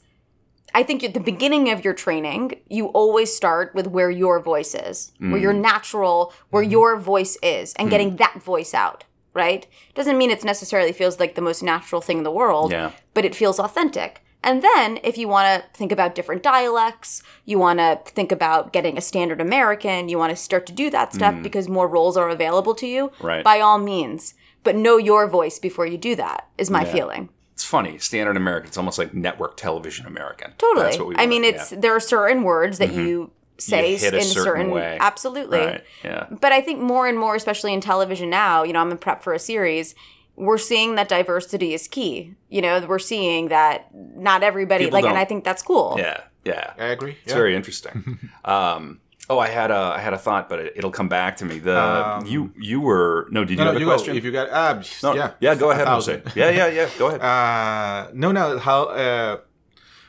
I 0.76 0.84
think 0.84 1.04
at 1.04 1.14
the 1.14 1.20
beginning 1.20 1.72
of 1.72 1.84
your 1.84 1.94
training, 1.94 2.62
you 2.70 2.88
always 2.88 3.36
start 3.36 3.74
with 3.74 3.88
where 3.88 4.12
your 4.12 4.40
voice 4.40 4.76
is, 4.76 5.12
where 5.20 5.38
your 5.38 5.54
mm. 5.54 5.62
natural, 5.62 6.34
where 6.52 6.64
mm-hmm. 6.64 6.72
your 6.72 6.98
voice 7.00 7.38
is, 7.42 7.74
and 7.74 7.88
mm. 7.88 7.92
getting 7.92 8.16
that 8.18 8.42
voice 8.42 8.74
out. 8.74 9.04
Right? 9.34 9.66
Doesn't 9.96 10.20
mean 10.20 10.30
it's 10.30 10.44
necessarily 10.44 10.92
feels 10.92 11.20
like 11.20 11.34
the 11.34 11.42
most 11.42 11.64
natural 11.64 12.02
thing 12.02 12.20
in 12.20 12.24
the 12.24 12.32
world, 12.32 12.72
Yeah. 12.72 12.92
but 13.16 13.26
it 13.26 13.34
feels 13.34 13.60
authentic. 13.60 14.24
And 14.44 14.62
then, 14.62 15.00
if 15.04 15.18
you 15.18 15.28
want 15.28 15.64
to 15.64 15.70
think 15.78 15.92
about 15.92 16.16
different 16.16 16.44
dialects, 16.44 17.24
you 17.46 17.58
want 17.60 17.80
to 17.80 18.00
think 18.06 18.32
about 18.32 18.74
getting 18.74 18.98
a 18.98 19.02
standard 19.02 19.40
American, 19.40 20.10
you 20.10 20.18
want 20.18 20.32
to 20.32 20.36
start 20.36 20.66
to 20.68 20.74
do 20.74 20.90
that 20.90 21.14
stuff 21.14 21.36
because 21.42 21.70
more 21.70 21.88
roles 21.88 22.18
are 22.18 22.30
available 22.30 22.76
to 22.76 22.88
you, 22.88 23.12
Right. 23.22 23.44
by 23.44 23.60
all 23.62 23.78
means. 23.78 24.34
But 24.64 24.76
know 24.76 24.98
your 24.98 25.28
voice 25.28 25.60
before 25.60 25.86
you 25.86 25.98
do 25.98 26.16
that, 26.16 26.48
is 26.58 26.70
my 26.70 26.86
feeling. 26.86 27.30
It's 27.54 27.64
funny, 27.64 27.98
standard 28.00 28.36
American. 28.38 28.68
It's 28.68 28.78
almost 28.78 28.98
like 28.98 29.14
network 29.14 29.58
television 29.58 30.06
American. 30.08 30.52
Totally. 30.58 30.86
That's 30.86 30.98
what 30.98 31.08
we 31.10 31.16
I 31.18 31.26
mean, 31.28 31.44
yeah. 31.44 31.52
Mm-hmm. 31.52 31.60
it's 31.60 31.70
there 31.82 31.96
are 31.96 32.00
certain 32.00 32.44
words 32.44 32.80
that 32.80 32.94
you 32.94 33.32
say 33.60 33.92
You 33.92 34.10
a 34.10 34.16
in 34.16 34.22
certain 34.24 34.44
certain 34.44 34.72
way. 34.72 34.98
absolutely. 35.00 35.60
right. 35.60 35.84
Yeah. 36.04 36.26
But 36.32 36.52
I 36.52 36.62
think 36.62 36.80
more 36.80 37.08
and 37.08 37.18
more, 37.18 37.36
especially 37.36 37.72
in 37.74 37.80
television 37.82 38.30
now, 38.30 38.64
you 38.64 38.74
know, 38.74 38.80
I'm 38.80 38.90
in 38.92 38.98
prep 38.98 39.22
for 39.24 39.34
a 39.34 39.40
series. 39.40 39.94
We're 40.36 40.58
seeing 40.58 40.96
that 40.96 41.10
diversity 41.10 41.74
is 41.74 41.88
key. 41.88 42.34
You 42.50 42.62
know, 42.62 42.80
we're 42.88 43.00
seeing 43.00 43.50
that 43.50 43.88
not 43.94 44.42
everybody 44.44 44.86
People 44.86 44.96
like, 44.98 45.06
and 45.06 45.14
don't- 45.14 45.22
I 45.22 45.26
think 45.26 45.44
that's 45.44 45.62
cool. 45.62 45.96
Yeah. 45.98 46.22
Yeah. 46.44 46.74
I 46.78 46.86
agree. 46.88 47.18
It's 47.24 47.32
yeah. 47.32 47.36
very 47.36 47.56
interesting. 47.56 48.20
um, 48.46 49.00
oh, 49.30 49.38
I 49.40 49.48
had 49.48 49.72
a 49.72 49.76
I 49.98 50.00
had 50.00 50.14
a 50.14 50.18
thought, 50.18 50.50
but 50.50 50.60
it, 50.60 50.74
it'll 50.76 50.92
come 50.92 51.08
back 51.08 51.38
to 51.38 51.46
me. 51.46 51.60
The 51.60 51.80
Um, 51.80 52.26
you 52.26 52.52
you 52.60 52.82
were 52.82 53.28
no? 53.32 53.46
Did 53.46 53.58
you 53.60 53.64
have 53.64 53.74
no, 53.74 53.78
a 53.78 53.80
you 53.80 53.86
guys, 53.86 53.96
question? 54.02 54.18
if 54.18 54.24
you 54.26 54.32
got, 54.32 54.50
ah, 54.52 54.82
no, 55.04 55.14
yeah, 55.16 55.32
yeah. 55.40 55.56
Go 55.56 55.70
a 55.70 55.74
ahead, 55.74 55.88
Jose. 55.88 56.18
thousand. 56.18 56.36
Yeah, 56.36 56.50
yeah, 56.50 56.68
yeah. 56.68 56.90
Go 56.98 57.08
ahead. 57.08 57.22
Uh, 57.34 58.10
no, 58.14 58.32
no. 58.32 58.58
How 58.60 58.84
uh, 58.86 59.38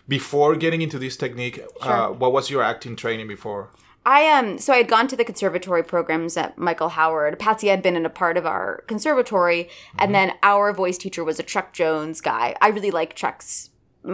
before 0.08 0.56
getting 0.56 0.82
into 0.82 0.98
this 0.98 1.16
technique, 1.16 1.60
uh, 1.80 2.08
what 2.08 2.32
was 2.32 2.50
your 2.50 2.62
acting 2.62 2.96
training 2.96 3.28
before? 3.28 3.70
I 4.06 4.30
um 4.38 4.58
so 4.58 4.72
I 4.72 4.78
had 4.78 4.88
gone 4.88 5.08
to 5.08 5.16
the 5.16 5.24
conservatory 5.24 5.82
programs 5.82 6.36
at 6.36 6.58
Michael 6.58 6.90
Howard. 6.90 7.38
Patsy 7.38 7.68
had 7.68 7.82
been 7.82 7.96
in 7.96 8.04
a 8.04 8.10
part 8.10 8.36
of 8.36 8.44
our 8.46 8.82
conservatory, 8.86 9.68
and 9.98 10.14
then 10.14 10.32
our 10.42 10.72
voice 10.72 10.98
teacher 10.98 11.24
was 11.24 11.38
a 11.38 11.42
Chuck 11.42 11.72
Jones 11.72 12.20
guy. 12.20 12.54
I 12.60 12.68
really 12.68 12.90
like 12.90 13.14
Chuck's 13.14 13.70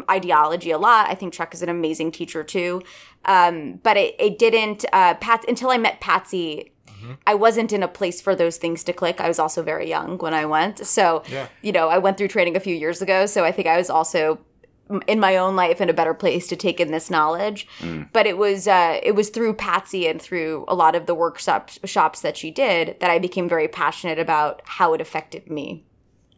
ideology 0.09 0.71
a 0.71 0.79
lot. 0.79 1.11
I 1.11 1.15
think 1.15 1.33
Chuck 1.33 1.53
is 1.53 1.63
an 1.63 1.69
amazing 1.69 2.13
teacher 2.13 2.45
too. 2.45 2.83
Um, 3.25 3.81
but 3.83 3.97
it, 3.97 4.15
it 4.21 4.39
didn't 4.39 4.85
uh 4.93 5.15
Pat 5.15 5.45
until 5.49 5.71
I 5.71 5.79
met 5.79 6.01
Patsy. 6.01 6.73
I 7.27 7.35
wasn't 7.35 7.73
in 7.73 7.83
a 7.83 7.89
place 7.89 8.21
for 8.21 8.37
those 8.37 8.59
things 8.59 8.85
to 8.85 8.93
click. 8.93 9.23
I 9.23 9.29
was 9.29 9.39
also 9.39 9.63
very 9.63 9.89
young 9.89 10.19
when 10.19 10.35
I 10.35 10.45
went. 10.45 10.87
So, 10.87 11.23
Yeah. 11.29 11.47
you 11.63 11.73
know, 11.73 11.89
I 11.89 11.97
went 11.97 12.19
through 12.19 12.29
training 12.29 12.57
a 12.57 12.61
few 12.61 12.75
years 12.77 13.01
ago. 13.01 13.25
So 13.25 13.43
I 13.43 13.53
think 13.53 13.67
I 13.67 13.79
was 13.79 13.89
also 13.89 14.39
in 15.07 15.21
my 15.21 15.37
own 15.37 15.55
life 15.57 15.81
in 15.81 15.89
a 15.89 15.93
better 15.93 16.15
place 16.15 16.47
to 16.49 16.57
take 16.57 16.81
in 16.81 16.91
this 16.91 17.11
knowledge. 17.11 17.67
But 18.13 18.27
it 18.27 18.37
was 18.37 18.67
uh, 18.67 19.01
it 19.03 19.15
was 19.15 19.29
through 19.31 19.55
Patsy 19.55 20.07
and 20.07 20.21
through 20.21 20.65
a 20.69 20.75
lot 20.75 20.95
of 20.95 21.07
the 21.07 21.15
workshops 21.15 21.79
shops 21.85 22.21
that 22.23 22.37
she 22.37 22.51
did 22.51 22.97
that 23.01 23.11
I 23.11 23.19
became 23.19 23.49
very 23.49 23.69
passionate 23.69 24.19
about 24.19 24.63
how 24.65 24.93
it 24.95 25.01
affected 25.01 25.51
me. 25.51 25.85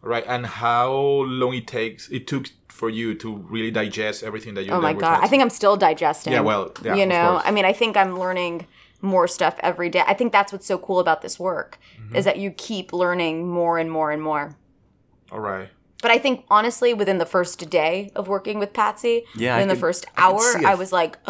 Right, 0.01 0.25
and 0.27 0.47
how 0.47 0.93
long 0.93 1.55
it 1.55 1.67
takes 1.67 2.09
it 2.11 2.27
took 2.27 2.49
for 2.69 2.91
you 2.91 3.15
to 3.15 3.37
really 3.37 3.71
digest 3.71 4.23
everything 4.25 4.55
that 4.55 4.65
you. 4.65 4.73
Oh 4.73 4.81
my 4.81 4.93
god, 4.93 5.21
I 5.23 5.29
think 5.29 5.43
I'm 5.43 5.51
still 5.51 5.77
digesting. 5.77 6.33
Yeah, 6.33 6.41
well, 6.41 6.73
yeah, 6.85 6.97
you 6.97 7.07
know. 7.07 7.41
I 7.45 7.53
mean, 7.53 7.65
I 7.65 7.73
think 7.73 7.97
I'm 7.97 8.19
learning 8.19 8.67
more 9.01 9.29
stuff 9.29 9.55
every 9.61 9.89
day. 9.89 10.03
I 10.07 10.15
think 10.15 10.33
that's 10.33 10.53
what's 10.53 10.67
so 10.67 10.79
cool 10.79 10.99
about 11.01 11.23
this 11.23 11.39
work 11.39 11.79
Mm-hmm. 12.01 12.17
is 12.17 12.25
that 12.25 12.39
you 12.39 12.51
keep 12.51 12.93
learning 12.93 13.49
more 13.49 13.79
and 13.79 13.91
more 13.91 14.11
and 14.11 14.21
more. 14.23 14.57
All 15.31 15.41
right. 15.41 15.69
But 16.03 16.11
I 16.11 16.19
think 16.19 16.45
honestly, 16.51 16.93
within 16.93 17.19
the 17.19 17.27
first 17.27 17.71
day 17.71 18.11
of 18.15 18.29
working 18.29 18.59
with 18.59 18.73
Patsy, 18.75 19.25
Yeah, 19.35 19.55
I 19.55 19.59
within 19.59 19.69
the 19.69 19.81
first 19.81 20.05
hour, 20.19 20.41
see 20.41 20.59
it. 20.59 20.67
I 20.67 20.75
was 20.75 20.93
like, 20.93 21.17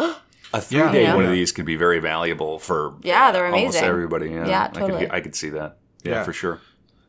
a 0.53 0.59
three 0.59 0.79
yeah, 0.79 0.91
day 0.91 1.03
yeah. 1.03 1.15
one 1.15 1.25
of 1.25 1.31
these 1.31 1.51
could 1.53 1.65
be 1.65 1.75
very 1.77 1.99
valuable 1.99 2.59
for 2.59 2.95
Yeah, 3.03 3.31
they're 3.31 3.45
amazing. 3.45 3.59
almost 3.65 3.77
amazing. 3.77 3.89
everybody. 3.89 4.29
Yeah, 4.31 4.47
Yeah, 4.47 4.63
I 4.63 4.67
totally. 4.79 4.99
could, 5.05 5.11
I 5.13 5.21
could 5.21 5.35
see 5.35 5.49
that. 5.49 5.77
Yeah, 6.03 6.11
Yeah. 6.11 6.23
for 6.23 6.33
sure. 6.33 6.59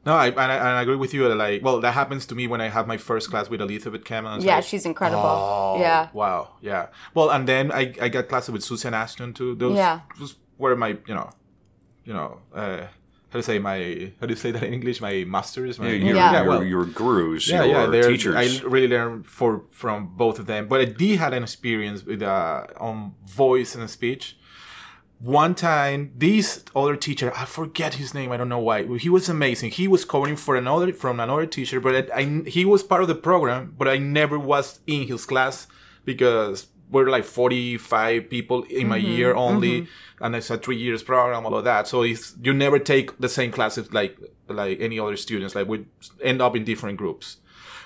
No, 0.07 0.12
I 0.14 0.27
and, 0.27 0.38
I 0.38 0.57
and 0.57 0.68
I 0.81 0.83
agree 0.83 0.96
with 0.96 1.14
you. 1.14 1.27
Like, 1.35 1.64
well, 1.64 1.81
that 1.81 1.92
happens 1.94 2.27
to 2.27 2.35
me 2.35 2.46
when 2.46 2.61
I 2.61 2.68
have 2.68 2.87
my 2.87 2.98
first 2.98 3.31
class 3.31 3.48
with 3.48 3.62
Elizabeth 3.62 4.05
Cameron. 4.05 4.42
Yeah, 4.42 4.57
like, 4.57 4.64
she's 4.64 4.85
incredible. 4.85 5.22
Oh, 5.24 5.77
yeah. 5.81 6.09
Wow. 6.12 6.57
Yeah. 6.61 6.88
Well, 7.14 7.31
and 7.31 7.48
then 7.48 7.72
I, 7.72 7.94
I 7.98 8.11
got 8.11 8.29
classes 8.29 8.50
with 8.50 8.62
Susan 8.62 8.92
Ashton 8.92 9.33
too. 9.33 9.55
Those 9.55 9.79
Yeah. 9.79 10.00
those 10.18 10.37
were 10.59 10.77
my 10.77 10.98
you 11.09 11.14
know, 11.14 11.31
you 12.05 12.12
know, 12.12 12.40
uh, 12.55 12.88
how 13.35 13.40
to 13.40 13.42
say 13.42 13.59
my 13.59 14.12
how 14.20 14.27
do 14.29 14.33
you 14.33 14.37
say 14.37 14.53
that 14.53 14.62
in 14.62 14.73
English? 14.73 15.01
My 15.01 15.25
masters. 15.27 15.81
My, 15.81 15.88
Your, 15.88 16.14
Yeah. 16.14 16.33
your, 16.35 16.49
well, 16.49 16.62
your 16.62 16.85
gurus, 16.85 17.49
yeah, 17.49 17.64
your 17.64 17.92
yeah, 17.92 18.03
teachers. 18.03 18.37
I 18.37 18.64
really 18.64 18.87
learned 18.87 19.27
for 19.27 19.64
from 19.73 20.14
both 20.16 20.38
of 20.38 20.47
them. 20.47 20.68
But 20.68 20.81
I 20.81 20.85
did 20.85 21.18
had 21.18 21.35
an 21.35 21.42
experience 21.42 22.05
with 22.05 22.23
uh, 22.23 22.66
on 22.79 23.14
voice 23.27 23.75
and 23.75 23.90
speech. 23.90 24.37
One 25.18 25.55
time, 25.57 26.12
this 26.16 26.64
other 26.77 26.94
teacher, 26.97 27.33
I 27.35 27.44
forget 27.44 27.94
his 27.94 28.14
name. 28.14 28.31
I 28.31 28.37
don't 28.37 28.49
know 28.49 28.61
why. 28.70 28.87
He 28.99 29.09
was 29.09 29.29
amazing. 29.29 29.70
He 29.73 29.88
was 29.88 30.05
covering 30.05 30.37
for 30.37 30.55
another 30.55 30.92
from 30.92 31.18
another 31.18 31.47
teacher, 31.47 31.81
but 31.81 31.92
I, 32.12 32.20
I 32.20 32.42
he 32.47 32.64
was 32.64 32.85
part 32.85 33.03
of 33.03 33.09
the 33.09 33.16
program, 33.16 33.75
but 33.77 33.88
I 33.88 33.97
never 33.99 34.38
was 34.38 34.79
in 34.87 35.09
his 35.09 35.27
class 35.27 35.66
because 36.05 36.68
we're 36.90 37.09
like 37.09 37.25
45 37.25 38.31
people 38.31 38.62
in 38.64 38.88
my 38.88 38.97
year 38.97 39.31
mm-hmm. 39.31 39.38
only 39.38 39.81
mm-hmm. 39.83 40.25
and 40.25 40.37
it's 40.37 40.51
a 40.51 40.59
three 40.59 40.77
years 40.77 41.03
program 41.03 41.47
all 41.47 41.57
of 41.57 41.64
that. 41.64 41.88
So 41.88 42.03
it's 42.03 42.35
you 42.42 42.53
never 42.53 42.79
take 42.79 43.18
the 43.18 43.29
same 43.29 43.51
classes 43.51 43.92
like 43.92 44.16
like 44.49 44.79
any 44.81 44.99
other 44.99 45.16
students 45.16 45.55
like 45.55 45.66
we 45.66 45.87
end 46.23 46.42
up 46.42 46.55
in 46.55 46.64
different 46.64 46.99
groups. 46.99 47.38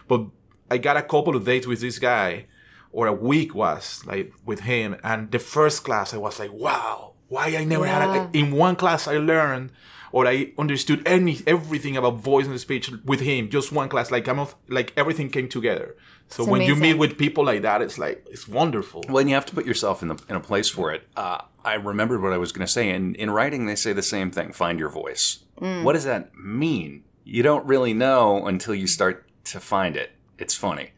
But 0.08 0.26
i 0.70 0.78
got 0.78 0.96
a 0.96 1.02
couple 1.02 1.36
of 1.36 1.44
dates 1.44 1.66
with 1.66 1.80
this 1.80 1.98
guy 1.98 2.46
or 2.92 3.06
a 3.06 3.12
week 3.12 3.54
was 3.54 4.04
like 4.06 4.32
with 4.44 4.60
him 4.60 4.96
and 5.02 5.30
the 5.30 5.38
first 5.38 5.84
class 5.84 6.14
i 6.14 6.16
was 6.16 6.38
like 6.38 6.52
wow 6.52 7.12
why 7.28 7.46
i 7.56 7.64
never 7.64 7.86
had 7.86 8.02
a, 8.02 8.30
in 8.32 8.52
one 8.52 8.76
class 8.76 9.06
i 9.08 9.16
learned 9.16 9.70
or 10.12 10.26
i 10.26 10.52
understood 10.58 11.02
any 11.06 11.38
everything 11.46 11.96
about 11.96 12.16
voice 12.16 12.46
and 12.46 12.60
speech 12.60 12.90
with 13.04 13.20
him 13.20 13.48
just 13.48 13.72
one 13.72 13.88
class 13.88 14.10
like 14.10 14.26
i'm 14.28 14.38
of, 14.38 14.54
like 14.68 14.92
everything 14.96 15.28
came 15.30 15.48
together 15.48 15.96
so 16.28 16.42
It's 16.42 16.50
when 16.50 16.62
you 16.62 16.76
meet 16.76 16.94
with 16.94 17.16
people 17.16 17.44
like 17.44 17.62
that 17.62 17.80
it's 17.80 17.98
like 17.98 18.26
it's 18.30 18.46
wonderful 18.46 19.02
Well, 19.08 19.18
and 19.18 19.28
you 19.28 19.34
have 19.34 19.46
to 19.46 19.54
put 19.54 19.64
yourself 19.64 20.02
in 20.02 20.08
the 20.08 20.22
in 20.28 20.36
a 20.36 20.40
place 20.40 20.68
for 20.68 20.92
it. 20.92 21.02
Uh, 21.16 21.40
I 21.64 21.74
remembered 21.74 22.22
what 22.22 22.32
I 22.32 22.38
was 22.38 22.52
going 22.52 22.66
to 22.66 22.72
say. 22.72 22.90
In 22.90 23.14
in 23.14 23.30
writing, 23.30 23.64
they 23.64 23.74
say 23.76 23.92
the 23.94 24.02
same 24.02 24.30
thing: 24.30 24.52
find 24.52 24.78
your 24.78 24.90
voice. 24.90 25.38
Mm. 25.60 25.84
What 25.84 25.94
does 25.94 26.04
that 26.04 26.36
mean? 26.36 27.04
You 27.24 27.42
don't 27.42 27.64
really 27.66 27.94
know 27.94 28.46
until 28.46 28.74
you 28.74 28.86
start 28.86 29.26
to 29.44 29.58
find 29.60 29.96
it. 29.96 30.10
It's 30.38 30.54
funny. 30.54 30.90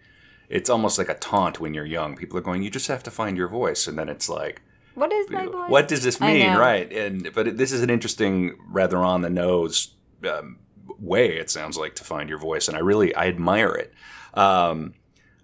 It's 0.48 0.68
almost 0.68 0.98
like 0.98 1.08
a 1.08 1.14
taunt 1.14 1.60
when 1.60 1.74
you're 1.74 1.86
young. 1.86 2.16
People 2.16 2.36
are 2.38 2.42
going, 2.42 2.62
"You 2.64 2.70
just 2.70 2.88
have 2.88 3.04
to 3.04 3.10
find 3.10 3.36
your 3.36 3.48
voice," 3.48 3.86
and 3.86 3.96
then 3.96 4.08
it's 4.08 4.28
like, 4.28 4.62
What 5.00 5.12
is 5.12 5.30
my 5.30 5.46
voice? 5.46 5.70
"What 5.70 5.88
does 5.88 6.02
this 6.04 6.20
mean?" 6.20 6.54
Right? 6.56 6.92
And 6.92 7.32
but 7.34 7.48
it, 7.48 7.56
this 7.56 7.72
is 7.72 7.82
an 7.82 7.90
interesting, 7.90 8.56
rather 8.68 8.98
on 8.98 9.22
the 9.22 9.30
nose 9.30 9.94
um, 10.28 10.58
way. 10.98 11.36
It 11.36 11.50
sounds 11.50 11.76
like 11.78 11.94
to 11.96 12.04
find 12.04 12.28
your 12.28 12.38
voice, 12.38 12.68
and 12.68 12.76
I 12.76 12.80
really 12.80 13.14
I 13.14 13.26
admire 13.28 13.72
it. 13.74 13.92
Um, 14.34 14.94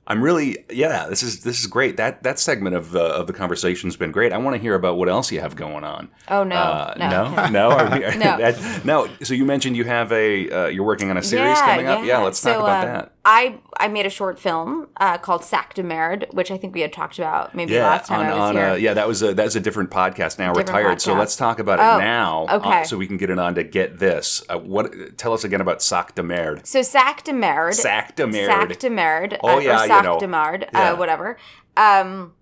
I'm 0.09 0.23
really 0.23 0.59
yeah. 0.71 1.07
This 1.09 1.25
is 1.25 1.43
this 1.43 1.59
is 1.59 1.67
great. 1.67 1.97
That 1.97 2.23
that 2.23 2.39
segment 2.39 2.77
of 2.77 2.95
uh, 2.95 3.01
of 3.01 3.27
the 3.27 3.33
conversation's 3.33 3.97
been 3.97 4.13
great. 4.13 4.33
I 4.33 4.39
want 4.39 4.55
to 4.55 4.63
hear 4.63 4.77
about 4.77 4.97
what 4.99 5.09
else 5.09 5.33
you 5.33 5.41
have 5.41 5.57
going 5.57 5.83
on. 5.83 6.11
Oh 6.29 6.45
no, 6.45 6.55
Uh, 6.55 6.95
no, 6.97 7.09
no, 7.35 7.49
no, 7.49 7.71
Are 7.77 7.91
we- 7.91 8.01
No. 8.17 8.39
that- 8.39 8.85
no. 8.85 9.09
So 9.25 9.35
you 9.35 9.45
mentioned 9.45 9.77
you 9.77 9.83
have 9.85 10.13
a 10.13 10.49
uh, 10.49 10.67
you're 10.69 10.85
working 10.85 11.11
on 11.11 11.17
a 11.17 11.23
series 11.25 11.59
coming 11.61 11.87
up. 11.89 12.01
Yeah, 12.01 12.19
yeah 12.19 12.19
let's 12.19 12.41
talk 12.41 12.57
about 12.57 12.87
um, 12.87 12.93
that. 12.93 13.13
I 13.29 13.59
I 13.79 13.89
made 13.89 14.07
a 14.07 14.11
short 14.11 14.39
film 14.39 14.87
uh, 14.99 15.19
called 15.19 15.43
Sac 15.45 15.75
de 15.75 15.83
Merde, 15.83 16.27
which 16.31 16.53
I 16.53 16.57
think 16.57 16.75
we 16.75 16.81
had 16.81 16.93
talked 16.93 17.19
about 17.19 17.57
maybe 17.57 17.73
Yeah, 17.73 17.85
last 17.87 18.07
time 18.07 18.21
on, 18.21 18.27
I 18.27 18.31
was 18.31 18.39
on 18.39 18.55
here. 18.55 18.67
A, 18.69 18.79
yeah, 18.79 18.95
that 18.95 19.09
was 19.09 19.21
a 19.21 19.35
that 19.35 19.45
was 19.45 19.57
a 19.57 19.61
different 19.61 19.91
podcast. 19.91 20.39
Now 20.39 20.53
Different 20.55 20.69
retired. 20.79 21.03
So 21.03 21.13
let's 21.15 21.35
talk 21.35 21.59
about 21.59 21.81
it 21.81 21.83
Oh, 21.83 21.99
now. 21.99 22.47
uh, 22.49 22.57
okay. 22.59 22.85
so 22.85 22.97
we 22.97 23.09
can 23.09 23.17
get 23.17 23.29
it 23.31 23.39
on 23.41 23.57
to 23.57 23.65
get 23.65 23.99
this. 23.99 24.45
Uh, 24.49 24.59
what? 24.59 25.19
Tell 25.19 25.33
us 25.33 25.43
again 25.43 25.61
about 25.61 25.83
Sac 25.83 26.15
de 26.15 26.23
Merde. 26.23 26.61
So 26.65 26.83
Sac 26.83 27.25
de 27.25 27.33
Merde. 27.33 27.75
Sac 27.75 28.15
de 28.15 28.29
Merde. 28.29 28.47
Sac 28.75 28.79
de 28.79 28.91
Merde. 28.91 29.39
Oh, 29.43 29.57
uh, 29.57 29.59
yeah, 29.59 29.79
or 29.79 29.83
you 29.83 29.89
Sac 29.89 30.05
know. 30.05 30.21
de 30.21 30.29
Merde, 30.29 30.67
Yeah. 30.73 30.93
uh, 30.93 30.97
whatever. 30.97 31.37
Um, 31.77 32.33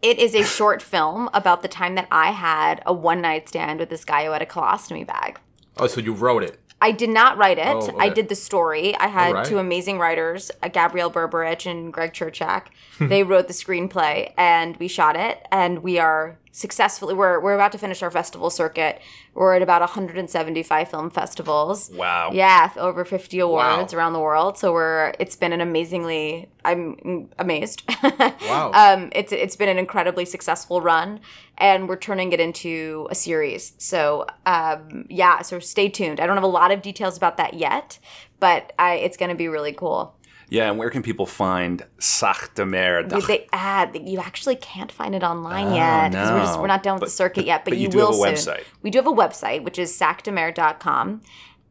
it 0.00 0.18
is 0.18 0.34
a 0.34 0.42
short 0.42 0.80
film 0.80 1.28
about 1.34 1.60
the 1.60 1.68
time 1.68 1.96
that 1.96 2.08
I 2.10 2.30
had 2.30 2.82
a 2.86 2.94
one 2.94 3.20
night 3.20 3.46
stand 3.48 3.78
with 3.78 3.90
this 3.90 4.06
guy 4.06 4.24
who 4.24 4.30
had 4.32 4.40
a 4.40 4.46
colostomy 4.46 5.06
bag. 5.06 5.38
oh 5.76 5.86
so 5.86 6.00
you 6.00 6.12
wrote 6.14 6.42
it 6.42 6.58
I 6.80 6.92
did 6.92 7.10
not 7.10 7.36
write 7.36 7.58
it. 7.58 7.66
Oh, 7.66 7.96
I 7.98 8.08
did 8.08 8.28
the 8.28 8.34
story. 8.36 8.94
I 8.96 9.08
had 9.08 9.28
Alright. 9.30 9.46
two 9.46 9.58
amazing 9.58 9.98
writers, 9.98 10.50
uh, 10.62 10.68
Gabrielle 10.68 11.10
Berberich 11.10 11.68
and 11.68 11.92
Greg 11.92 12.12
Churchak. 12.12 12.66
they 13.00 13.22
wrote 13.24 13.48
the 13.48 13.54
screenplay 13.54 14.32
and 14.36 14.76
we 14.76 14.86
shot 14.88 15.16
it 15.16 15.44
and 15.50 15.82
we 15.82 15.98
are 15.98 16.38
successfully 16.58 17.14
we're 17.14 17.38
we're 17.40 17.54
about 17.54 17.70
to 17.72 17.78
finish 17.78 18.02
our 18.02 18.10
festival 18.10 18.50
circuit. 18.50 19.00
We're 19.34 19.54
at 19.54 19.62
about 19.62 19.80
175 19.80 20.88
film 20.90 21.10
festivals. 21.10 21.90
Wow. 21.94 22.30
Yeah, 22.32 22.72
over 22.76 23.04
50 23.04 23.38
awards 23.38 23.92
Wow. 23.92 23.98
around 23.98 24.12
the 24.14 24.18
world. 24.20 24.58
So 24.58 24.72
we're 24.72 25.14
it's 25.20 25.36
been 25.36 25.52
an 25.52 25.60
amazingly 25.60 26.48
I'm 26.64 27.28
amazed. 27.38 27.82
Wow. 28.02 28.72
um 28.74 29.10
it's 29.14 29.32
it's 29.32 29.54
been 29.56 29.68
an 29.68 29.78
incredibly 29.78 30.24
successful 30.24 30.80
run 30.80 31.20
and 31.58 31.88
we're 31.88 31.96
turning 31.96 32.32
it 32.32 32.40
into 32.40 33.06
a 33.10 33.14
series. 33.14 33.72
So 33.78 34.26
um 34.44 35.06
yeah, 35.08 35.42
so 35.42 35.60
stay 35.60 35.88
tuned. 35.88 36.18
I 36.18 36.26
don't 36.26 36.36
have 36.36 36.42
a 36.44 36.48
lot 36.48 36.70
of 36.72 36.82
details 36.82 37.16
about 37.16 37.36
that 37.36 37.54
yet, 37.54 37.98
but 38.40 38.72
I 38.78 38.94
it's 38.94 39.16
going 39.16 39.30
to 39.30 39.36
be 39.36 39.48
really 39.48 39.72
cool. 39.72 40.14
Yeah, 40.50 40.70
and 40.70 40.78
where 40.78 40.88
can 40.90 41.02
people 41.02 41.26
find 41.26 41.82
Sac 41.98 42.54
de 42.54 42.64
Merde? 42.64 43.14
We- 43.14 43.20
They 43.26 43.46
add 43.52 43.98
you 44.04 44.18
actually 44.20 44.56
can't 44.56 44.90
find 44.90 45.14
it 45.14 45.22
online 45.22 45.68
Oh, 45.68 45.74
yet 45.76 46.10
because 46.12 46.30
we're 46.30 46.40
just 46.40 46.60
we're 46.60 46.66
not 46.68 46.82
done 46.82 46.94
with 46.94 47.00
But- 47.00 47.06
the 47.06 47.12
circuit 47.12 47.44
yet. 47.44 47.64
But, 47.64 47.72
but 47.72 47.78
you 47.78 47.84
you, 47.84 47.88
do 47.90 47.98
have 47.98 48.08
will 48.10 48.24
a 48.24 48.36
soon. 48.36 48.54
website. 48.54 48.64
We 48.82 48.90
do 48.90 48.98
have 48.98 49.06
a 49.06 49.12
website 49.12 49.62
which 49.62 49.78
is 49.78 49.92
sacdemerde.com, 49.98 51.22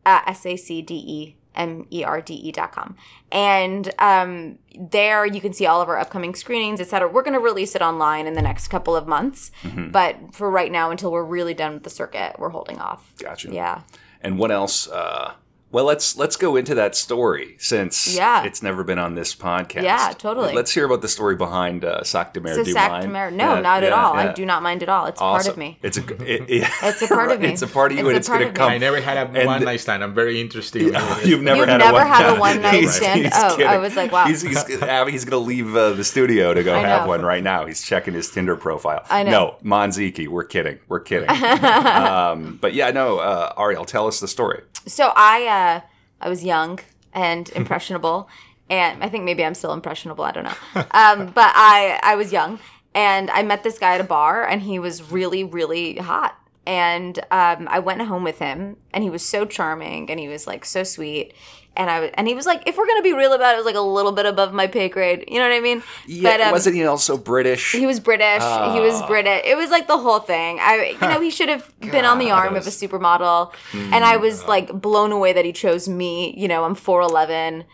uh, 0.05 0.21
s 0.27 0.45
a 0.45 0.55
c 0.57 0.81
d 0.81 0.93
e 0.95 1.35
m 1.55 1.87
e 1.89 2.03
r 2.03 2.21
d 2.21 2.35
e 2.35 2.51
dot 2.51 2.71
com, 2.71 2.95
and 3.31 3.91
um, 3.97 4.59
there 4.79 5.25
you 5.25 5.41
can 5.41 5.53
see 5.53 5.65
all 5.65 5.81
of 5.81 5.89
our 5.89 5.97
upcoming 5.97 6.35
screenings, 6.35 6.79
etc. 6.79 7.09
We're 7.09 7.23
going 7.23 7.33
to 7.33 7.39
release 7.39 7.73
it 7.75 7.81
online 7.81 8.27
in 8.27 8.35
the 8.35 8.43
next 8.43 8.67
couple 8.67 8.95
of 8.95 9.07
months, 9.07 9.49
Mm-hmm. 9.63 9.89
but 9.89 10.35
for 10.35 10.51
right 10.51 10.71
now, 10.71 10.91
until 10.91 11.11
we're 11.11 11.23
really 11.23 11.55
done 11.55 11.73
with 11.73 11.83
the 11.83 11.89
circuit, 11.89 12.35
we're 12.37 12.49
holding 12.49 12.77
off. 12.77 13.11
Gotcha. 13.17 13.49
Yeah. 13.51 13.81
And 14.21 14.37
what 14.37 14.51
else? 14.51 14.87
Uh, 14.87 15.33
well, 15.69 15.83
let's 15.83 16.15
let's 16.17 16.37
go 16.37 16.55
into 16.55 16.73
that 16.75 16.95
story 16.95 17.55
since 17.59 18.15
Yeah. 18.15 18.43
it's 18.45 18.63
never 18.63 18.83
been 18.85 18.97
on 18.99 19.15
this 19.15 19.35
podcast. 19.35 19.83
Yeah, 19.83 20.13
totally. 20.17 20.53
Let's 20.53 20.71
hear 20.73 20.85
about 20.85 21.01
the 21.01 21.09
story 21.09 21.35
behind 21.35 21.83
uh, 21.83 22.03
Sac 22.03 22.33
de 22.33 22.39
Merde. 22.39 22.55
So 22.59 22.63
Do 22.63 22.69
you 22.69 22.75
mind? 22.75 22.91
Sac 22.91 23.01
de 23.01 23.07
Merde, 23.09 23.35
no, 23.35 23.55
Yeah, 23.55 23.59
not 23.61 23.83
at 23.83 23.91
all. 23.91 24.13
yeah. 24.15 24.29
I 24.29 24.33
do 24.33 24.45
not 24.45 24.63
mind 24.63 24.81
at 24.83 24.89
all. 24.89 25.07
It's 25.07 25.19
part 25.19 25.47
of 25.47 25.57
me. 25.57 25.77
It's 25.83 25.97
a 25.97 26.03
it, 26.23 26.49
it- 26.49 26.69
It's 26.83 27.01
a 27.01 27.07
part 27.07 27.31
of 27.31 27.41
me. 27.41 27.49
It's 27.49 27.61
a 27.61 27.67
part 27.67 27.91
of 27.91 27.97
you, 27.97 28.05
It's 28.05 28.09
and 28.09 28.17
it's 28.17 28.27
going 28.29 28.39
to 28.41 28.45
of 28.47 28.53
me. 28.53 28.57
come. 28.57 28.71
I 28.71 28.77
never 28.77 29.01
had 29.01 29.17
a 29.17 29.29
And 29.39 29.45
one 29.45 29.59
the- 29.59 29.65
night 29.65 29.81
stand. 29.81 30.03
I'm 30.03 30.13
very 30.13 30.39
interested. 30.39 30.81
in 30.83 30.93
You've 31.25 31.41
never 31.41 31.59
You've 31.59 31.67
had 31.69 31.77
never 31.79 31.97
a 31.97 31.99
one, 31.99 32.07
had 32.07 32.29
a 32.37 32.39
one-night 32.39 32.73
He's- 32.75 32.95
stand? 32.95 33.21
he's 33.23 33.31
Oh, 33.35 33.61
I 33.63 33.77
was 33.77 33.95
like, 33.97 34.11
wow. 34.11 34.25
He's, 34.25 34.41
he's, 34.41 34.81
Abby, 34.81 35.11
he's 35.11 35.25
going 35.25 35.41
to 35.43 35.45
leave 35.47 35.75
uh, 35.75 35.91
the 35.91 36.03
studio 36.05 36.53
to 36.53 36.63
go 36.63 36.79
have 36.79 37.07
one 37.07 37.23
right 37.23 37.43
now. 37.43 37.65
He's 37.65 37.81
checking 37.83 38.13
his 38.13 38.31
Tinder 38.31 38.55
profile. 38.55 39.03
I 39.09 39.23
know. 39.23 39.57
No, 39.63 39.69
Monziki, 39.77 40.27
we're 40.29 40.45
kidding. 40.45 40.79
We're 40.87 41.01
kidding. 41.01 41.29
um, 41.29 42.57
but 42.61 42.73
yeah, 42.73 42.91
no, 42.91 43.19
uh, 43.19 43.53
Ariel, 43.57 43.85
tell 43.85 44.07
us 44.07 44.19
the 44.19 44.27
story. 44.27 44.61
So 44.87 45.11
I 45.15 45.45
uh 45.47 45.81
I 46.21 46.29
was 46.29 46.43
young 46.43 46.79
and 47.13 47.49
impressionable 47.55 48.29
and 48.69 49.03
I 49.03 49.09
think 49.09 49.23
maybe 49.23 49.45
I'm 49.45 49.53
still 49.53 49.73
impressionable, 49.73 50.23
I 50.23 50.31
don't 50.31 50.43
know. 50.45 50.85
Um 50.91 51.27
but 51.35 51.51
I 51.55 51.99
I 52.03 52.15
was 52.15 52.31
young 52.31 52.59
and 52.93 53.29
I 53.31 53.43
met 53.43 53.63
this 53.63 53.79
guy 53.79 53.95
at 53.95 54.01
a 54.01 54.05
bar 54.05 54.45
and 54.45 54.61
he 54.61 54.79
was 54.79 55.11
really 55.11 55.43
really 55.43 55.97
hot. 55.97 56.37
And 56.65 57.19
um 57.31 57.67
I 57.69 57.79
went 57.79 58.01
home 58.01 58.23
with 58.23 58.39
him 58.39 58.77
and 58.93 59.03
he 59.03 59.09
was 59.09 59.23
so 59.23 59.45
charming 59.45 60.09
and 60.09 60.19
he 60.19 60.27
was 60.27 60.47
like 60.47 60.65
so 60.65 60.83
sweet. 60.83 61.33
And 61.77 61.89
I 61.91 61.99
was, 61.99 62.09
and 62.15 62.27
he 62.27 62.33
was 62.33 62.45
like, 62.47 62.63
if 62.67 62.75
we're 62.75 62.87
gonna 62.87 63.03
be 63.03 63.13
real 63.13 63.33
about 63.33 63.51
it, 63.51 63.53
it 63.53 63.57
was 63.57 63.65
like 63.67 63.75
a 63.75 63.81
little 63.81 64.11
bit 64.11 64.25
above 64.25 64.51
my 64.51 64.65
pay 64.67 64.89
grade. 64.89 65.25
You 65.27 65.37
know 65.39 65.47
what 65.47 65.55
I 65.55 65.59
mean? 65.59 65.83
Yeah, 66.07 66.31
um, 66.47 66.51
wasn't 66.51 66.75
he 66.75 66.83
also 66.85 67.17
British? 67.17 67.71
he 67.71 67.85
was 67.85 67.99
British. 67.99 68.41
He 68.73 68.79
was 68.79 69.01
British. 69.03 69.43
It 69.45 69.55
was 69.55 69.69
like 69.69 69.87
the 69.87 69.97
whole 69.97 70.19
thing. 70.19 70.57
I, 70.59 70.97
you 70.99 71.07
know, 71.07 71.21
he 71.21 71.29
should 71.29 71.49
have 71.49 71.71
been 71.79 72.03
on 72.03 72.17
the 72.17 72.31
arm 72.31 72.55
of 72.55 72.65
a 72.65 72.71
supermodel. 72.71 73.53
And 73.73 74.03
I 74.03 74.17
was 74.17 74.43
like 74.45 74.71
blown 74.81 75.11
away 75.11 75.33
that 75.33 75.45
he 75.45 75.53
chose 75.53 75.87
me. 75.87 76.33
You 76.35 76.47
know, 76.47 76.63
I'm 76.63 76.75
four 76.75 77.01
eleven. 77.01 77.65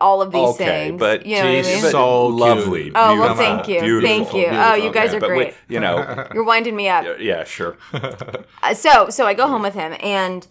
All 0.00 0.20
of 0.20 0.32
these 0.32 0.48
okay, 0.56 0.88
things. 0.88 0.98
but 0.98 1.24
you 1.24 1.36
know 1.36 1.44
what 1.54 1.64
I 1.66 1.68
mean? 1.82 1.90
So 1.92 2.26
lovely. 2.26 2.90
Oh, 2.96 3.20
well, 3.20 3.36
thank 3.36 3.68
you. 3.68 3.80
beautiful, 3.80 4.08
Thank 4.08 4.34
you. 4.34 4.46
Oh, 4.46 4.72
beautiful. 4.74 4.84
you 4.84 4.92
guys 4.92 5.14
are 5.14 5.20
but 5.20 5.30
we- 5.30 5.36
great. 5.36 5.54
you 5.68 5.78
know, 5.78 6.26
You're 6.34 6.42
winding 6.42 6.74
me 6.74 6.88
up. 6.88 7.06
yeah, 7.20 7.44
sure. 7.44 7.78
Uh, 8.64 8.74
so 8.74 9.08
so 9.10 9.24
I 9.26 9.34
go 9.34 9.46
home 9.46 9.62
with 9.62 9.74
him 9.74 9.94
and 10.00 10.46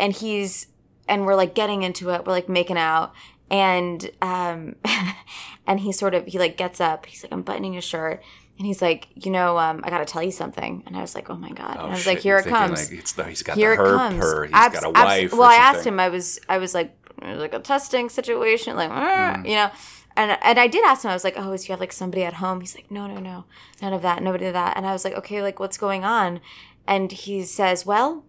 and 0.00 0.14
he's 0.14 0.68
and 1.08 1.26
we're 1.26 1.34
like 1.34 1.54
getting 1.54 1.82
into 1.82 2.10
it. 2.10 2.24
We're 2.26 2.32
like 2.32 2.48
making 2.48 2.78
out 2.78 3.12
and 3.50 4.10
um 4.22 4.74
and 5.66 5.80
he 5.80 5.92
sort 5.92 6.14
of 6.14 6.26
he 6.26 6.38
like 6.38 6.56
gets 6.56 6.80
up. 6.80 7.06
He's 7.06 7.22
like 7.22 7.32
I'm 7.32 7.42
buttoning 7.42 7.74
his 7.74 7.84
shirt 7.84 8.22
and 8.58 8.66
he's 8.66 8.80
like, 8.82 9.08
"You 9.14 9.30
know, 9.30 9.58
um 9.58 9.80
I 9.84 9.90
got 9.90 9.98
to 9.98 10.04
tell 10.04 10.22
you 10.22 10.30
something." 10.32 10.82
And 10.86 10.96
I 10.96 11.00
was 11.00 11.14
like, 11.14 11.28
"Oh 11.30 11.36
my 11.36 11.50
god." 11.50 11.76
Oh, 11.78 11.82
and 11.82 11.88
I 11.88 11.94
was 11.94 11.98
shit, 12.00 12.14
like, 12.14 12.18
"Here 12.22 12.38
you're 12.38 12.46
it 12.46 12.50
comes." 12.50 12.90
Like, 12.90 12.98
it's 13.00 13.12
he's 13.14 13.42
got 13.42 13.56
Here 13.56 13.76
the 13.76 13.82
it 13.82 13.86
comes. 13.86 14.16
her. 14.16 14.44
He's 14.46 14.54
Abs- 14.54 14.80
got 14.80 14.84
a 14.84 14.98
abs- 14.98 15.04
wife. 15.22 15.32
or 15.32 15.36
well, 15.38 15.50
I 15.50 15.56
asked 15.56 15.86
him. 15.86 16.00
I 16.00 16.08
was 16.08 16.40
I 16.48 16.58
was 16.58 16.72
like 16.74 16.96
it 17.22 17.28
was 17.28 17.38
like 17.38 17.54
a 17.54 17.58
testing 17.60 18.08
situation, 18.08 18.76
like 18.76 18.90
Hmm. 18.90 19.44
you 19.46 19.54
know. 19.54 19.70
And, 20.18 20.38
and 20.42 20.58
I 20.58 20.66
did 20.66 20.82
ask 20.86 21.04
him. 21.04 21.10
I 21.10 21.14
was 21.14 21.24
like, 21.24 21.34
"Oh, 21.36 21.52
is 21.52 21.68
you 21.68 21.72
have 21.74 21.80
like 21.80 21.92
somebody 21.92 22.24
at 22.24 22.34
home?" 22.34 22.60
He's 22.62 22.74
like, 22.74 22.90
"No, 22.90 23.06
no, 23.06 23.20
no, 23.20 23.44
none 23.82 23.92
of 23.92 24.00
that, 24.00 24.22
nobody 24.22 24.46
of 24.46 24.54
that." 24.54 24.74
And 24.76 24.86
I 24.86 24.92
was 24.92 25.04
like, 25.04 25.12
"Okay, 25.12 25.42
like 25.42 25.60
what's 25.60 25.76
going 25.76 26.04
on?" 26.04 26.40
And 26.86 27.12
he 27.12 27.42
says, 27.42 27.84
"Well, 27.84 28.24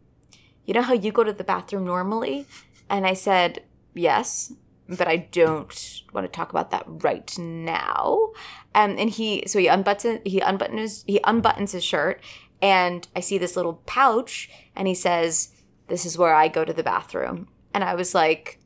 you 0.65 0.73
know 0.73 0.81
how 0.81 0.93
you 0.93 1.13
go 1.13 1.23
to 1.23 1.31
the 1.31 1.45
bathroom 1.45 1.85
normally?" 1.85 2.45
And 2.89 3.05
I 3.05 3.13
said, 3.13 3.63
"Yes, 3.93 4.53
but 4.87 5.07
I 5.07 5.17
don't 5.17 6.01
want 6.13 6.25
to 6.25 6.31
talk 6.31 6.49
about 6.51 6.71
that 6.71 6.85
right 6.87 7.37
now." 7.37 8.29
Um, 8.75 8.95
and 8.97 9.09
he 9.09 9.43
so 9.47 9.59
he 9.59 9.67
unbuttons 9.67 10.25
he 10.25 10.39
unbuttons 10.39 10.79
his, 10.79 11.03
he 11.07 11.19
unbuttons 11.19 11.71
his 11.71 11.83
shirt, 11.83 12.21
and 12.61 13.07
I 13.15 13.19
see 13.21 13.37
this 13.37 13.55
little 13.55 13.81
pouch, 13.85 14.49
and 14.75 14.87
he 14.87 14.93
says, 14.95 15.49
"This 15.87 16.05
is 16.05 16.17
where 16.17 16.33
I 16.33 16.47
go 16.47 16.63
to 16.63 16.73
the 16.73 16.83
bathroom." 16.83 17.47
And 17.73 17.83
I 17.83 17.95
was 17.95 18.15
like, 18.15 18.59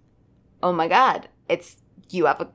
"Oh 0.61 0.71
my 0.73 0.87
god, 0.87 1.27
it's 1.49 1.77
you 2.09 2.25
have 2.25 2.41
a 2.41 2.47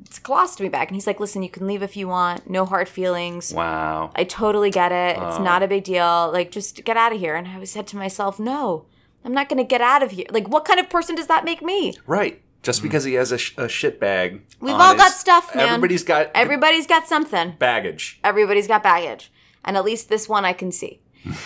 it's 0.00 0.18
a 0.18 0.20
colostomy 0.22 0.70
bag." 0.70 0.88
And 0.88 0.96
he's 0.96 1.06
like, 1.06 1.20
"Listen, 1.20 1.42
you 1.42 1.50
can 1.50 1.66
leave 1.66 1.82
if 1.82 1.96
you 1.96 2.08
want, 2.08 2.48
no 2.48 2.64
hard 2.64 2.88
feelings." 2.88 3.52
Wow. 3.52 4.10
I 4.14 4.24
totally 4.24 4.70
get 4.70 4.92
it. 4.92 5.16
It's 5.16 5.38
Oh. 5.38 5.42
not 5.42 5.62
a 5.62 5.68
big 5.68 5.84
deal. 5.84 6.30
Like, 6.32 6.50
just 6.50 6.84
get 6.84 6.96
out 6.96 7.12
of 7.12 7.18
here. 7.20 7.34
And 7.36 7.48
I 7.48 7.58
was 7.58 7.70
said 7.70 7.86
to 7.88 7.96
myself, 7.96 8.38
no, 8.38 8.86
I'm 9.24 9.32
not 9.34 9.48
going 9.48 9.58
to 9.58 9.64
get 9.68 9.80
out 9.80 10.02
of 10.02 10.12
here. 10.12 10.26
Like, 10.30 10.48
what 10.48 10.64
kind 10.64 10.80
of 10.80 10.88
person 10.88 11.14
does 11.14 11.26
that 11.26 11.44
make 11.44 11.60
me? 11.62 11.94
Right. 12.06 12.42
Just 12.62 12.82
because 12.82 13.04
he 13.04 13.14
has 13.14 13.30
a, 13.32 13.38
sh- 13.38 13.54
a 13.56 13.68
shit 13.68 14.00
bag. 14.00 14.42
We've 14.60 14.74
on 14.74 14.80
all 14.80 14.92
his- 14.92 15.02
got 15.02 15.12
stuff, 15.12 15.54
man. 15.54 15.66
Everybody's 15.68 16.02
got 16.04 16.30
Everybody's 16.34 16.86
got 16.86 17.06
something. 17.06 17.54
baggage. 17.58 18.18
Everybody's 18.24 18.66
got 18.66 18.82
baggage. 18.82 19.32
And 19.64 19.76
at 19.76 19.84
least 19.84 20.08
this 20.08 20.28
one 20.28 20.44
I 20.44 20.52
can 20.52 20.72
see. 20.72 21.00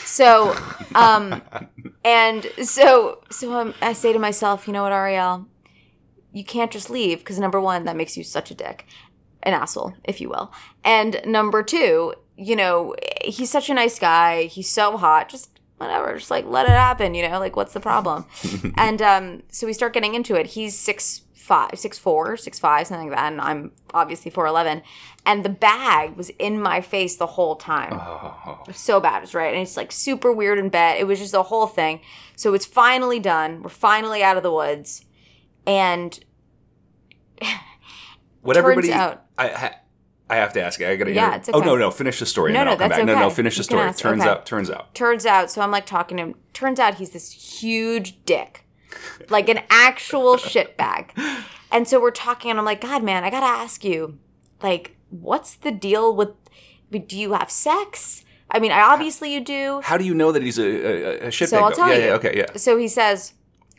So, 0.04 0.56
um, 0.94 1.42
and 2.04 2.46
so, 2.62 3.22
so 3.30 3.52
um, 3.52 3.74
I 3.82 3.92
say 3.94 4.12
to 4.12 4.18
myself, 4.18 4.66
you 4.66 4.72
know 4.72 4.82
what, 4.84 4.92
Ariel, 4.92 5.46
you 6.32 6.44
can't 6.44 6.70
just 6.70 6.88
leave 6.88 7.18
because 7.18 7.38
number 7.38 7.60
one, 7.60 7.84
that 7.84 7.96
makes 7.96 8.16
you 8.16 8.24
such 8.24 8.50
a 8.50 8.54
dick, 8.54 8.86
an 9.42 9.52
asshole, 9.54 9.94
if 10.04 10.20
you 10.20 10.28
will. 10.30 10.52
And 10.84 11.20
number 11.26 11.62
two, 11.62 12.14
you 12.36 12.56
know, 12.56 12.94
he's 13.24 13.50
such 13.50 13.68
a 13.68 13.74
nice 13.74 13.98
guy. 13.98 14.44
He's 14.44 14.70
so 14.70 14.96
hot. 14.96 15.28
Just 15.28 15.51
whatever, 15.82 16.16
just 16.16 16.30
like 16.30 16.44
let 16.46 16.66
it 16.66 16.70
happen. 16.70 17.14
You 17.14 17.28
know, 17.28 17.38
like 17.38 17.56
what's 17.56 17.72
the 17.74 17.80
problem? 17.80 18.24
and 18.76 19.02
um, 19.02 19.42
so 19.48 19.66
we 19.66 19.72
start 19.72 19.92
getting 19.92 20.14
into 20.14 20.34
it. 20.34 20.46
He's 20.46 20.78
six 20.78 21.22
five, 21.34 21.76
six 21.78 21.98
four, 21.98 22.36
six 22.36 22.58
five, 22.60 22.86
something 22.86 23.08
like 23.08 23.16
that, 23.18 23.32
and 23.32 23.40
I'm 23.40 23.72
obviously 23.92 24.30
four 24.30 24.46
eleven. 24.46 24.82
And 25.26 25.44
the 25.44 25.48
bag 25.48 26.16
was 26.16 26.30
in 26.38 26.60
my 26.60 26.80
face 26.80 27.16
the 27.16 27.26
whole 27.26 27.56
time 27.56 27.92
Oh. 27.94 28.62
so 28.72 29.00
bad, 29.00 29.22
it's 29.24 29.34
right? 29.34 29.52
And 29.52 29.62
it's 29.62 29.76
like 29.76 29.92
super 29.92 30.32
weird 30.32 30.58
in 30.58 30.68
bed. 30.68 30.98
It 31.00 31.04
was 31.06 31.18
just 31.18 31.34
a 31.34 31.42
whole 31.42 31.66
thing. 31.66 32.00
So 32.36 32.54
it's 32.54 32.66
finally 32.66 33.18
done. 33.20 33.62
We're 33.62 33.70
finally 33.70 34.22
out 34.22 34.36
of 34.36 34.42
the 34.42 34.52
woods. 34.52 35.04
And 35.66 36.18
What 38.40 38.54
Turns 38.54 38.58
everybody. 38.64 38.92
out- 38.92 39.24
I, 39.38 39.48
ha- 39.48 39.74
I 40.30 40.36
have 40.36 40.52
to 40.54 40.62
ask 40.62 40.80
you. 40.80 40.88
I 40.88 40.96
gotta. 40.96 41.12
Yeah, 41.12 41.36
it's 41.36 41.50
Oh 41.52 41.60
no, 41.60 41.76
no. 41.76 41.90
Finish 41.90 42.18
the 42.20 42.26
story. 42.26 42.52
No, 42.52 42.60
and 42.60 42.66
no, 42.66 42.72
I'll 42.72 42.78
come 42.78 42.88
back. 42.88 43.04
No, 43.04 43.18
no. 43.18 43.30
Finish 43.30 43.56
the 43.56 43.64
story. 43.64 43.92
Turns 43.92 44.22
okay. 44.22 44.30
out. 44.30 44.46
Turns 44.46 44.70
out. 44.70 44.94
turns 44.94 45.26
out, 45.26 45.50
so 45.50 45.60
I'm 45.60 45.70
like 45.70 45.86
talking 45.86 46.16
to 46.16 46.22
him. 46.22 46.34
Turns 46.52 46.78
out 46.78 46.94
he's 46.94 47.10
this 47.10 47.30
huge 47.32 48.24
dick, 48.24 48.64
like 49.28 49.48
an 49.48 49.60
actual 49.68 50.36
shit 50.38 50.76
bag. 50.76 51.12
And 51.70 51.86
so 51.86 52.00
we're 52.00 52.10
talking, 52.10 52.50
and 52.50 52.58
I'm 52.58 52.64
like, 52.64 52.80
God, 52.80 53.02
man, 53.02 53.24
I 53.24 53.30
gotta 53.30 53.46
ask 53.46 53.84
you, 53.84 54.18
like, 54.62 54.96
what's 55.10 55.54
the 55.54 55.70
deal 55.70 56.14
with? 56.14 56.30
Do 56.90 57.18
you 57.18 57.32
have 57.32 57.50
sex? 57.50 58.24
I 58.50 58.58
mean, 58.58 58.70
I 58.70 58.82
obviously 58.82 59.32
you 59.32 59.40
do. 59.40 59.80
How 59.82 59.96
do 59.96 60.04
you 60.04 60.14
know 60.14 60.30
that 60.30 60.42
he's 60.42 60.58
a, 60.58 61.24
a, 61.24 61.28
a 61.28 61.30
shit 61.30 61.48
So? 61.48 61.58
I'll 61.58 61.70
though? 61.70 61.76
tell 61.76 61.88
yeah, 61.88 61.96
you. 61.96 62.04
Yeah. 62.04 62.14
Okay. 62.14 62.34
Yeah. 62.36 62.56
So 62.56 62.76
he 62.76 62.86
says, 62.86 63.32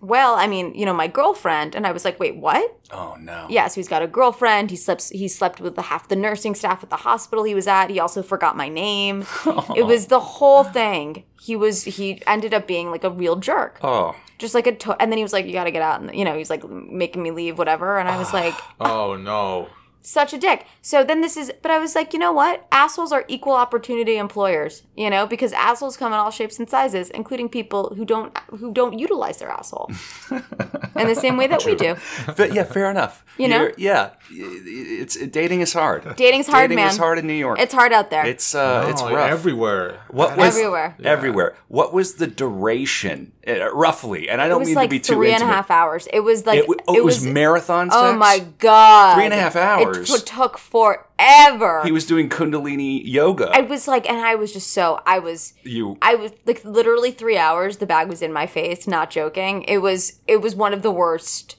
Well, 0.03 0.35
I 0.35 0.47
mean, 0.47 0.75
you 0.75 0.85
know, 0.85 0.93
my 0.93 1.07
girlfriend. 1.07 1.75
And 1.75 1.87
I 1.87 1.91
was 1.93 2.03
like, 2.03 2.19
Wait, 2.19 2.35
what? 2.35 2.77
Oh 2.91 3.15
no. 3.19 3.47
Yeah, 3.49 3.67
so 3.69 3.75
he's 3.75 3.87
got 3.87 4.01
a 4.03 4.07
girlfriend. 4.07 4.69
He 4.69 4.75
slept. 4.75 5.09
He 5.11 5.27
slept 5.29 5.61
with 5.61 5.75
the 5.75 5.83
half 5.83 6.09
the 6.09 6.15
nursing 6.17 6.55
staff 6.55 6.83
at 6.83 6.89
the 6.89 6.97
hospital 6.97 7.43
he 7.45 7.55
was 7.55 7.67
at. 7.67 7.89
He 7.89 7.99
also 7.99 8.21
forgot 8.21 8.57
my 8.57 8.67
name. 8.69 9.25
It 9.75 9.85
was 9.85 10.07
the 10.07 10.19
whole 10.19 10.63
thing. 10.65 11.23
He 11.41 11.55
was. 11.55 11.83
He 11.85 12.21
ended 12.27 12.53
up 12.53 12.67
being 12.67 12.91
like 12.91 13.03
a 13.03 13.09
real 13.09 13.37
jerk, 13.37 13.79
Oh. 13.81 14.13
just 14.37 14.53
like 14.53 14.67
a. 14.67 14.75
To- 14.75 15.01
and 15.01 15.09
then 15.11 15.17
he 15.17 15.23
was 15.23 15.33
like, 15.33 15.45
"You 15.45 15.53
got 15.53 15.63
to 15.65 15.71
get 15.71 15.81
out," 15.81 16.01
and 16.01 16.13
you 16.13 16.25
know, 16.25 16.33
he 16.33 16.39
was 16.39 16.49
like 16.49 16.63
making 16.69 17.23
me 17.23 17.31
leave, 17.31 17.57
whatever. 17.57 17.97
And 17.97 18.07
I 18.09 18.17
was 18.17 18.31
like, 18.33 18.53
Oh 18.79 19.15
no. 19.15 19.69
Such 20.05 20.33
a 20.33 20.37
dick. 20.37 20.65
So 20.81 21.03
then 21.03 21.21
this 21.21 21.37
is, 21.37 21.51
but 21.61 21.71
I 21.71 21.79
was 21.79 21.95
like, 21.95 22.11
you 22.13 22.19
know 22.19 22.33
what? 22.33 22.67
Assholes 22.71 23.11
are 23.11 23.23
equal 23.27 23.53
opportunity 23.53 24.17
employers, 24.17 24.83
you 24.95 25.09
know, 25.09 25.25
because 25.25 25.53
assholes 25.53 25.95
come 25.97 26.11
in 26.13 26.19
all 26.19 26.29
shapes 26.29 26.59
and 26.59 26.69
sizes, 26.69 27.09
including 27.09 27.47
people 27.49 27.93
who 27.95 28.03
don't 28.05 28.37
who 28.49 28.71
don't 28.73 28.99
utilize 28.99 29.37
their 29.37 29.49
asshole 29.49 29.89
in 30.31 31.07
the 31.07 31.15
same 31.15 31.37
way 31.37 31.47
that 31.47 31.63
we 31.65 31.73
do. 31.75 31.95
But 32.37 32.53
yeah, 32.53 32.63
fair 32.63 32.91
enough. 32.91 33.23
You 33.37 33.47
know? 33.47 33.61
You're- 33.61 33.73
yeah, 33.77 34.09
it's 34.29 35.15
dating 35.27 35.61
is 35.61 35.73
hard. 35.73 36.15
Dating's 36.15 36.47
hard, 36.47 36.69
dating 36.69 36.75
man. 36.83 36.89
is 36.91 36.97
hard 36.97 37.17
in 37.17 37.25
New 37.25 37.33
York. 37.33 37.59
It's 37.59 37.73
hard 37.73 37.91
out 37.93 38.09
there. 38.09 38.25
It's 38.25 38.53
uh, 38.53 38.87
it's 38.89 39.01
No, 39.01 39.15
rough. 39.15 39.31
everywhere. 39.31 39.99
What 40.09 40.37
was 40.37 40.55
Everywhere. 40.55 40.95
Everywhere. 41.03 41.55
What 41.69 41.93
was 41.93 42.15
the 42.15 42.27
duration, 42.27 43.31
roughly? 43.45 44.29
And 44.29 44.41
I 44.41 44.47
don't 44.47 44.59
was 44.59 44.67
mean 44.67 44.75
like 44.75 44.89
to 44.89 44.95
be 44.95 44.99
too 44.99 45.15
three 45.15 45.33
and 45.33 45.43
a 45.43 45.45
half 45.45 45.69
hours. 45.69 46.07
It 46.11 46.21
was 46.21 46.45
like 46.45 46.59
It, 46.59 46.61
w- 46.63 46.79
oh, 46.87 46.95
it 46.95 47.03
was, 47.03 47.23
marathon 47.25 47.89
sex. 47.89 48.01
Oh 48.01 48.15
my 48.15 48.39
god! 48.59 49.15
Three 49.15 49.25
and 49.25 49.33
a 49.33 49.37
half 49.37 49.55
hours. 49.55 50.09
It 50.09 50.25
t- 50.25 50.35
took 50.35 50.57
forever. 50.57 51.83
He 51.83 51.91
was 51.91 52.05
doing 52.05 52.29
Kundalini 52.29 53.01
yoga. 53.03 53.49
I 53.53 53.61
was 53.61 53.87
like, 53.87 54.09
and 54.09 54.19
I 54.19 54.35
was 54.35 54.53
just 54.53 54.71
so 54.71 55.01
I 55.05 55.19
was. 55.19 55.53
you. 55.63 55.97
I 56.01 56.15
was 56.15 56.31
like 56.45 56.63
literally 56.63 57.11
three 57.11 57.37
hours. 57.37 57.77
The 57.77 57.85
bag 57.85 58.07
was 58.07 58.21
in 58.21 58.31
my 58.31 58.47
face. 58.47 58.87
Not 58.87 59.09
joking. 59.09 59.63
It 59.63 59.79
was. 59.79 60.19
It 60.27 60.41
was 60.41 60.55
one 60.55 60.73
of 60.73 60.81
the 60.81 60.91
worst 60.91 61.57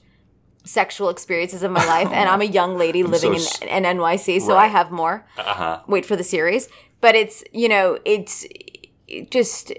sexual 0.63 1.09
experiences 1.09 1.61
of 1.63 1.71
my 1.71 1.85
life, 1.87 2.09
and 2.11 2.27
I'm 2.27 2.41
a 2.41 2.45
young 2.45 2.77
lady 2.77 3.03
living 3.03 3.37
so 3.37 3.65
in, 3.65 3.85
in 3.85 3.97
NYC, 3.97 4.41
so 4.41 4.57
I 4.57 4.67
have 4.67 4.91
more. 4.91 5.25
Uh-huh. 5.37 5.81
Wait 5.87 6.05
for 6.05 6.15
the 6.15 6.23
series, 6.23 6.67
but 7.01 7.15
it's 7.15 7.43
you 7.51 7.69
know 7.69 7.99
it's 8.05 8.45
it 9.07 9.29
just 9.29 9.71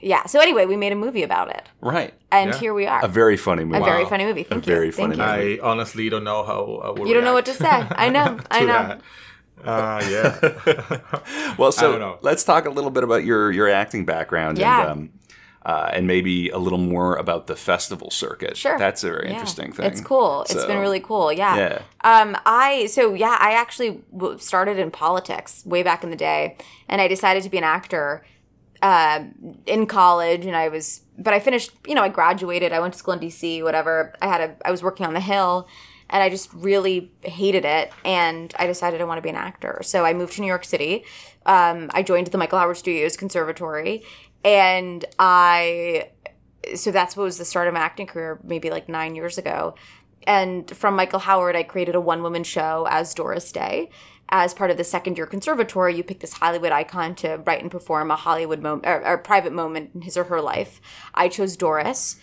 yeah. 0.00 0.26
So 0.26 0.40
anyway, 0.40 0.66
we 0.66 0.76
made 0.76 0.92
a 0.92 0.96
movie 0.96 1.22
about 1.22 1.48
it, 1.50 1.62
Right. 1.80 2.12
and 2.30 2.50
Yeah. 2.50 2.58
here 2.58 2.74
we 2.74 2.86
are. 2.86 3.04
A 3.04 3.08
very 3.08 3.36
funny 3.36 3.64
movie. 3.64 3.82
A 3.82 3.84
very 3.84 4.04
funny 4.04 4.24
movie. 4.24 4.42
Thank 4.44 4.66
you. 4.66 4.72
very 4.74 4.90
Thank 4.90 5.16
funny 5.16 5.54
you. 5.54 5.62
I 5.62 5.66
honestly 5.70 6.08
don't 6.08 6.24
know 6.24 6.42
how 6.44 6.80
I 6.84 6.90
would 6.90 7.08
You 7.08 7.14
don't 7.14 7.24
know 7.24 7.34
what 7.34 7.46
to 7.46 7.54
say. 7.54 7.66
I 7.90 8.08
know. 8.08 8.38
I 8.50 8.60
know. 8.64 8.66
that. 8.66 9.00
Uh, 9.64 10.00
yeah. 10.08 11.00
Well, 11.58 11.72
so 11.72 11.90
don't 11.92 12.00
know. 12.00 12.18
let's 12.22 12.44
talk 12.44 12.66
a 12.66 12.70
little 12.70 12.90
bit 12.90 13.02
about 13.04 13.24
your 13.24 13.50
your 13.50 13.68
acting 13.68 14.04
background 14.04 14.58
Yeah. 14.58 14.82
and 14.82 14.90
um, 14.90 15.10
uh, 15.66 15.90
and 15.92 16.06
maybe 16.06 16.48
a 16.50 16.58
little 16.58 16.78
more 16.78 17.16
about 17.16 17.46
the 17.48 17.56
festival 17.56 18.10
circuit. 18.10 18.56
Sure. 18.56 18.78
That's 18.78 19.02
a 19.04 19.08
very 19.10 19.26
Yeah. 19.26 19.32
interesting 19.34 19.72
thing. 19.72 19.86
It's 19.86 20.00
cool. 20.00 20.42
It's 20.48 20.64
been 20.64 20.78
really 20.78 21.00
cool. 21.00 21.32
Yeah. 21.32 21.56
Yeah. 21.56 21.78
Um, 22.04 22.36
I 22.46 22.86
so 22.86 23.12
yeah, 23.14 23.36
I 23.40 23.52
actually 23.52 24.00
started 24.38 24.78
in 24.78 24.90
politics 24.92 25.62
way 25.66 25.82
back 25.82 26.04
in 26.04 26.10
the 26.10 26.16
day, 26.16 26.56
and 26.88 27.00
I 27.00 27.08
decided 27.08 27.42
to 27.42 27.50
be 27.50 27.58
an 27.58 27.64
actor 27.64 28.24
uh, 28.82 29.24
in 29.66 29.86
college, 29.86 30.46
and 30.46 30.56
I 30.56 30.68
was, 30.68 31.02
but 31.16 31.34
I 31.34 31.40
finished. 31.40 31.72
You 31.86 31.94
know, 31.94 32.02
I 32.02 32.08
graduated. 32.08 32.72
I 32.72 32.80
went 32.80 32.94
to 32.94 32.98
school 32.98 33.14
in 33.14 33.20
DC. 33.20 33.62
Whatever. 33.62 34.14
I 34.22 34.28
had 34.28 34.40
a. 34.40 34.56
I 34.64 34.70
was 34.70 34.82
working 34.82 35.06
on 35.06 35.14
the 35.14 35.20
Hill. 35.20 35.68
And 36.10 36.22
I 36.22 36.30
just 36.30 36.50
really 36.54 37.12
hated 37.20 37.66
it, 37.66 37.92
and 38.02 38.54
I 38.58 38.66
decided 38.66 39.02
I 39.02 39.04
want 39.04 39.18
to 39.18 39.22
be 39.22 39.28
an 39.28 39.34
actor. 39.34 39.80
So 39.82 40.06
I 40.06 40.14
moved 40.14 40.32
to 40.36 40.40
New 40.40 40.46
York 40.46 40.64
City. 40.64 41.04
Um, 41.44 41.90
I 41.92 42.02
joined 42.02 42.28
the 42.28 42.38
Michael 42.38 42.58
Howard 42.58 42.78
Studios 42.78 43.14
Conservatory, 43.14 44.04
and 44.42 45.04
I 45.18 46.08
so 46.74 46.90
that's 46.90 47.16
what 47.16 47.24
was 47.24 47.38
the 47.38 47.44
start 47.44 47.68
of 47.68 47.74
my 47.74 47.80
acting 47.80 48.06
career 48.06 48.40
maybe 48.42 48.70
like 48.70 48.88
nine 48.88 49.14
years 49.14 49.38
ago 49.38 49.74
and 50.26 50.70
from 50.76 50.94
michael 50.94 51.18
howard 51.18 51.56
i 51.56 51.62
created 51.62 51.94
a 51.94 52.00
one-woman 52.00 52.44
show 52.44 52.86
as 52.90 53.14
doris 53.14 53.50
day 53.52 53.88
as 54.30 54.54
part 54.54 54.70
of 54.70 54.76
the 54.76 54.84
second 54.84 55.16
year 55.16 55.26
conservatory 55.26 55.94
you 55.94 56.02
pick 56.02 56.20
this 56.20 56.34
hollywood 56.34 56.72
icon 56.72 57.14
to 57.14 57.40
write 57.46 57.62
and 57.62 57.70
perform 57.70 58.10
a 58.10 58.16
hollywood 58.16 58.60
moment 58.60 58.86
or, 58.86 59.04
or 59.06 59.18
private 59.18 59.52
moment 59.52 59.90
in 59.94 60.02
his 60.02 60.16
or 60.16 60.24
her 60.24 60.40
life. 60.40 60.80
I 61.14 61.28
chose 61.28 61.56
doris 61.56 62.16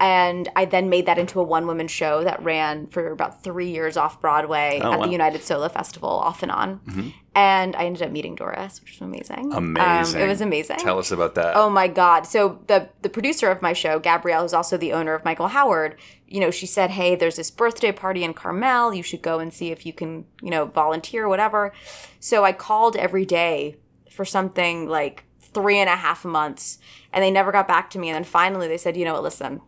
and 0.00 0.48
I 0.56 0.64
then 0.64 0.88
made 0.88 1.06
that 1.06 1.18
into 1.18 1.38
a 1.40 1.42
one 1.44 1.66
woman 1.66 1.86
show 1.86 2.24
that 2.24 2.42
ran 2.42 2.86
for 2.88 3.12
about 3.12 3.44
three 3.44 3.70
years 3.70 3.96
off 3.96 4.20
Broadway 4.20 4.80
Oh, 4.82 4.92
at 4.92 4.98
wow. 4.98 5.04
the 5.06 5.12
United 5.12 5.42
Solo 5.42 5.68
Festival, 5.68 6.08
off 6.08 6.42
and 6.42 6.50
on. 6.50 7.12
And 7.34 7.76
I 7.76 7.84
ended 7.84 8.02
up 8.02 8.10
meeting 8.10 8.34
Doris, 8.34 8.80
which 8.80 8.92
was 8.92 9.00
amazing. 9.02 9.52
Um, 9.52 9.76
Amazing. 9.76 10.20
it 10.20 10.26
was 10.26 10.40
amazing. 10.40 10.78
Tell 10.78 10.98
us 10.98 11.12
about 11.12 11.36
that. 11.36 11.54
Oh 11.54 11.70
my 11.70 11.86
god! 11.86 12.26
So 12.26 12.60
the 12.66 12.88
the 13.02 13.08
producer 13.08 13.50
of 13.50 13.62
my 13.62 13.72
show, 13.72 14.00
Gabrielle, 14.00 14.42
who's 14.42 14.54
also 14.54 14.76
the 14.76 14.92
owner 14.92 15.14
of 15.14 15.24
Michael 15.24 15.48
Howard, 15.48 15.96
you 16.26 16.40
know, 16.40 16.50
she 16.50 16.66
said, 16.66 16.90
"Hey, 16.90 17.14
there's 17.14 17.36
this 17.36 17.50
birthday 17.50 17.92
party 17.92 18.24
in 18.24 18.34
Carmel. 18.34 18.92
You 18.94 19.02
should 19.04 19.22
go 19.22 19.38
and 19.38 19.52
see 19.54 19.70
if 19.70 19.86
you 19.86 19.92
can, 19.92 20.24
you 20.42 20.50
know, 20.50 20.64
volunteer, 20.64 21.28
whatever." 21.28 21.72
So 22.18 22.44
I 22.44 22.52
called 22.52 22.96
every 22.96 23.24
day 23.26 23.76
for 24.10 24.24
something 24.24 24.88
like 24.88 25.24
three 25.40 25.78
and 25.78 25.88
a 25.88 25.96
half 25.96 26.24
months, 26.24 26.78
and 27.12 27.22
they 27.22 27.30
never 27.30 27.52
got 27.52 27.68
back 27.68 27.90
to 27.90 27.98
me. 27.98 28.08
And 28.08 28.16
then 28.16 28.24
finally, 28.24 28.66
they 28.66 28.76
said, 28.78 28.96
"You 28.96 29.04
know 29.04 29.12
what? 29.14 29.22
Listen, 29.22 29.60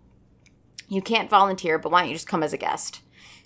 you 0.93 1.03
can't 1.03 1.30
volunteer, 1.30 1.78
but 1.78 1.90
why 1.90 2.01
don't 2.01 2.09
you 2.09 2.14
just 2.14 2.28
come 2.28 2.43
as 2.43 2.53
a 2.53 2.59
guest?" 2.59 3.01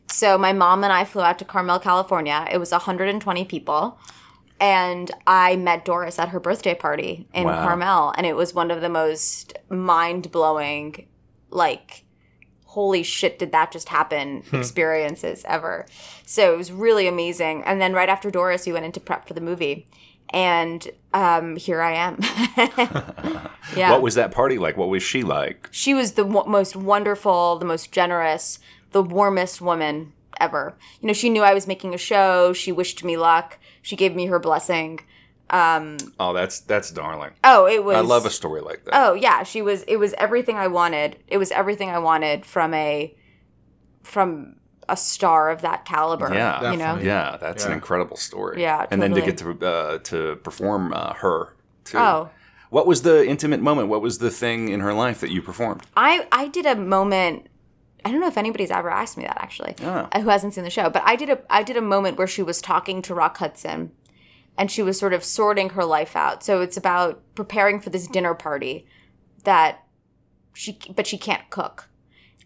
So 0.08 0.38
my 0.38 0.52
mom 0.52 0.84
and 0.84 0.92
I 0.92 1.04
flew 1.04 1.22
out 1.22 1.38
to 1.40 1.44
Carmel, 1.44 1.78
California. 1.78 2.46
It 2.50 2.58
was 2.58 2.70
120 2.70 3.44
people. 3.44 3.98
And 4.58 5.10
I 5.26 5.56
met 5.56 5.84
Doris 5.84 6.18
at 6.18 6.30
her 6.30 6.40
birthday 6.40 6.74
party 6.74 7.28
in 7.34 7.44
Wow. 7.44 7.62
Carmel. 7.62 8.14
And 8.16 8.26
it 8.26 8.36
was 8.36 8.54
one 8.54 8.70
of 8.70 8.80
the 8.80 8.88
most 8.88 9.52
mind 9.68 10.30
blowing, 10.30 11.06
like, 11.50 12.04
holy 12.64 13.02
shit, 13.02 13.38
did 13.38 13.52
that 13.52 13.72
just 13.72 13.88
happen 13.88 14.42
hmm. 14.42 14.56
experiences 14.56 15.44
ever. 15.46 15.86
So 16.24 16.54
it 16.54 16.56
was 16.56 16.72
really 16.72 17.06
amazing. 17.06 17.64
And 17.64 17.80
then 17.80 17.92
right 17.92 18.08
after 18.08 18.30
Doris, 18.30 18.66
we 18.66 18.72
went 18.72 18.84
into 18.84 19.00
prep 19.00 19.26
for 19.26 19.34
the 19.34 19.40
movie. 19.40 19.86
And 20.30 20.86
um, 21.14 21.56
here 21.56 21.80
I 21.80 21.92
am. 21.94 22.18
yeah 23.76 23.90
What 23.92 24.02
was 24.02 24.14
that 24.16 24.32
party 24.32 24.58
like? 24.58 24.76
What 24.76 24.88
was 24.88 25.02
she 25.02 25.22
like? 25.22 25.68
she 25.70 25.94
was 25.94 26.12
the 26.12 26.24
w- 26.24 26.50
most 26.50 26.76
wonderful, 26.76 27.56
the 27.58 27.64
most 27.64 27.92
generous, 27.92 28.58
the 28.92 29.02
warmest 29.02 29.60
woman 29.60 30.12
ever. 30.40 30.76
You 31.00 31.06
know, 31.08 31.12
she 31.12 31.30
knew 31.30 31.42
I 31.42 31.54
was 31.54 31.66
making 31.66 31.94
a 31.94 31.98
show. 31.98 32.52
She 32.52 32.72
wished 32.72 33.02
me 33.04 33.16
luck. 33.16 33.58
She 33.82 33.96
gave 33.96 34.14
me 34.14 34.26
her 34.26 34.38
blessing. 34.38 35.00
Um, 35.48 35.96
Oh, 36.18 36.32
that's 36.32 36.58
that's 36.60 36.90
darling. 36.90 37.30
Oh, 37.44 37.66
it 37.68 37.84
was. 37.84 37.96
I 37.96 38.00
love 38.00 38.26
a 38.26 38.30
story 38.30 38.60
like 38.60 38.84
that. 38.84 38.94
Oh 38.94 39.14
yeah, 39.14 39.44
she 39.44 39.62
was. 39.62 39.84
It 39.84 39.96
was 39.96 40.12
everything 40.18 40.56
I 40.56 40.66
wanted. 40.66 41.16
It 41.28 41.38
was 41.38 41.52
everything 41.52 41.88
I 41.88 42.00
wanted 42.00 42.44
from 42.44 42.74
a 42.74 43.14
from 44.02 44.56
a 44.88 44.96
star 44.96 45.50
of 45.50 45.62
that 45.62 45.84
caliber. 45.84 46.32
Yeah. 46.32 46.70
you 46.72 46.76
know. 46.78 46.96
Yeah, 46.96 47.36
that's 47.40 47.64
an 47.64 47.72
incredible 47.72 48.16
story. 48.16 48.62
Yeah, 48.62 48.86
and 48.90 49.02
then 49.02 49.12
to 49.14 49.20
get 49.22 49.38
to 49.38 49.50
uh, 49.66 49.98
to 49.98 50.36
perform 50.36 50.92
uh, 50.92 51.14
her 51.14 51.56
too. 51.84 51.98
Oh. 51.98 52.30
what 52.70 52.86
was 52.86 53.02
the 53.02 53.26
intimate 53.26 53.60
moment? 53.60 53.88
What 53.88 54.02
was 54.02 54.18
the 54.18 54.30
thing 54.30 54.68
in 54.68 54.80
her 54.80 54.92
life 54.92 55.20
that 55.20 55.30
you 55.30 55.42
performed? 55.42 55.82
I 55.96 56.26
I 56.32 56.48
did 56.48 56.66
a 56.66 56.76
moment. 56.76 57.48
I 58.04 58.12
don't 58.12 58.20
know 58.20 58.28
if 58.28 58.38
anybody's 58.38 58.70
ever 58.70 58.88
asked 58.90 59.16
me 59.16 59.24
that 59.24 59.38
actually, 59.42 59.74
Oh. 59.82 60.08
who 60.20 60.28
hasn't 60.28 60.54
seen 60.54 60.62
the 60.62 60.70
show. 60.70 60.88
But 60.88 61.02
I 61.04 61.16
did 61.16 61.28
a 61.30 61.38
I 61.50 61.62
did 61.62 61.76
a 61.76 61.82
moment 61.82 62.18
where 62.18 62.28
she 62.28 62.42
was 62.42 62.60
talking 62.60 63.02
to 63.02 63.14
Rock 63.14 63.38
Hudson, 63.38 63.90
and 64.56 64.70
she 64.70 64.82
was 64.82 64.98
sort 64.98 65.12
of 65.12 65.24
sorting 65.24 65.70
her 65.70 65.84
life 65.84 66.14
out. 66.14 66.44
So 66.44 66.60
it's 66.60 66.76
about 66.76 67.20
preparing 67.34 67.80
for 67.80 67.90
this 67.90 68.06
dinner 68.06 68.34
party 68.34 68.86
that 69.44 69.82
she 70.54 70.78
but 70.94 71.06
she 71.06 71.18
can't 71.18 71.48
cook, 71.50 71.88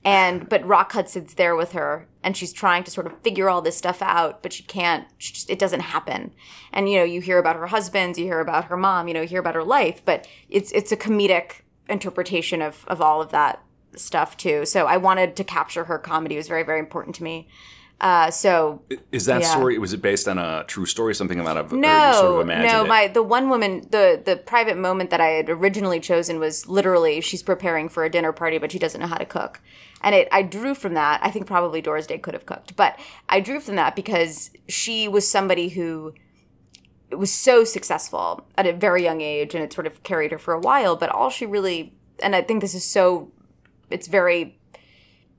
and 0.05 0.49
but 0.49 0.67
Rock 0.67 0.93
Hudson's 0.93 1.35
there 1.35 1.55
with 1.55 1.73
her, 1.73 2.07
and 2.23 2.37
she's 2.37 2.53
trying 2.53 2.85
to 2.85 2.91
sort 2.91 3.07
of 3.07 3.21
figure 3.23 3.49
all 3.51 3.61
this 3.63 3.77
stuff 3.77 4.01
out, 4.01 4.43
but 4.43 4.53
she 4.53 4.63
can't. 4.63 5.07
She 5.19 5.35
just, 5.35 5.51
it 5.51 5.59
doesn't 5.59 5.81
happen. 5.81 6.33
And 6.73 6.89
you 6.89 6.99
know, 6.99 7.05
you 7.05 7.21
hear 7.21 7.39
about 7.39 7.57
her 7.57 7.67
husbands, 7.67 8.19
you 8.19 8.25
hear 8.25 8.41
about 8.41 8.67
her 8.67 8.77
mom, 8.77 9.09
you 9.09 9.15
know, 9.15 9.21
you 9.21 9.29
hear 9.29 9.41
about 9.41 9.55
her 9.55 9.65
life, 9.65 10.03
but 10.05 10.27
it's 10.49 10.73
it's 10.73 10.93
a 10.93 10.97
comedic 10.97 11.63
interpretation 11.89 12.63
of 12.63 12.85
of 12.89 13.01
all 13.01 13.21
of 13.21 13.31
that 13.31 13.63
stuff 13.97 14.37
too. 14.37 14.65
So 14.65 14.87
I 14.87 14.97
wanted 14.97 15.37
to 15.37 15.45
capture 15.45 15.85
her 15.85 15.99
comedy. 15.99 16.37
It 16.37 16.39
was 16.39 16.49
very 16.49 16.63
very 16.63 16.79
important 16.79 17.17
to 17.17 17.23
me. 17.23 17.49
Uh, 18.01 18.31
so 18.31 18.81
Is 19.13 19.27
that 19.27 19.43
Yeah. 19.43 19.49
story? 19.49 19.77
Was 19.79 19.93
it 19.93 20.01
based 20.01 20.27
on 20.27 20.39
a 20.39 20.65
true 20.67 20.87
story? 20.87 21.15
Something 21.15 21.39
about 21.39 21.59
a 21.59 21.77
no, 21.77 22.13
sort 22.13 22.35
of 22.37 22.41
imagined 22.41 22.73
no. 22.73 22.85
it? 22.85 22.89
My 22.89 23.09
the 23.09 23.23
one 23.23 23.51
woman, 23.51 23.87
the 23.91 24.21
the 24.25 24.37
private 24.37 24.79
moment 24.79 25.11
that 25.11 25.21
I 25.21 25.27
had 25.27 25.51
originally 25.51 26.01
chosen 26.01 26.39
was 26.39 26.67
literally 26.67 27.21
she's 27.21 27.43
preparing 27.43 27.91
for 27.91 28.05
a 28.05 28.09
dinner 28.09 28.33
party, 28.33 28.57
but 28.57 28.73
she 28.73 28.79
doesn't 28.79 29.01
know 29.03 29.07
how 29.07 29.19
to 29.19 29.27
cook, 29.27 29.61
and 30.01 30.15
it 30.15 30.29
I 30.33 30.43
drew 30.43 30.75
from 30.75 30.95
that. 30.95 31.21
I 31.23 31.31
think 31.31 31.47
probably 31.47 31.81
Doris 31.81 32.07
Day 32.07 32.19
could 32.19 32.35
have 32.35 32.47
cooked, 32.47 32.77
but 32.77 32.99
I 33.29 33.41
drew 33.41 33.61
from 33.61 33.77
that 33.77 33.97
because 33.97 34.51
she 34.69 35.09
was 35.09 35.29
somebody 35.29 35.71
who 35.71 36.15
was 37.11 37.33
so 37.33 37.65
successful 37.65 38.47
at 38.57 38.67
a 38.67 38.73
very 38.73 39.03
young 39.03 39.21
age, 39.21 39.55
and 39.55 39.65
it 39.65 39.73
sort 39.73 39.87
of 39.87 40.03
carried 40.03 40.33
her 40.33 40.39
for 40.39 40.55
a 40.55 40.61
while. 40.61 40.97
But 40.97 41.11
all 41.11 41.31
she 41.31 41.47
really, 41.47 41.95
and 42.23 42.37
I 42.37 42.43
think 42.43 42.61
this 42.61 42.75
is 42.75 42.85
so, 42.85 43.33
it's 43.91 44.07
very 44.07 44.57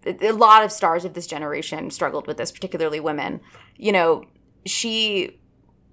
a 0.06 0.32
lot 0.32 0.64
of 0.64 0.72
stars 0.72 1.06
of 1.06 1.14
this 1.14 1.28
generation 1.28 1.92
struggled 1.92 2.28
with 2.28 2.38
this, 2.38 2.52
particularly 2.52 3.00
women. 3.00 3.40
You 3.78 3.92
know, 3.92 4.26
she 4.66 5.40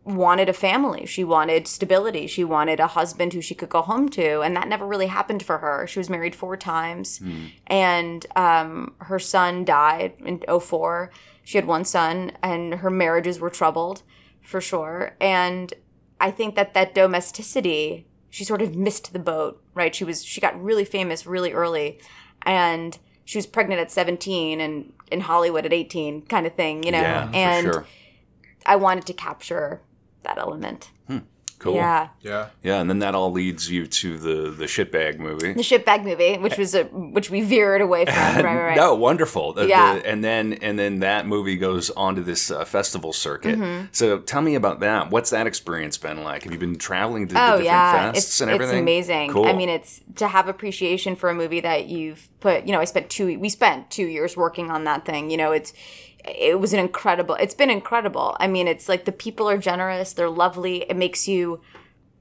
wanted 0.09 0.49
a 0.49 0.53
family. 0.53 1.07
She 1.07 1.23
wanted 1.23 1.67
stability. 1.69 2.27
She 2.27 2.43
wanted 2.45 2.81
a 2.81 2.87
husband 2.87 3.33
who 3.33 3.41
she 3.41 3.55
could 3.55 3.69
go 3.69 3.83
home 3.83 4.09
to, 4.11 4.41
and 4.41 4.57
that 4.57 4.69
never 4.69 4.87
really 4.87 5.07
happened 5.07 5.43
for 5.43 5.59
her. 5.59 5.87
She 5.87 5.99
was 5.99 6.09
married 6.09 6.35
four 6.35 6.57
times, 6.57 7.21
and 7.67 8.27
um, 8.35 8.95
her 9.01 9.19
son 9.19 9.65
died 9.65 10.15
in 10.25 10.43
04. 10.61 11.11
She 11.45 11.59
had 11.59 11.67
one 11.67 11.85
son, 11.85 12.33
and 12.43 12.75
her 12.77 12.91
marriages 12.91 13.39
were 13.39 13.51
troubled 13.51 14.03
for 14.43 14.61
sure. 14.61 15.15
And 15.21 15.73
I 16.21 16.31
think 16.31 16.55
that 16.57 16.75
that 16.75 16.95
domesticity, 16.95 18.07
she 18.31 18.45
sort 18.45 18.63
of 18.63 18.75
missed 18.75 19.13
the 19.13 19.19
boat, 19.19 19.63
right? 19.75 19.95
She 19.95 20.05
was 20.05 20.25
she 20.25 20.41
got 20.41 20.61
really 20.63 20.85
famous 20.85 21.27
really 21.27 21.53
early, 21.53 22.01
and 22.43 22.99
she 23.25 23.37
was 23.37 23.47
pregnant 23.47 23.81
at 23.81 23.91
17 23.91 24.61
and 24.61 24.93
in 25.11 25.21
Hollywood 25.21 25.67
at 25.67 25.73
18 25.73 26.23
kind 26.23 26.47
of 26.47 26.55
thing, 26.55 26.83
you 26.83 26.93
know. 26.93 27.01
yeah, 27.01 27.31
and 27.35 27.67
for 27.67 27.73
sure. 27.73 27.87
I 28.65 28.77
wanted 28.77 29.07
to 29.07 29.13
capture 29.13 29.83
that 30.23 30.39
element. 30.39 30.91
Cool. 31.61 31.75
Yeah. 31.75 32.11
Yeah. 32.23 32.51
Yeah, 32.63 32.81
and 32.81 32.89
then 32.89 33.01
that 33.01 33.17
all 33.17 33.33
leads 33.33 33.69
you 33.69 33.89
to 33.89 34.17
the 34.17 34.51
the 34.53 34.67
shitbag 34.67 35.19
movie. 35.19 35.55
The 35.55 35.61
shitbag 35.63 36.05
movie, 36.05 36.39
which 36.39 36.57
was 36.57 36.73
a 36.77 36.85
which 36.85 37.31
we 37.31 37.41
veered 37.41 37.81
away 37.81 38.05
from. 38.05 38.15
Right, 38.15 38.45
right, 38.45 38.65
right. 38.69 38.77
No, 38.77 38.95
wonderful. 38.95 39.55
The- 39.55 39.63
the- 39.63 39.69
Yeah. 39.69 39.95
and 40.05 40.23
then 40.23 40.53
and 40.53 40.79
then 40.79 41.01
that 41.01 41.27
movie 41.27 41.57
goes 41.57 41.91
onto 41.91 42.23
this 42.23 42.53
uh, 42.53 42.65
festival 42.65 43.13
circuit. 43.13 43.59
Mm-hmm. 43.59 43.87
So 43.91 44.21
tell 44.21 44.41
me 44.41 44.55
about 44.55 44.79
that. 44.81 45.11
What's 45.11 45.31
that 45.31 45.49
experience 45.49 45.99
been 45.99 46.23
like? 46.23 46.45
Have 46.45 46.53
you 46.53 46.61
been 46.61 46.79
traveling 46.79 47.27
to 47.27 47.35
the 47.35 47.41
Oh 47.43 47.47
different 47.59 47.65
yeah, 47.65 48.13
fests 48.13 48.17
it's 48.19 48.41
and 48.41 48.51
it's 48.53 48.55
everything? 48.63 48.79
amazing. 48.85 49.31
Cool. 49.33 49.47
I 49.47 49.53
mean, 49.53 49.69
it's 49.69 50.01
to 50.15 50.29
have 50.29 50.47
appreciation 50.47 51.17
for 51.17 51.29
a 51.29 51.35
movie 51.35 51.59
that 51.63 51.87
you've 51.89 52.29
put. 52.39 52.67
You 52.67 52.73
know, 52.73 52.79
I 52.79 52.85
spent 52.85 53.11
two. 53.11 53.37
We 53.37 53.49
spent 53.49 53.91
two 53.91 54.07
years 54.07 54.37
working 54.37 54.71
on 54.71 54.85
that 54.85 55.05
thing. 55.05 55.29
You 55.33 55.37
know, 55.37 55.51
it's 55.51 55.73
it 56.25 56.61
was 56.61 56.73
an 56.73 56.81
incredible. 56.81 57.35
It's 57.37 57.55
been 57.55 57.71
incredible. 57.71 58.37
I 58.41 58.47
mean, 58.49 58.69
it's 58.69 58.89
like 58.89 59.05
the 59.05 59.13
people 59.13 59.49
are 59.49 59.59
generous. 59.59 60.13
They're 60.13 60.31
lovely. 60.31 60.83
It 60.83 60.97
makes 60.97 61.29
you. 61.29 61.61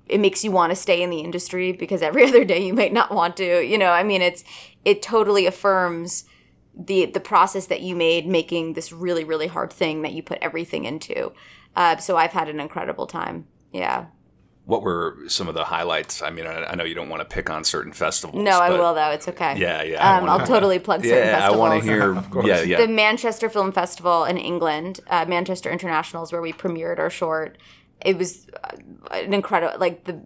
It 0.07 0.21
makes 0.21 0.41
you 0.43 0.51
want 0.51 0.71
to 0.71 0.75
stay 0.75 1.01
in 1.01 1.09
the 1.09 1.19
industry 1.19 1.73
because 1.73 2.01
every 2.01 2.23
other 2.27 2.45
day 2.45 2.65
you 2.65 2.73
might 2.73 2.93
not 2.93 3.13
want 3.13 3.37
to. 3.37 3.65
You 3.65 3.77
know, 3.77 3.91
I 3.91 4.03
mean, 4.03 4.21
it's 4.21 4.43
it 4.85 5.01
totally 5.01 5.45
affirms 5.45 6.25
the 6.75 7.05
the 7.05 7.19
process 7.19 7.67
that 7.67 7.81
you 7.81 7.95
made 7.95 8.27
making 8.27 8.73
this 8.73 8.91
really 8.91 9.23
really 9.23 9.47
hard 9.47 9.73
thing 9.73 10.03
that 10.03 10.13
you 10.13 10.21
put 10.23 10.37
everything 10.41 10.85
into. 10.85 11.33
Uh, 11.75 11.97
so 11.97 12.17
I've 12.17 12.31
had 12.31 12.49
an 12.49 12.59
incredible 12.59 13.07
time. 13.07 13.47
Yeah. 13.71 14.05
What 14.67 14.81
were 14.83 15.17
some 15.27 15.47
of 15.47 15.55
the 15.55 15.63
highlights? 15.63 16.21
I 16.21 16.29
mean, 16.29 16.45
I, 16.45 16.65
I 16.71 16.75
know 16.75 16.83
you 16.83 16.93
don't 16.93 17.07
want 17.07 17.21
to 17.21 17.25
pick 17.35 17.49
on 17.49 17.63
certain 17.63 17.93
festivals. 17.93 18.43
No, 18.43 18.59
I 18.59 18.69
will 18.69 18.93
though. 18.93 19.11
It's 19.11 19.27
okay. 19.29 19.57
Yeah, 19.57 19.81
yeah, 19.81 20.05
I 20.05 20.17
Um, 20.17 20.25
wanna- 20.25 20.41
I'll 20.43 20.47
totally 20.47 20.77
plug 20.77 21.03
certain 21.05 21.17
Yeah, 21.29 21.37
I 21.37 21.39
festivals. 21.39 21.59
want 21.59 21.83
to 21.83 21.89
hear. 21.89 22.47
yeah, 22.47 22.61
yeah. 22.63 22.77
the 22.85 22.87
Manchester 22.89 23.49
Film 23.49 23.71
Festival 23.71 24.25
in 24.25 24.37
England, 24.37 24.99
uh, 25.09 25.23
Manchester 25.25 25.71
International 25.71 26.21
is 26.23 26.33
where 26.33 26.41
we 26.41 26.51
premiered 26.51 26.99
our 26.99 27.09
short. 27.09 27.57
It 28.05 28.17
was 28.17 28.47
uh, 28.63 28.75
an 29.11 29.33
incredible, 29.33 29.79
like 29.79 30.03
the 30.03 30.19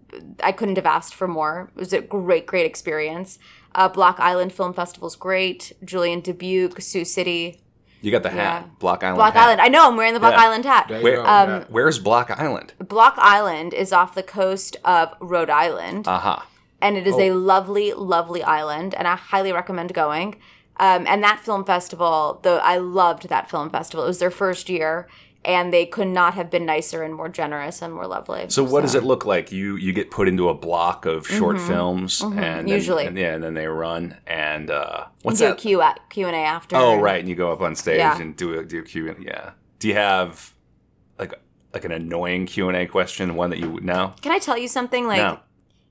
I 0.44 0.52
couldn't 0.52 0.76
have 0.78 0.88
asked 0.88 1.14
for 1.14 1.28
more. 1.28 1.70
It 1.76 1.80
was 1.80 1.94
a 1.94 2.02
great, 2.02 2.46
great 2.48 2.66
experience. 2.66 3.38
Uh, 3.76 3.88
Block 3.90 4.20
Island 4.20 4.52
Film 4.54 4.74
Festival's 4.74 5.16
great. 5.16 5.72
Julien 5.86 6.20
Dubuque, 6.20 6.82
Sioux 6.82 7.06
City, 7.06 7.62
you 8.02 8.12
got 8.12 8.24
the 8.24 8.30
hat, 8.30 8.64
Yeah. 8.64 8.70
Block 8.80 9.04
Island. 9.04 9.18
Block 9.18 9.34
hat. 9.34 9.44
Island. 9.46 9.62
I 9.62 9.68
know 9.70 9.88
I'm 9.88 9.96
wearing 9.96 10.14
the 10.14 10.20
Block 10.20 10.34
Yeah. 10.34 10.42
Island 10.46 10.66
hat. 10.66 10.90
Where- 10.90 11.18
go, 11.18 11.26
um, 11.26 11.50
yeah. 11.50 11.64
Where's 11.70 12.00
Block 12.00 12.32
Island? 12.32 12.74
Block 12.80 13.16
Island 13.18 13.74
is 13.74 13.94
off 13.94 14.14
the 14.16 14.24
coast 14.24 14.78
of 14.84 15.14
Rhode 15.20 15.50
Island. 15.50 16.08
Aha. 16.08 16.46
and 16.84 16.98
it 16.98 17.06
is 17.06 17.16
a 17.20 17.30
lovely, 17.34 17.94
lovely 17.94 18.42
island, 18.42 18.96
and 18.96 19.08
I 19.08 19.16
highly 19.16 19.54
recommend 19.54 19.94
going. 19.94 20.38
Um, 20.80 21.06
and 21.06 21.24
that 21.24 21.40
film 21.42 21.64
festival, 21.64 22.40
though, 22.42 22.58
I 22.58 22.78
loved 22.78 23.30
that 23.30 23.48
film 23.52 23.70
festival. 23.70 24.04
It 24.04 24.08
was 24.08 24.18
their 24.18 24.32
first 24.32 24.68
year, 24.68 25.08
and 25.44 25.74
they 25.74 25.86
could 25.86 26.08
not 26.08 26.36
have 26.36 26.50
been 26.52 26.66
nicer 26.66 27.02
and 27.04 27.16
more 27.16 27.28
generous 27.30 27.82
and 27.82 27.94
more 27.94 28.06
lovely. 28.06 28.46
So 28.50 28.64
what 28.64 28.82
does 28.82 28.94
it 28.96 29.04
look 29.04 29.26
like? 29.26 29.52
You 29.52 29.76
you 29.76 29.92
get 29.94 30.12
put 30.12 30.28
into 30.28 30.50
a 30.50 30.54
block 30.54 31.06
of 31.06 31.26
short 31.28 31.60
films, 31.60 32.22
and 32.22 32.38
then- 32.38 32.60
Mm-hmm. 32.60 32.68
Usually. 32.68 33.06
and, 33.08 33.18
yeah, 33.18 33.34
and 33.34 33.44
then 33.44 33.54
they 33.56 33.68
run. 33.68 34.18
And 34.28 34.70
uh, 34.70 35.06
what's 35.24 35.40
do 35.40 35.46
a 35.46 35.50
that? 35.50 35.58
Q 35.58 35.82
Q 36.10 36.28
and 36.28 36.36
A 36.36 36.40
after. 36.40 36.76
Oh, 36.76 36.98
right, 37.00 37.20
and 37.20 37.28
you 37.30 37.36
go 37.36 37.52
up 37.52 37.62
on 37.62 37.76
stage 37.76 37.98
Yeah. 37.98 38.20
and 38.22 38.36
do 38.36 38.60
a 38.60 38.64
do 38.64 38.80
a 38.80 38.84
Q 38.84 39.10
and 39.10 39.24
yeah. 39.24 39.52
Do 39.80 39.88
you 39.88 39.96
have 39.96 40.54
like 41.18 41.34
like 41.74 41.86
an 41.86 41.92
annoying 41.92 42.46
Q 42.46 42.68
and 42.68 42.78
A 42.78 42.86
question? 42.86 43.36
One 43.36 43.50
that 43.50 43.60
you 43.60 43.80
no 43.82 44.14
Can 44.22 44.32
I 44.32 44.40
tell 44.40 44.58
you 44.58 44.68
something? 44.68 45.08
Like, 45.08 45.18
no. 45.20 45.40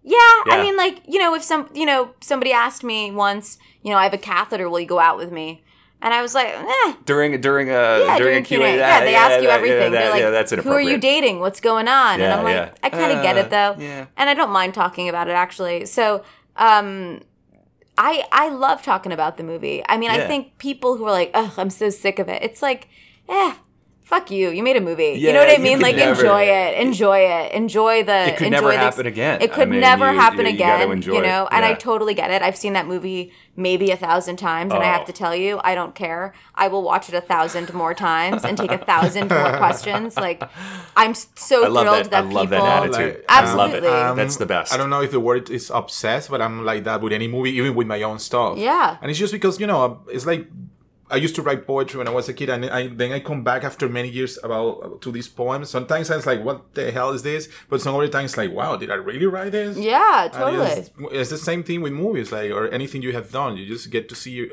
yeah, 0.05 0.16
Yeah. 0.46 0.55
I 0.55 0.62
mean, 0.62 0.76
like, 0.76 1.01
you 1.09 1.18
know, 1.18 1.34
if 1.34 1.42
some, 1.42 1.68
you 1.74 1.86
know, 1.86 2.11
somebody 2.20 2.53
asked 2.53 2.84
me 2.84 3.11
once, 3.11 3.59
you 3.82 3.90
know, 3.90 3.96
I 3.98 4.05
have 4.05 4.14
a 4.14 4.18
catheter. 4.18 4.68
Will 4.70 4.78
you 4.80 4.86
go 4.86 5.01
out 5.01 5.16
with 5.16 5.32
me? 5.32 5.64
And 6.03 6.14
I 6.14 6.22
was 6.22 6.34
like, 6.34 6.48
eh. 6.48 6.94
During 7.05 7.38
during 7.40 7.68
a 7.68 7.72
Yeah, 7.72 8.18
during, 8.18 8.18
during 8.18 8.44
Q&A. 8.44 8.64
and 8.66 8.74
A, 8.76 8.78
Yeah, 8.78 9.01
they 9.05 9.14
ask 9.14 9.40
you 9.42 9.46
that- 9.48 9.57
everything. 9.59 9.78
that- 9.92 10.01
They're 10.01 10.11
like, 10.11 10.20
yeah, 10.22 10.30
that's 10.30 10.51
who 10.53 10.72
are 10.72 10.80
you 10.80 10.96
dating? 10.98 11.40
What's 11.40 11.61
going 11.61 11.88
on? 11.88 12.20
and 12.20 12.32
I'm 12.32 12.44
like, 12.44 12.55
yeah. 12.57 12.70
I 12.82 12.88
kind 12.90 13.12
of 13.12 13.22
get 13.22 13.36
Uh, 13.36 13.40
it 13.40 13.51
though. 13.51 13.76
yeah. 13.78 14.07
And 14.16 14.30
I 14.30 14.34
don't 14.34 14.51
mind 14.51 14.72
talking 14.74 15.09
about 15.09 15.28
it 15.28 15.32
actually. 15.32 15.84
So, 15.86 16.22
um, 16.57 17.20
I 17.98 18.24
I 18.32 18.48
love 18.48 18.82
talking 18.82 19.12
about 19.12 19.36
the 19.36 19.42
movie. 19.42 19.82
I 19.88 19.98
mean, 19.98 20.11
I 20.11 20.26
think 20.26 20.57
people 20.59 20.96
who 20.96 21.05
are 21.05 21.11
like, 21.12 21.30
ugh, 21.34 21.53
I'm 21.59 21.68
so 21.70 21.90
sick 21.90 22.18
of 22.18 22.28
it. 22.30 22.42
It's 22.42 22.62
like, 22.62 22.88
eh. 23.28 23.53
Fuck 24.11 24.30
you! 24.32 24.50
You 24.50 24.62
made 24.64 24.76
a 24.76 24.80
movie. 24.80 25.12
you 25.22 25.32
know 25.32 25.38
what 25.38 25.48
I 25.56 25.62
mean? 25.62 25.78
Like 25.78 25.94
never- 25.94 26.20
enjoy 26.20 26.42
it, 26.42 26.78
enjoy 26.86 27.18
it, 27.20 27.52
enjoy 27.52 28.02
the. 28.02 28.18
It 28.30 28.36
could 28.38 28.48
enjoy 28.48 28.58
never 28.61 28.72
the- 28.72 28.78
happen 28.78 29.06
again. 29.06 29.40
It 29.40 29.52
I 29.52 29.54
could 29.54 29.68
mean, 29.70 29.80
never 29.80 30.11
you- 30.12 30.18
happen 30.18 30.40
you- 30.40 30.46
you 30.48 30.54
again. 30.58 30.90
enjoy 30.90 31.14
You 31.14 31.22
know, 31.22 31.48
and 31.52 31.64
I 31.64 31.74
totally 31.74 32.14
get 32.14 32.28
it. 32.32 32.42
I've 32.42 32.56
seen 32.56 32.72
that 32.72 32.88
movie 32.88 33.32
maybe 33.56 33.90
a 33.92 33.96
thousand 33.96 34.36
times, 34.36 34.72
and 34.74 34.82
I 34.82 34.88
Oh. 34.88 34.92
have 34.98 35.04
to 35.06 35.12
tell 35.12 35.34
you, 35.36 35.61
I 35.62 35.76
don't 35.76 35.94
care. 35.94 36.32
I 36.56 36.66
will 36.66 36.82
watch 36.82 37.08
it 37.08 37.14
a 37.14 37.20
thousand 37.20 37.72
more 37.72 37.94
times 37.94 38.44
and 38.44 38.58
take 38.58 38.72
a 38.72 38.78
thousand 38.78 39.30
more 39.30 39.56
questions. 39.64 40.16
Like, 40.16 40.42
I'm 40.96 41.14
so 41.14 41.64
I 41.64 41.68
love 41.68 41.84
thrilled 41.86 42.04
that. 42.06 42.11
that, 42.11 42.24
I 42.24 42.28
love 42.38 42.50
that 42.50 42.56
people. 42.61 42.66
attitude. 42.66 43.14
Like, 43.16 43.24
I 43.28 43.54
love. 43.54 43.70
Absolutely. 43.70 43.88
Um, 43.90 44.16
That's 44.16 44.36
the 44.38 44.46
best. 44.46 44.72
I 44.74 44.76
don't 44.76 44.90
know 44.90 45.02
if 45.02 45.12
the 45.12 45.20
word 45.20 45.50
is 45.50 45.70
obsessed, 45.72 46.30
but 46.30 46.42
I'm 46.42 46.64
like 46.64 46.82
that 46.84 47.00
with 47.00 47.12
any 47.12 47.28
movie, 47.28 47.50
even 47.58 47.76
with 47.76 47.86
my 47.86 48.02
own 48.02 48.18
stuff. 48.18 48.58
Yeah. 48.58 48.96
And 49.00 49.08
it's 49.08 49.20
just 49.20 49.32
because 49.32 49.61
you 49.61 49.68
know 49.68 50.00
it's 50.08 50.26
like 50.26 50.46
I 51.11 51.16
used 51.16 51.34
to 51.36 51.42
write 51.42 51.66
poetry 51.66 51.98
when 51.98 52.08
I 52.08 52.12
was 52.12 52.28
a 52.28 52.32
kid, 52.34 52.48
and 52.50 52.64
I, 52.66 52.86
then 52.86 53.12
I 53.12 53.20
come 53.20 53.42
back 53.42 53.64
after 53.64 53.88
many 53.88 54.08
years 54.08 54.38
about 54.42 55.02
to 55.02 55.11
these 55.12 55.28
poems. 55.28 55.68
Sometimes 55.70 56.11
I 56.11 56.16
was 56.16 56.26
like, 56.26 56.44
"What 56.44 56.74
the 56.74 56.90
hell 56.92 57.11
is 57.11 57.22
this?" 57.22 57.48
But 57.68 57.80
some 57.80 57.94
other 57.96 58.08
times, 58.08 58.36
like, 58.36 58.52
"Wow, 58.52 58.76
did 58.76 58.90
I 58.90 58.94
really 58.94 59.26
write 59.26 59.52
this?" 59.52 59.76
Yeah, 59.76 60.28
totally. 60.32 60.66
It's, 60.66 60.90
it's 61.12 61.30
the 61.30 61.38
same 61.38 61.62
thing 61.64 61.80
with 61.82 61.92
movies, 61.92 62.30
like 62.32 62.50
or 62.50 62.68
anything 62.68 63.02
you 63.02 63.12
have 63.12 63.30
done. 63.30 63.56
You 63.56 63.66
just 63.66 63.90
get 63.90 64.08
to 64.11 64.14
see 64.14 64.50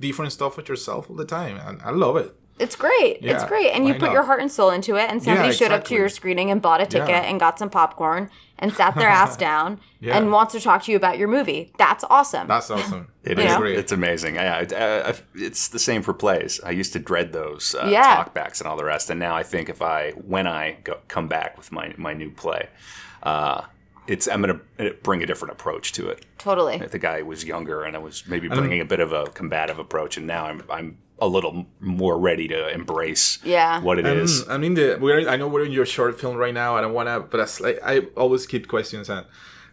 different 0.00 0.32
stuff 0.32 0.56
with 0.56 0.68
yourself 0.68 1.10
all 1.10 1.16
the 1.16 1.24
time, 1.24 1.56
and 1.66 1.80
I 1.82 1.90
love 1.90 2.16
it. 2.16 2.34
It's 2.58 2.74
great. 2.74 3.18
it's 3.22 3.44
great. 3.44 3.70
And 3.70 3.86
you 3.86 3.94
put 3.94 4.06
not? 4.10 4.12
your 4.12 4.24
heart 4.24 4.40
and 4.40 4.50
soul 4.50 4.70
into 4.70 4.96
it, 4.96 5.08
and 5.10 5.22
somebody 5.22 5.48
Yeah, 5.48 5.54
showed 5.54 5.72
up 5.72 5.84
to 5.84 5.94
your 5.94 6.08
screening 6.08 6.50
and 6.50 6.60
bought 6.60 6.80
a 6.80 6.86
ticket 6.86 7.08
Yeah. 7.08 7.20
and 7.20 7.38
got 7.38 7.58
some 7.58 7.70
popcorn 7.70 8.30
and 8.60 8.72
sat 8.72 8.94
their 8.96 9.08
ass 9.08 9.36
down 9.48 9.80
Yeah. 10.00 10.16
and 10.16 10.30
wants 10.32 10.52
to 10.54 10.60
talk 10.60 10.82
to 10.84 10.90
you 10.90 10.96
about 10.96 11.18
your 11.18 11.28
movie. 11.28 11.72
That's 11.78 12.04
awesome. 12.10 12.46
That's 12.48 12.70
awesome. 12.70 13.08
It 13.24 13.36
You 13.38 13.44
is. 13.44 13.50
know? 13.58 13.62
It's 13.64 13.92
amazing. 13.92 14.36
Yeah, 14.36 14.56
I- 14.70 14.74
I- 14.74 15.08
I- 15.10 15.14
it's 15.34 15.68
the 15.68 15.78
same 15.78 16.02
for 16.02 16.14
plays. 16.14 16.60
I 16.64 16.70
used 16.70 16.92
to 16.94 16.98
dread 16.98 17.32
those 17.32 17.74
uh, 17.74 17.86
Yeah. 17.90 18.24
talkbacks 18.24 18.60
and 18.60 18.68
all 18.68 18.76
the 18.76 18.84
rest, 18.84 19.10
and 19.10 19.20
now 19.20 19.36
I 19.36 19.42
think 19.42 19.68
if 19.68 19.82
I, 19.82 20.12
when 20.12 20.46
I 20.46 20.78
go, 20.84 20.98
come 21.08 21.28
back 21.28 21.56
with 21.58 21.70
my 21.72 21.92
my 21.98 22.14
new 22.14 22.30
play, 22.30 22.68
uh, 23.22 23.62
it's 24.06 24.26
I'm 24.26 24.40
going 24.40 24.58
to 24.78 24.94
bring 25.02 25.22
a 25.22 25.26
different 25.26 25.52
approach 25.52 25.92
to 25.92 26.08
it. 26.08 26.24
totally. 26.38 26.76
I 26.80 26.86
think 26.86 27.04
I 27.04 27.20
was 27.22 27.44
younger 27.44 27.82
and 27.84 27.94
I 27.94 27.98
was 27.98 28.26
maybe 28.26 28.48
bringing 28.48 28.80
a 28.80 28.84
bit 28.86 29.00
of 29.00 29.12
a 29.12 29.26
combative 29.26 29.78
approach, 29.78 30.16
and 30.16 30.26
now 30.26 30.46
I'm 30.46 30.62
I'm 30.70 30.96
a 31.20 31.26
little 31.26 31.66
more 31.80 32.16
ready 32.18 32.46
to 32.48 32.68
embrace 32.72 33.38
Yeah. 33.44 33.80
what 33.82 33.98
it 33.98 34.06
is. 34.06 34.44
Mm, 34.44 34.50
I 34.50 34.56
mean, 34.58 34.74
the 34.74 34.98
we're 35.00 35.28
I 35.28 35.36
know 35.36 35.48
we're 35.48 35.64
in 35.64 35.72
your 35.72 35.86
short 35.86 36.20
film 36.20 36.36
right 36.36 36.54
now. 36.54 36.76
I 36.76 36.80
don't 36.80 36.92
want 36.94 37.08
to, 37.08 37.20
but 37.20 37.40
it's 37.40 37.60
like 37.60 37.78
I 37.84 38.00
always 38.16 38.46
keep 38.46 38.68
questions 38.68 39.08
and 39.08 39.26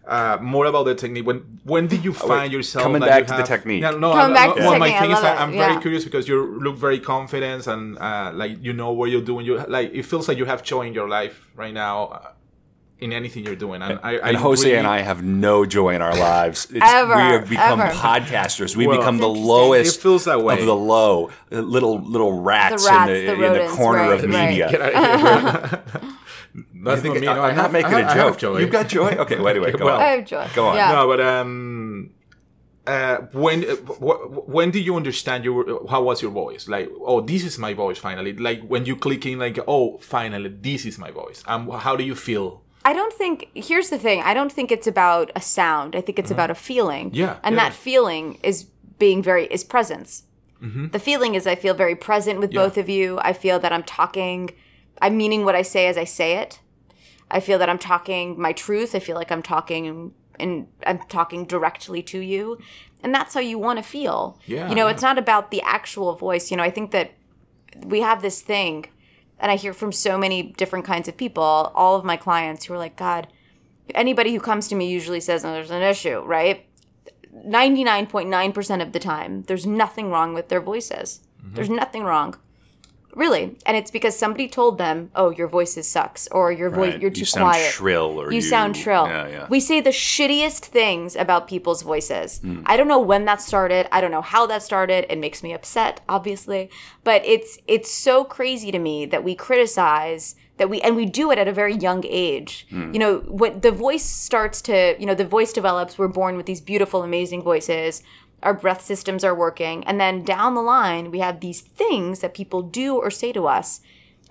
uh, 0.07 0.37
more 0.41 0.65
about 0.65 0.83
the 0.85 0.95
technique. 0.95 1.25
When 1.25 1.39
when 1.63 1.87
did 1.87 2.03
you 2.05 2.13
find 2.13 2.51
yourself 2.53 2.83
coming 2.83 3.01
back 3.01 3.21
you 3.21 3.27
to 3.27 3.37
the 3.37 3.43
technique. 3.43 3.81
Yeah, 3.81 3.91
no, 3.91 4.13
Coming 4.13 4.37
I- 4.37 4.39
back 4.39 4.49
no, 4.49 4.55
to 4.55 4.61
the 4.61 4.67
well, 4.69 4.79
my 4.79 4.89
technique, 4.89 4.97
I 4.97 5.01
thing 5.01 5.11
is 5.11 5.13
love 5.15 5.23
that 5.23 5.37
it, 5.37 5.41
I'm 5.43 5.53
yeah. 5.53 5.67
very 5.67 5.81
curious 5.81 6.03
because 6.03 6.27
you 6.27 6.59
look 6.59 6.75
very 6.77 6.99
confident 6.99 7.65
and 7.67 7.97
uh, 7.97 8.31
like 8.33 8.63
you 8.63 8.73
know 8.73 8.91
what 8.91 9.09
you're 9.11 9.21
doing. 9.31 9.45
You 9.45 9.63
like 9.67 9.93
it 9.93 10.03
feels 10.03 10.27
like 10.27 10.37
you 10.37 10.45
have 10.45 10.61
joy 10.63 10.81
in 10.87 10.93
your 10.93 11.09
life 11.09 11.47
right 11.55 11.73
now. 11.73 12.21
In 13.01 13.11
anything 13.11 13.43
you're 13.45 13.57
doing, 13.57 13.81
and, 13.81 13.99
I, 14.01 14.13
and 14.13 14.37
Jose 14.37 14.63
really- 14.65 14.77
and 14.77 14.87
I 14.87 14.99
have 15.01 15.21
no 15.21 15.65
joy 15.65 15.95
in 15.95 16.01
our 16.01 16.15
lives. 16.15 16.65
It's, 16.71 16.79
Ever, 16.81 17.13
we 17.15 17.21
have 17.21 17.49
become 17.49 17.81
ever. 17.81 17.91
podcasters. 17.93 18.77
We 18.77 18.87
Well, 18.87 18.97
become 18.99 19.17
the 19.17 19.27
lowest 19.27 19.97
It 19.97 20.01
feels 20.01 20.23
that 20.25 20.41
way. 20.41 20.57
of 20.57 20.65
the 20.65 20.73
low, 20.75 21.29
uh, 21.51 21.59
little 21.59 21.99
little 22.01 22.39
rats, 22.41 22.85
The 22.85 22.91
rats, 22.91 23.11
in 23.11 23.25
the 23.27 23.35
the, 23.35 23.45
in 23.63 23.67
the 23.67 23.75
corner 23.75 23.99
right, 23.99 24.23
of 24.23 24.29
right. 24.31 24.49
media. 24.49 24.71
Get 24.71 24.81
out 24.81 24.93
of 24.93 25.69
here. 25.71 25.83
That's 26.85 26.99
I 26.99 27.01
think, 27.01 27.15
me, 27.19 27.25
no, 27.25 27.33
I'm 27.33 27.39
I 27.41 27.47
not 27.51 27.55
have- 27.63 27.71
making 27.73 27.93
I 27.93 27.99
a 27.99 28.03
have- 28.03 28.11
I 28.11 28.13
have 28.13 28.27
joke. 28.33 28.37
joy. 28.37 28.57
You've 28.59 28.71
got 28.71 28.87
joy. 28.87 29.09
Okay, 29.09 29.39
wait, 29.39 29.51
anyway, 29.51 29.71
go 29.77 29.85
Well, 29.85 29.95
on. 29.95 30.01
I 30.01 30.05
have 30.15 30.25
joy. 30.25 30.47
Go 30.55 30.67
on. 30.67 30.75
Yeah. 30.77 30.93
No, 30.93 31.07
but 31.07 31.19
um, 31.19 32.11
uh, 32.87 33.17
when 33.33 33.65
uh, 33.65 33.75
wh- 33.75 34.47
when 34.47 34.71
did 34.71 34.85
you 34.85 34.95
understand 34.95 35.43
your 35.43 35.85
how 35.89 36.01
was 36.03 36.21
your 36.21 36.31
voice? 36.31 36.69
Like, 36.69 36.89
oh, 37.01 37.19
this 37.19 37.43
is 37.43 37.59
my 37.59 37.73
voice 37.73 37.97
finally. 37.97 38.31
Like 38.37 38.65
when 38.65 38.85
you 38.85 38.95
click 38.95 39.25
in, 39.25 39.37
like, 39.37 39.59
oh, 39.67 39.97
finally, 39.97 40.47
this 40.49 40.85
is 40.85 40.97
my 40.97 41.11
voice. 41.11 41.43
Um, 41.45 41.69
how 41.69 41.97
do 41.97 42.03
you 42.05 42.15
feel? 42.15 42.61
I 42.85 42.93
don't 42.93 43.11
think 43.11 43.49
here's 43.53 43.89
the 43.89 43.97
thing. 43.97 44.21
I 44.21 44.33
don't 44.33 44.51
think 44.51 44.71
it's 44.71 44.87
about 44.87 45.31
a 45.35 45.41
sound. 45.41 45.95
I 45.95 46.01
think 46.01 46.19
it's 46.19 46.31
about 46.31 46.51
a 46.51 46.55
feeling. 46.55 47.07
Mm-hmm. 47.07 47.17
Yeah, 47.17 47.37
And 47.43 47.55
yeah. 47.55 47.63
that 47.63 47.73
feeling 47.73 48.37
is 48.43 48.65
being 48.99 49.21
very 49.23 49.45
is 49.47 49.63
presence. 49.63 50.23
Mm-hmm. 50.61 50.89
The 50.89 50.99
feeling 50.99 51.35
is 51.35 51.47
I 51.47 51.55
feel 51.55 51.73
very 51.73 51.95
present 51.95 52.39
with 52.39 52.53
both 52.53 52.77
of 52.77 52.87
you. 52.87 53.19
I 53.21 53.33
feel 53.33 53.59
that 53.59 53.73
I'm 53.73 53.83
talking 53.83 54.51
I'm 55.01 55.17
meaning 55.17 55.43
what 55.43 55.55
I 55.55 55.61
say 55.63 55.87
as 55.87 55.97
I 55.97 56.05
say 56.05 56.37
it. 56.37 56.59
I 57.29 57.39
feel 57.39 57.57
that 57.59 57.69
I'm 57.69 57.79
talking 57.79 58.39
my 58.39 58.53
truth. 58.53 58.95
I 58.95 58.99
feel 58.99 59.15
like 59.15 59.31
I'm 59.31 59.41
talking 59.41 60.13
and 60.39 60.67
I'm 60.85 60.99
talking 61.09 61.45
directly 61.45 62.01
to 62.03 62.19
you. 62.19 62.59
And 63.03 63.13
that's 63.13 63.33
how 63.33 63.39
you 63.39 63.57
want 63.57 63.77
to 63.77 63.83
feel. 63.83 64.39
Yeah, 64.45 64.69
You 64.69 64.75
know, 64.75 64.87
yeah. 64.87 64.93
it's 64.93 65.01
not 65.01 65.17
about 65.17 65.51
the 65.51 65.61
actual 65.63 66.15
voice. 66.15 66.51
You 66.51 66.57
know, 66.57 66.63
I 66.63 66.71
think 66.71 66.91
that 66.91 67.11
we 67.83 68.01
have 68.01 68.21
this 68.21 68.41
thing 68.41 68.85
and 69.39 69.51
I 69.51 69.55
hear 69.55 69.73
from 69.73 69.91
so 69.91 70.17
many 70.17 70.43
different 70.43 70.85
kinds 70.85 71.07
of 71.07 71.17
people, 71.17 71.43
all 71.43 71.95
of 71.95 72.05
my 72.05 72.17
clients 72.17 72.65
who 72.65 72.73
are 72.73 72.77
like, 72.77 72.95
God, 72.95 73.27
anybody 73.93 74.33
who 74.33 74.39
comes 74.39 74.67
to 74.69 74.75
me 74.75 74.87
usually 74.87 75.19
says, 75.19 75.43
there's 75.43 75.71
an 75.71 75.81
issue, 75.81 76.19
right? 76.19 76.65
99.9% 77.45 78.81
of 78.81 78.93
the 78.93 78.99
time, 78.99 79.43
there's 79.43 79.65
nothing 79.65 80.09
wrong 80.09 80.33
with 80.33 80.49
their 80.49 80.61
voices. 80.61 81.21
Mm-hmm. 81.41 81.55
There's 81.55 81.69
nothing 81.69 82.03
wrong. 82.03 82.37
Really. 83.15 83.57
And 83.65 83.75
it's 83.77 83.91
because 83.91 84.15
somebody 84.17 84.47
told 84.47 84.77
them, 84.77 85.09
oh, 85.15 85.29
your 85.31 85.47
voice 85.47 85.77
is 85.77 85.87
sucks, 85.87 86.27
or 86.31 86.51
your 86.51 86.69
voice, 86.69 86.91
Right. 86.93 87.01
you're 87.01 87.09
too 87.11 87.21
You 87.21 87.25
sound 87.25 87.43
quiet. 87.51 87.71
shrill 87.71 88.19
or 88.21 88.29
you, 88.31 88.35
you- 88.35 88.41
sound 88.41 88.75
shrill. 88.77 89.07
Yeah, 89.07 89.27
yeah. 89.27 89.47
We 89.49 89.59
say 89.59 89.79
the 89.81 89.89
shittiest 89.91 90.65
things 90.65 91.15
about 91.15 91.47
people's 91.47 91.81
voices. 91.81 92.39
Hmm. 92.39 92.61
I 92.65 92.75
don't 92.77 92.87
know 92.89 92.99
when 92.99 93.25
that 93.25 93.41
started. 93.41 93.87
I 93.91 94.01
don't 94.01 94.11
know 94.11 94.21
how 94.21 94.45
that 94.47 94.61
started. 94.63 95.05
It 95.09 95.17
makes 95.17 95.41
me 95.41 95.53
upset, 95.53 96.01
obviously. 96.09 96.69
But 97.03 97.25
it's 97.25 97.57
it's 97.67 97.89
so 97.89 98.23
crazy 98.23 98.71
to 98.71 98.79
me 98.79 99.05
that 99.07 99.23
we 99.23 99.33
criticize 99.35 100.35
that 100.57 100.69
we 100.69 100.79
and 100.81 100.95
we 100.95 101.05
do 101.05 101.31
it 101.31 101.37
at 101.37 101.47
a 101.49 101.51
very 101.51 101.75
young 101.75 102.03
age. 102.07 102.65
Hmm. 102.69 102.93
You 102.93 102.99
know, 102.99 103.17
what 103.27 103.61
the 103.61 103.71
voice 103.71 104.03
starts 104.05 104.61
to, 104.63 104.95
you 104.99 105.05
know, 105.05 105.13
the 105.15 105.25
voice 105.25 105.51
develops, 105.51 105.97
we're 105.97 106.07
born 106.07 106.37
with 106.37 106.45
these 106.45 106.61
beautiful, 106.61 107.03
amazing 107.03 107.41
voices. 107.43 108.01
Our 108.43 108.53
breath 108.53 108.83
systems 108.83 109.23
are 109.23 109.35
working. 109.35 109.83
And 109.85 109.99
then 109.99 110.23
down 110.23 110.55
the 110.55 110.61
line, 110.61 111.11
we 111.11 111.19
have 111.19 111.39
these 111.39 111.61
things 111.61 112.19
that 112.19 112.33
people 112.33 112.61
do 112.61 112.95
or 112.95 113.09
say 113.09 113.31
to 113.33 113.47
us 113.47 113.81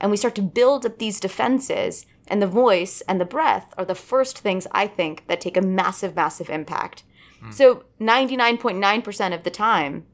and 0.00 0.10
we 0.10 0.16
start 0.16 0.34
to 0.34 0.42
build 0.42 0.84
up 0.84 0.98
these 0.98 1.20
defenses 1.20 2.06
and 2.26 2.40
the 2.40 2.46
voice 2.46 3.00
and 3.02 3.20
the 3.20 3.24
breath 3.24 3.72
are 3.76 3.84
the 3.84 3.94
first 3.94 4.38
things 4.38 4.66
i 4.72 4.86
think 4.86 5.26
that 5.26 5.40
take 5.40 5.56
a 5.56 5.62
massive 5.62 6.16
massive 6.16 6.50
impact. 6.50 7.04
Hmm. 7.40 7.50
So 7.50 7.84
99.9% 8.00 9.34
of 9.34 9.44
the 9.44 9.50
time 9.50 10.06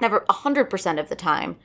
never 0.00 0.20
100% 0.28 1.00
of 1.00 1.08
the 1.08 1.16
time 1.16 1.56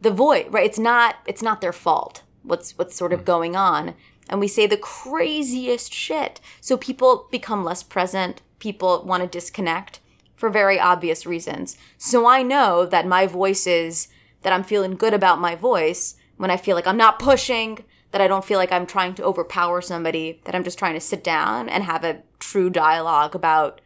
the 0.00 0.10
voice 0.10 0.46
right 0.50 0.66
it's 0.66 0.78
not 0.78 1.16
it's 1.26 1.42
not 1.42 1.60
their 1.60 1.72
fault 1.72 2.22
what's 2.42 2.76
what's 2.78 2.96
sort 2.96 3.12
of 3.12 3.20
hmm. 3.20 3.26
going 3.26 3.56
on. 3.56 3.94
And 4.28 4.40
we 4.40 4.48
say 4.48 4.66
the 4.66 4.76
craziest 4.76 5.92
shit. 5.92 6.40
So 6.60 6.76
people 6.76 7.28
become 7.30 7.62
less 7.62 7.84
present 7.84 8.42
people 8.58 9.04
want 9.04 9.22
to 9.22 9.28
disconnect 9.28 10.00
for 10.36 10.50
very 10.50 10.78
obvious 10.78 11.26
reasons 11.26 11.76
so 11.98 12.26
i 12.26 12.42
know 12.42 12.86
that 12.86 13.06
my 13.06 13.26
voice 13.26 13.66
is 13.66 14.08
that 14.42 14.52
i'm 14.52 14.62
feeling 14.64 14.94
good 14.94 15.14
about 15.14 15.40
my 15.40 15.54
voice 15.54 16.14
when 16.36 16.50
i 16.50 16.56
feel 16.56 16.76
like 16.76 16.86
i'm 16.86 16.96
not 16.96 17.18
pushing 17.18 17.78
that 18.12 18.20
i 18.20 18.28
don't 18.28 18.44
feel 18.44 18.58
like 18.58 18.70
i'm 18.72 18.86
trying 18.86 19.14
to 19.14 19.24
overpower 19.24 19.80
somebody 19.80 20.40
that 20.44 20.54
i'm 20.54 20.64
just 20.64 20.78
trying 20.78 20.94
to 20.94 21.00
sit 21.00 21.24
down 21.24 21.68
and 21.68 21.84
have 21.84 22.04
a 22.04 22.22
true 22.38 22.70
dialogue 22.70 23.34
about 23.34 23.80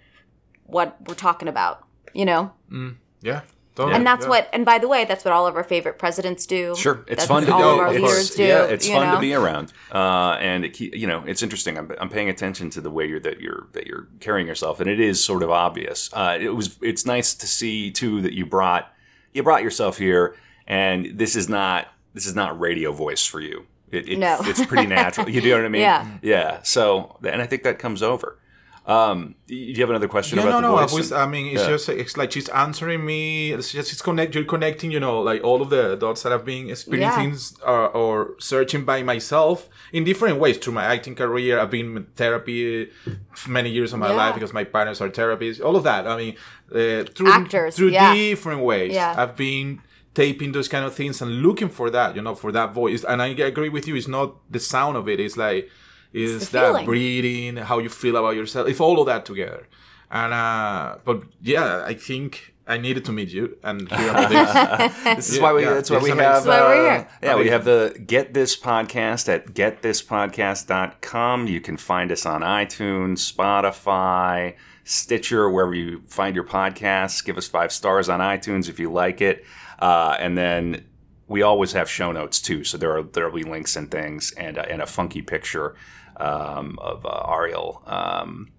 what 0.65 0.97
we're 1.09 1.15
talking 1.15 1.49
about 1.49 1.87
you 2.13 2.25
know 2.25 2.53
mm, 2.71 2.97
Yeah. 3.23 3.43
Totally. 3.81 3.97
and 3.97 4.07
that's 4.07 4.25
yeah. 4.25 4.29
what 4.31 4.49
and 4.53 4.65
by 4.67 4.79
the 4.79 4.87
way 4.89 5.05
that's 5.07 5.25
what 5.25 5.33
all 5.33 5.47
of 5.47 5.57
our 5.57 5.65
favorite 5.65 5.99
presidents 5.99 6.45
do 6.45 6.77
Sure, 6.77 7.03
it's 7.07 7.21
That's 7.23 7.27
fun 7.27 7.47
to 7.47 7.53
all 7.55 7.61
do. 7.61 7.69
of 7.69 7.79
our 7.79 7.93
it's, 7.95 8.03
leaders 8.03 8.31
do 8.37 8.45
yeah, 8.45 8.65
it's 8.65 8.87
fun 8.89 9.07
know? 9.09 9.15
to 9.15 9.21
be 9.21 9.33
around, 9.35 9.73
uh, 9.93 10.37
and 10.41 10.65
it, 10.67 10.79
you 10.81 11.07
know, 11.07 11.25
it's 11.27 11.43
interesting. 11.43 11.79
I'm, 11.79 11.91
I'm 11.99 12.09
paying 12.11 12.29
attention 12.29 12.69
to 12.71 12.81
the 12.81 12.91
way 12.91 13.07
you're 13.07 13.21
that 13.21 13.41
you're 13.41 13.69
that 13.73 13.87
you're 13.87 14.09
carrying 14.21 14.47
yourself, 14.47 14.81
and 14.81 14.91
it 14.91 15.01
is 15.01 15.23
sort 15.25 15.43
of 15.43 15.51
obvious. 15.51 16.11
Uh, 16.13 16.37
it 16.41 16.51
was 16.51 16.77
it's 16.83 17.07
nice 17.07 17.35
to 17.35 17.47
see 17.47 17.91
too 17.91 18.21
that 18.23 18.33
you 18.35 18.45
brought 18.45 18.93
you 19.33 19.43
brought 19.43 19.63
yourself 19.63 19.97
here, 19.97 20.37
and 20.67 21.19
this 21.19 21.35
is 21.35 21.49
not 21.49 21.89
this 22.13 22.27
is 22.27 22.35
not 22.35 22.59
radio 22.61 22.93
voice 22.93 23.25
for 23.25 23.41
you. 23.41 23.67
It, 23.91 24.09
it, 24.09 24.19
No. 24.19 24.37
it's 24.43 24.65
pretty 24.67 24.87
natural. 24.87 25.29
You 25.29 25.41
know 25.43 25.57
what 25.57 25.65
I 25.65 25.69
mean? 25.77 25.83
Yeah. 25.83 26.07
yeah. 26.23 26.63
So, 26.63 27.17
and 27.25 27.43
I 27.43 27.47
think 27.47 27.63
that 27.65 27.79
comes 27.79 28.03
over. 28.03 28.39
Um, 28.87 29.35
do 29.47 29.55
you 29.55 29.75
have 29.83 29.91
another 29.91 30.09
question 30.09 30.39
Yeah, 30.39 30.45
about 30.45 30.63
no, 30.63 30.69
the 30.69 30.75
no. 30.75 30.77
I, 30.79 30.87
voice? 30.87 30.95
was, 30.95 31.13
I 31.13 31.27
mean, 31.27 31.47
it's 31.55 31.63
Yeah. 31.63 31.69
just 31.69 31.89
it's 31.91 32.17
like 32.17 32.33
she's 32.33 32.49
answering 32.49 33.05
me. 33.05 33.53
It's 33.53 33.73
just 33.73 33.93
it's 33.93 34.03
connect. 34.03 34.35
You're 34.35 34.45
connecting, 34.45 34.91
you 34.91 34.99
know, 34.99 35.21
like 35.21 35.45
all 35.45 35.61
of 35.63 35.71
the 35.71 35.97
dots 35.97 36.23
that 36.23 36.33
I've 36.33 36.45
been 36.47 36.71
experiencing 36.71 37.37
or, 37.65 37.89
or 37.91 38.35
searching 38.39 38.85
by 38.85 39.03
myself 39.03 39.69
in 39.93 40.03
different 40.05 40.39
ways 40.41 40.57
through 40.59 40.73
my 40.73 40.85
acting 40.85 41.15
career. 41.15 41.61
I've 41.61 41.71
been 41.71 41.97
in 41.99 42.05
therapy 42.17 42.89
for 43.35 43.51
many 43.51 43.71
years 43.71 43.93
of 43.93 43.99
my 44.01 44.09
Yeah. 44.09 44.17
life 44.17 44.35
because 44.35 44.53
my 44.53 44.65
parents 44.65 45.01
are 45.01 45.11
therapists. 45.11 45.63
All 45.63 45.77
of 45.77 45.85
that. 45.85 46.07
I 46.09 46.17
mean, 46.17 46.35
uh, 46.73 47.05
through 47.15 47.31
Actors, 47.33 47.77
through 47.77 47.89
yeah. 47.91 48.15
different 48.15 48.63
ways. 48.63 48.93
Yeah. 48.95 49.15
I've 49.17 49.37
been 49.37 49.83
taping 50.15 50.51
those 50.53 50.69
kind 50.69 50.85
of 50.85 50.95
things 50.95 51.23
and 51.23 51.43
looking 51.43 51.69
for 51.69 51.91
that, 51.91 52.17
you 52.17 52.23
know, 52.23 52.35
for 52.35 52.51
that 52.51 52.73
voice. 52.75 53.05
And 53.05 53.21
I 53.23 53.29
agree 53.29 53.69
with 53.69 53.87
you. 53.87 53.95
It's 53.95 54.09
not 54.09 54.37
the 54.51 54.59
sound 54.59 54.97
of 54.97 55.09
it. 55.09 55.21
It's 55.21 55.37
like, 55.37 55.71
is 56.13 56.51
that 56.51 56.69
feeling. 56.69 56.85
breathing, 56.87 57.57
how 57.57 57.79
you 57.79 57.89
feel 57.89 58.17
about 58.17 58.37
yourself. 58.37 58.69
It's 58.69 58.81
all 58.81 59.01
of 59.01 59.07
that 59.07 59.25
together. 59.25 59.69
And, 60.11 60.33
uh, 60.33 60.97
but 61.05 61.23
yeah, 61.41 61.85
I 61.87 61.95
think 61.95 62.55
I 62.67 62.79
needed 62.79 63.05
to 63.07 63.13
meet 63.13 63.31
you 63.31 63.57
and 63.65 63.91
hear 63.91 64.11
about 64.11 64.29
this. 65.05 65.05
This 65.17 65.31
is 65.31 65.41
why 65.41 65.53
we. 65.53 65.63
Yeah, 65.63 65.75
that's 65.75 65.91
why 65.91 65.99
we 65.99 66.11
amazing. 66.11 66.19
have. 66.19 66.45
That's 66.45 66.47
why 66.47 66.61
we're 66.61 66.89
uh, 66.89 66.95
here. 66.99 67.09
Yeah, 67.23 67.37
we 67.37 67.49
have 67.49 67.65
the 67.65 68.01
Get 68.07 68.33
This 68.33 68.57
podcast 68.57 69.29
at 69.29 69.49
getthispodcast.com. 69.49 71.47
You 71.49 71.61
can 71.61 71.77
find 71.77 72.13
us 72.13 72.25
on 72.27 72.43
iTunes, 72.43 73.33
Spotify, 73.33 74.55
Stitcher, 74.85 75.51
wherever 75.51 75.75
you 75.75 76.03
find 76.07 76.35
your 76.35 76.45
podcasts. 76.45 77.25
Give 77.25 77.37
us 77.37 77.49
five 77.49 77.73
stars 77.73 78.09
on 78.09 78.21
iTunes 78.21 78.69
if 78.69 78.79
you 78.79 78.91
like 78.91 79.21
it, 79.21 79.45
uh, 79.81 80.17
and 80.21 80.39
then 80.39 80.85
we 81.27 81.43
always 81.43 81.73
have 81.73 81.91
show 81.91 82.13
notes 82.13 82.41
too. 82.41 82.63
So 82.63 82.79
there 82.79 82.97
are 82.97 83.03
there 83.03 83.29
will 83.29 83.37
be 83.37 83.45
links 83.45 83.75
and 83.75 83.91
things, 83.91 84.33
and 84.33 84.59
uh, 84.59 84.67
and 84.69 84.81
a 84.81 84.87
funky 84.87 85.23
picture 85.23 85.75
um, 86.21 86.79
of 86.81 87.05
uh, 87.07 87.27
Ariel. 87.33 87.83
Um, 87.87 88.51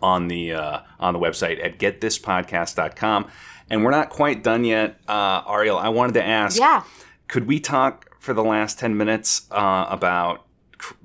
on 0.00 0.28
the 0.28 0.52
uh, 0.52 0.80
on 1.00 1.12
the 1.12 1.18
website 1.18 1.64
at 1.64 1.78
getthispodcast.com. 1.78 3.26
And 3.70 3.84
we're 3.84 3.90
not 3.90 4.10
quite 4.10 4.44
done 4.44 4.64
yet, 4.64 5.00
uh, 5.08 5.42
Ariel. 5.48 5.76
I 5.76 5.88
wanted 5.88 6.12
to 6.14 6.24
ask, 6.24 6.58
yeah 6.58 6.82
could 7.28 7.46
we 7.46 7.60
talk 7.60 8.16
for 8.20 8.32
the 8.32 8.42
last 8.42 8.78
ten 8.78 8.96
minutes 8.96 9.46
uh, 9.50 9.86
about 9.88 10.44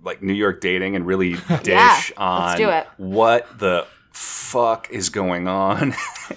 like 0.03 0.21
New 0.23 0.33
York 0.33 0.61
dating 0.61 0.95
and 0.95 1.05
really 1.05 1.33
dish 1.63 1.67
Yeah, 1.67 2.01
on 2.17 2.45
let's 2.45 2.59
do 2.59 2.69
it. 2.69 2.87
what 2.97 3.59
the 3.59 3.85
fuck 4.11 4.89
is 4.91 5.09
going 5.09 5.47
on? 5.47 5.93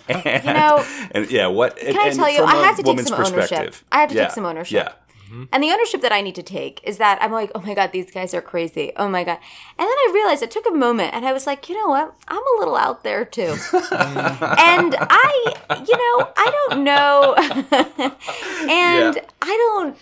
and, 0.09 0.25
You 0.45 0.53
know, 0.55 0.85
and 1.13 1.31
yeah, 1.31 1.47
what? 1.49 1.77
can 1.77 1.97
i 1.99 2.11
tell 2.11 2.31
you 2.31 2.43
i 2.43 2.57
have 2.65 2.77
to 2.77 2.83
take 2.83 3.01
some 3.01 3.21
ownership 3.25 3.75
i 3.93 4.01
have 4.01 4.09
to 4.09 4.15
yeah, 4.15 4.25
take 4.25 4.33
some 4.33 4.47
ownership 4.47 4.75
Yeah, 4.75 4.93
Mm-hmm. 5.27 5.45
And 5.53 5.63
the 5.63 5.71
ownership 5.71 6.03
that 6.03 6.13
I 6.13 6.21
need 6.21 6.37
to 6.37 6.43
take 6.43 6.81
is 6.85 6.99
that 6.99 7.19
I'm 7.21 7.33
like, 7.33 7.51
oh 7.55 7.61
my 7.61 7.75
God, 7.75 7.91
these 7.93 8.11
guys 8.11 8.33
are 8.33 8.41
crazy. 8.41 8.93
Oh 8.97 9.09
my 9.09 9.25
God. 9.25 9.39
And 9.79 9.87
then 9.87 9.89
I 9.89 10.11
realized 10.15 10.43
it 10.43 10.51
took 10.51 10.69
a 10.69 10.73
moment 10.73 11.15
and 11.15 11.27
I 11.27 11.33
was 11.33 11.47
like, 11.47 11.69
you 11.69 11.75
know 11.75 11.89
what? 11.89 12.15
I'm 12.29 12.43
a 12.43 12.59
little 12.59 12.77
out 12.77 13.03
there 13.03 13.25
too. 13.25 13.57
and 13.73 14.97
I, 15.01 15.55
you 15.87 15.97
know, 15.97 16.33
I 16.37 16.67
don't 16.69 16.85
know. 16.85 17.35
and 18.71 19.21
I 19.43 19.57
don't, 19.83 19.97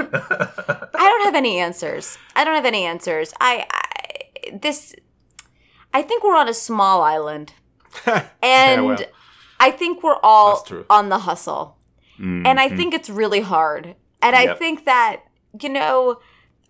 I 0.00 1.08
don't 1.08 1.24
have 1.24 1.34
any 1.34 1.58
answers. 1.58 2.18
I 2.36 2.44
don't 2.44 2.54
have 2.54 2.66
any 2.66 2.84
answers. 2.84 3.32
I, 3.40 3.66
I 3.70 4.50
this, 4.52 4.94
I 5.94 6.02
think 6.02 6.22
we're 6.22 6.36
on 6.36 6.48
a 6.48 6.54
small 6.54 7.02
island. 7.02 7.52
And 8.42 8.86
well. 8.86 8.98
I 9.58 9.70
think 9.70 10.02
we're 10.02 10.20
all 10.22 10.66
on 10.88 11.08
the 11.08 11.20
hustle. 11.20 11.76
Mm-hmm. 12.14 12.46
And 12.46 12.60
I 12.60 12.68
think 12.68 12.94
it's 12.94 13.10
really 13.10 13.40
hard. 13.40 13.96
And 14.22 14.34
I 14.36 14.54
think 14.54 14.84
that, 14.84 15.22
you 15.60 15.68
know, 15.68 16.20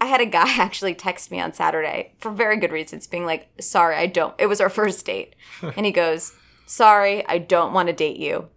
I 0.01 0.07
had 0.07 0.20
a 0.20 0.26
guy 0.26 0.49
actually 0.59 0.94
text 0.94 1.30
me 1.30 1.40
on 1.40 1.53
Saturday 1.53 2.12
for 2.18 2.30
very 2.30 2.57
good 2.59 2.72
reasons, 2.72 3.07
being 3.07 3.26
like, 3.26 3.49
sorry, 3.61 3.96
I 3.96 4.07
don't. 4.07 4.34
It 4.38 4.46
was 4.46 4.61
our 4.61 4.68
first 4.80 5.05
date. 5.07 5.34
and 5.62 5.84
he 5.86 5.92
goes, 5.92 6.32
sorry, 6.66 7.26
I 7.26 7.38
don't 7.38 7.72
want 7.72 7.88
to 7.88 7.92
date 7.92 8.16
you. 8.18 8.49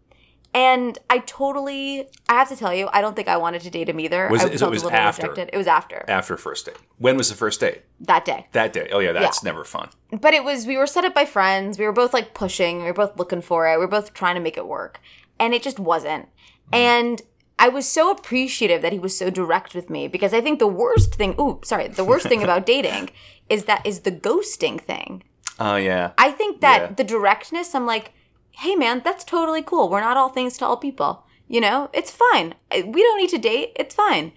And 0.54 0.98
I 1.10 1.20
totally, 1.20 2.10
I 2.28 2.34
have 2.34 2.50
to 2.50 2.58
tell 2.58 2.74
you, 2.74 2.90
I 2.92 3.00
don't 3.00 3.16
think 3.16 3.30
I 3.30 3.38
wanted 3.38 3.62
to 3.62 3.70
date 3.70 3.88
him 3.88 4.02
either. 4.02 4.28
Was 4.28 4.44
I 4.44 4.48
it- 4.50 4.60
so 4.60 4.68
it 4.68 4.72
was 4.72 4.84
after? 4.86 5.30
rejected. 5.30 5.50
It 5.54 5.58
was 5.58 5.68
after 5.68 6.04
after 6.10 6.36
first 6.36 6.66
date. 6.66 6.76
When 6.98 7.16
was 7.16 7.30
the 7.30 7.36
first 7.36 7.62
date? 7.62 7.84
that 8.02 8.26
day. 8.26 8.48
That 8.52 8.74
day. 8.74 8.90
Oh 8.92 9.00
yeah, 9.00 9.14
that's 9.14 9.44
never 9.44 9.64
fun. 9.64 9.90
But 10.12 10.34
it 10.34 10.44
was, 10.44 10.68
we 10.68 10.76
were 10.76 10.88
set 10.88 11.06
up 11.06 11.14
by 11.16 11.24
friends. 11.24 11.80
We 11.80 11.86
were 11.86 11.94
both 11.94 12.14
like 12.14 12.34
pushing. 12.34 12.80
We 12.80 12.84
were 12.84 12.94
both 12.94 13.18
looking 13.18 13.42
for 13.42 13.66
it. 13.72 13.76
We 13.80 13.86
were 13.86 13.88
both 13.88 14.14
trying 14.14 14.36
to 14.36 14.42
make 14.42 14.58
it 14.58 14.68
work. 14.68 15.00
And 15.40 15.54
it 15.54 15.64
just 15.64 15.80
wasn't. 15.80 16.26
Hmm. 16.68 16.76
And 16.76 17.22
I 17.66 17.70
was 17.70 17.86
so 17.88 18.10
appreciative 18.12 18.82
that 18.82 18.92
he 18.92 19.00
was 19.00 19.16
so 19.18 19.30
direct 19.30 19.74
with 19.76 19.88
me 19.90 20.08
because 20.08 20.34
I 20.34 20.42
think 20.42 20.60
the 20.60 20.68
worst 20.84 21.16
thing, 21.16 21.36
ooh, 21.40 21.60
sorry, 21.64 21.88
the 21.88 22.04
worst 22.12 22.28
thing 22.28 22.44
about 22.44 22.66
dating 22.76 23.10
is 23.50 23.66
that 23.66 23.86
is 23.86 24.02
the 24.02 24.12
ghosting 24.12 24.80
thing. 24.82 25.24
Oh 25.60 25.76
yeah. 25.76 26.12
I 26.18 26.32
think 26.32 26.62
that 26.62 26.80
Yeah. 26.82 26.92
the 27.00 27.04
directness, 27.04 27.76
I'm 27.76 27.86
like, 27.86 28.14
hey 28.52 28.76
man, 28.76 29.02
that's 29.06 29.24
totally 29.24 29.62
cool. 29.62 29.90
We're 29.90 30.02
not 30.10 30.18
all 30.18 30.30
things 30.30 30.58
to 30.58 30.66
all 30.66 30.78
people. 30.78 31.24
You 31.48 31.62
know, 31.62 31.90
it's 31.94 32.12
fine. 32.12 32.56
We 32.74 33.00
don't 33.06 33.20
need 33.22 33.30
to 33.32 33.38
date. 33.38 33.70
It's 33.76 33.94
fine. 33.94 34.32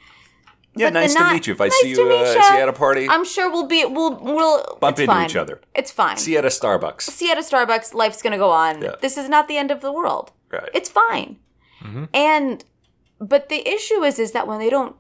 Yeah, 0.77 0.87
But 0.87 0.95
nice 0.95 1.15
to 1.15 1.21
not- 1.21 1.33
meet 1.35 1.47
you. 1.47 1.53
If 1.55 1.61
I 1.61 1.67
nice 1.67 1.81
see 1.81 1.91
you, 1.91 2.11
uh, 2.13 2.27
see 2.27 2.55
you 2.57 2.61
at 2.67 2.69
a 2.69 2.73
party, 2.73 3.09
I'm 3.09 3.25
sure 3.25 3.49
we'll 3.49 3.69
be 3.69 3.85
we'll 3.85 4.17
we'll 4.21 4.77
Bump 4.81 4.99
into 4.99 5.13
fine. 5.13 5.27
each 5.31 5.37
other. 5.37 5.61
It's 5.75 5.93
fine. 5.93 6.17
see 6.17 6.33
you 6.33 6.39
at 6.39 6.45
a 6.45 6.49
Starbucks. 6.61 7.03
See 7.03 7.27
you 7.27 7.33
at 7.33 7.39
a 7.39 7.43
Starbucks. 7.51 7.95
Life's 7.95 8.21
gonna 8.23 8.39
go 8.47 8.51
on. 8.51 8.83
Yeah. 8.83 8.97
This 9.01 9.17
is 9.17 9.29
not 9.29 9.47
the 9.47 9.57
end 9.57 9.71
of 9.71 9.81
the 9.81 9.93
world. 9.93 10.33
Right. 10.53 10.69
It's 10.75 10.89
fine. 11.03 11.39
And 12.13 12.65
but 13.21 13.49
the 13.49 13.67
issue 13.69 14.03
is 14.03 14.19
is 14.19 14.33
that 14.33 14.47
when 14.47 14.59
they 14.59 14.71
don't 14.71 14.97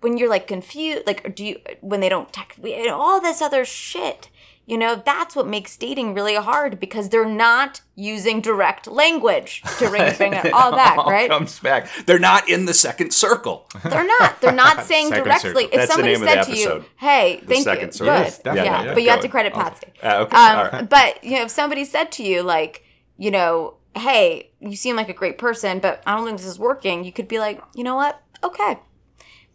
when 0.00 0.16
you're 0.16 0.28
like 0.30 0.46
confused 0.46 1.02
like 1.06 1.34
do 1.34 1.44
you 1.44 1.60
when 1.80 2.00
they 2.00 2.08
don't 2.08 2.32
text 2.32 2.58
and 2.58 2.88
all 2.90 3.20
this 3.20 3.40
other 3.42 3.64
shit 3.64 4.28
you 4.66 4.76
know 4.76 5.00
that's 5.04 5.34
what 5.36 5.46
makes 5.46 5.76
dating 5.76 6.12
really 6.12 6.34
hard 6.34 6.78
because 6.80 7.08
they're 7.08 7.24
not 7.28 7.80
using 7.94 8.40
direct 8.40 8.86
language 8.88 9.62
to 9.78 9.88
bring, 9.88 10.14
bring 10.16 10.32
it 10.44 10.52
all 10.52 10.72
back 10.72 10.98
All 10.98 11.10
right 11.10 11.30
comes 11.30 11.58
back. 11.60 11.88
They're 12.04 12.18
not 12.18 12.48
in 12.48 12.66
the 12.66 12.74
second 12.74 13.12
circle. 13.14 13.68
they're 13.84 14.06
not 14.06 14.40
they're 14.40 14.52
not 14.52 14.84
saying 14.90 15.08
Second 15.08 15.24
directly 15.24 15.64
circle. 15.64 15.68
if 15.68 15.70
That's 15.72 15.86
the 15.88 15.92
somebody 15.92 16.12
name 16.14 16.22
of 16.22 16.28
said 16.28 16.38
the 16.44 16.52
to 16.52 16.58
you 16.58 16.68
episode. 16.72 16.84
hey 16.96 17.36
thank 17.46 17.50
you 17.58 17.62
second 17.62 17.84
good 17.86 17.94
circle. 17.94 18.14
Yes, 18.14 18.40
yeah, 18.44 18.54
definitely, 18.54 18.86
yeah. 18.88 18.94
but 18.94 19.02
you 19.04 19.10
have 19.10 19.20
to 19.20 19.28
credit 19.28 19.54
patsy 19.54 19.86
Uh, 20.02 20.24
okay. 20.26 20.36
um, 20.36 20.58
All 20.58 20.64
right. 20.68 20.88
But 20.90 21.22
you 21.24 21.36
know, 21.36 21.42
if 21.42 21.50
somebody 21.50 21.84
said 21.84 22.10
to 22.12 22.22
you 22.24 22.42
like, 22.42 22.82
you 23.18 23.30
know, 23.30 23.74
hey, 23.94 24.50
you 24.66 24.76
seem 24.76 24.96
like 24.96 25.08
a 25.08 25.12
great 25.14 25.38
person, 25.38 25.78
but 25.78 26.02
I 26.06 26.16
don't 26.16 26.26
think 26.26 26.38
this 26.38 26.46
is 26.46 26.58
working, 26.58 27.04
you 27.04 27.12
could 27.12 27.28
be 27.28 27.38
like, 27.38 27.62
you 27.74 27.84
know 27.84 27.94
what? 27.96 28.20
Okay. 28.42 28.78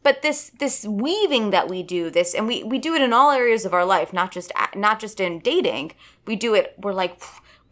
But 0.03 0.24
this 0.24 0.49
this 0.59 0.84
weaving 0.86 1.51
that 1.51 1.68
we 1.70 1.84
do 1.84 2.09
this, 2.09 2.34
and 2.34 2.47
we 2.47 2.64
we 2.64 2.80
do 2.80 2.95
it 2.95 3.01
in 3.03 3.14
all 3.14 3.30
areas 3.32 3.66
of 3.66 3.74
our 3.74 3.86
life, 3.86 4.12
not 4.14 4.32
just 4.32 4.51
a- 4.55 4.78
not 4.78 4.99
just 4.99 5.20
in 5.20 5.39
dating. 5.39 5.91
We 6.26 6.36
do 6.36 6.53
it. 6.55 6.76
We're 6.80 6.93
like. 6.93 7.22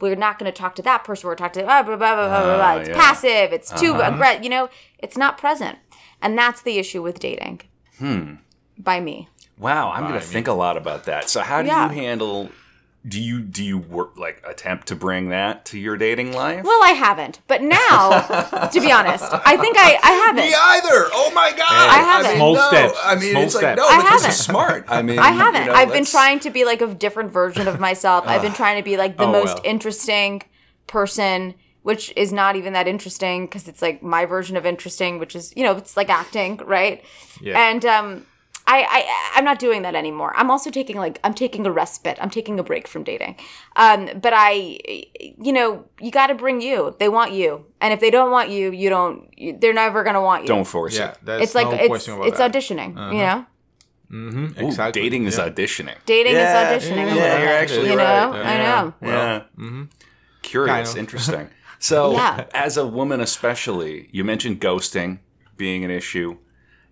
We're 0.01 0.15
not 0.15 0.39
going 0.39 0.49
to 0.49 0.57
talk 0.57 0.75
to 0.75 0.81
that 0.83 1.03
person. 1.03 1.27
We're 1.27 1.35
talking 1.35 1.59
to 1.59 1.65
blah, 1.65 1.83
blah, 1.83 1.97
blah, 1.97 2.15
blah, 2.15 2.27
blah, 2.29 2.43
blah, 2.43 2.55
blah. 2.55 2.65
Ah, 2.65 2.75
It's 2.77 2.87
yeah. 2.87 2.95
Uh-huh. 2.95 3.03
passive. 3.03 3.51
It's 3.51 3.69
too 3.81 3.95
aggressive. 3.99 4.45
You 4.45 4.49
know, 4.49 4.69
it's 4.97 5.17
not 5.17 5.37
present, 5.37 5.77
and 6.21 6.37
that's 6.37 6.61
the 6.61 6.77
issue 6.77 7.01
with 7.03 7.19
dating. 7.19 7.59
Hmm. 7.97 8.35
By 8.77 9.01
me. 9.01 9.27
Wow, 9.57 9.91
I'm 9.91 10.07
going 10.07 10.13
to 10.17 10.25
think 10.25 10.47
a 10.47 10.53
lot 10.53 10.77
about 10.77 11.03
that. 11.03 11.27
So, 11.29 11.41
how 11.41 11.61
do 11.61 11.67
Yeah. 11.67 11.89
you 11.91 11.95
handle? 12.01 12.47
Do 13.07 13.21
you 13.21 13.39
do 13.39 13.63
you 13.63 13.77
work 13.77 14.17
like 14.17 14.43
attempt 14.45 14.87
to 14.89 14.95
bring 14.95 15.29
that 15.29 15.63
to 15.67 15.79
your 15.79 15.95
dating 15.95 16.33
life? 16.33 16.65
Well, 16.65 16.83
I 16.83 16.91
haven't, 16.91 17.39
but 17.47 17.61
now, 17.61 18.67
to 18.67 18.81
be 18.81 18.91
honest, 18.91 19.23
I 19.31 19.55
think 19.55 19.77
I 19.79 19.97
I 20.03 20.11
haven't. 20.25 20.43
Me 20.45 20.53
either. 20.53 21.09
Oh 21.13 21.31
my 21.33 21.49
god! 21.51 21.61
I 21.69 21.97
haven't. 21.99 22.35
Small 22.35 22.55
no. 22.55 22.67
steps. 22.67 22.99
I 23.01 23.15
mean, 23.15 23.31
Small 23.31 23.43
it's 23.43 23.55
like 23.55 23.77
no, 23.77 23.87
I 23.87 23.95
but 23.97 24.01
this 24.03 24.11
haven't. 24.11 24.29
is 24.31 24.37
smart. 24.39 24.85
I 24.89 25.01
mean, 25.01 25.17
I 25.17 25.31
haven't. 25.31 25.61
you 25.61 25.67
know, 25.69 25.75
I've 25.75 25.87
been 25.87 25.99
let's- 25.99 26.11
trying 26.11 26.39
to 26.41 26.49
be 26.49 26.65
like 26.65 26.81
a 26.81 26.93
different 26.93 27.31
version 27.31 27.69
of 27.69 27.79
myself. 27.79 28.25
I've 28.27 28.41
been 28.41 28.53
trying 28.53 28.77
to 28.77 28.83
be 28.83 28.97
like 28.97 29.15
the 29.15 29.23
Oh, 29.23 29.31
most 29.31 29.55
well. 29.55 29.61
interesting 29.63 30.41
person 30.87 31.55
which 31.83 32.11
is 32.17 32.33
not 32.33 32.57
even 32.57 32.73
that 32.73 32.87
interesting 32.89 33.45
because 33.45 33.69
it's 33.69 33.81
like 33.81 34.03
my 34.03 34.25
version 34.25 34.57
of 34.57 34.65
interesting, 34.65 35.17
which 35.17 35.33
is 35.35 35.53
you 35.55 35.63
know 35.63 35.77
it's 35.77 35.95
like 35.95 36.09
acting, 36.09 36.57
right? 36.65 37.01
Yeah. 37.39 37.57
And 37.69 37.85
um, 37.85 38.25
I, 38.71 38.77
I 38.97 38.99
I'm 39.37 39.45
not 39.45 39.57
doing 39.59 39.81
that 39.81 39.95
anymore. 39.95 40.31
I'm 40.39 40.49
also 40.51 40.69
taking 40.69 40.97
like 40.97 41.19
I'm 41.23 41.33
taking 41.33 41.65
a 41.65 41.71
respite. 41.71 42.17
I'm 42.21 42.29
taking 42.29 42.59
a 42.59 42.63
break 42.63 42.87
from 42.87 43.03
dating. 43.03 43.35
Um, 43.75 44.09
but 44.21 44.33
I, 44.35 44.79
you 45.47 45.51
know, 45.57 45.85
you 45.99 46.11
got 46.11 46.27
to 46.27 46.35
bring 46.35 46.61
you. 46.61 46.95
They 46.99 47.09
want 47.09 47.31
you, 47.33 47.65
and 47.81 47.93
if 47.93 47.99
they 47.99 48.11
don't 48.11 48.31
want 48.31 48.49
you, 48.51 48.71
you 48.71 48.89
don't. 48.89 49.27
You, 49.37 49.57
they're 49.59 49.73
never 49.73 50.03
gonna 50.03 50.21
want 50.21 50.43
you. 50.43 50.47
Don't 50.49 50.65
force 50.67 50.95
Yeah, 50.97 51.11
it. 51.11 51.17
that's 51.23 51.43
It's 51.43 51.55
like 51.55 51.67
no 51.67 51.73
it's 51.95 52.07
about 52.07 52.27
it's 52.27 52.37
that. 52.37 52.51
auditioning. 52.53 52.89
You 53.13 53.21
know, 53.27 53.45
Mm-hmm, 54.11 54.63
Ooh, 54.63 54.67
exactly. 54.67 55.01
dating 55.03 55.25
is 55.25 55.37
yeah. 55.37 55.49
auditioning. 55.49 55.95
dating 56.05 56.33
Yeah, 56.33 56.71
is 56.75 56.83
auditioning. 56.83 56.95
yeah, 56.95 57.13
a 57.13 57.15
little 57.15 57.39
you're 57.39 57.57
actually 57.63 57.89
you 57.91 57.95
know. 57.95 58.31
right. 58.31 58.45
I 58.45 58.57
know. 58.57 58.93
Yeah. 59.03 59.43
mm-hmm. 59.57 59.83
Curious, 60.41 60.73
Kind 60.75 60.87
of. 60.87 60.97
interesting. 60.97 61.49
So, 61.77 62.11
Yeah. 62.19 62.45
as 62.53 62.75
a 62.77 62.85
woman, 62.87 63.21
especially, 63.21 64.09
you 64.11 64.23
mentioned 64.23 64.59
ghosting 64.61 65.19
being 65.57 65.83
an 65.85 65.91
issue. 65.91 66.37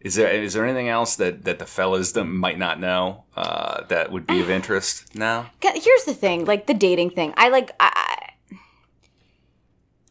Is 0.02 0.16
there 0.16 0.30
is 0.32 0.54
there 0.54 0.64
anything 0.64 0.90
else 0.90 1.16
that, 1.18 1.44
that 1.46 1.60
the 1.60 1.66
fellas 1.66 2.12
that 2.14 2.26
might 2.26 2.58
not 2.60 2.80
know 2.80 3.24
uh, 3.36 3.84
that 3.88 4.12
would 4.12 4.28
be 4.28 4.40
of 4.42 4.50
interest 4.58 5.16
now? 5.16 5.50
Here's 5.62 6.04
the 6.06 6.14
thing, 6.14 6.46
like 6.46 6.68
the 6.68 6.74
dating 6.74 7.12
thing. 7.12 7.34
I 7.38 7.50
like. 7.50 7.72
I, 7.80 7.92
I- 7.96 8.24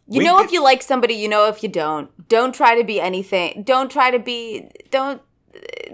you 0.08 0.18
We 0.20 0.24
know 0.24 0.38
did- 0.38 0.46
if 0.46 0.52
you 0.52 0.62
like 0.62 0.82
somebody, 0.82 1.14
you 1.14 1.28
know 1.28 1.48
if 1.48 1.62
you 1.64 1.68
don't. 1.68 2.28
Don't 2.28 2.54
try 2.54 2.76
to 2.76 2.84
be 2.84 3.00
anything. 3.00 3.64
Don't 3.64 3.90
try 3.90 4.10
to 4.12 4.18
be. 4.20 4.68
Don't 4.90 5.20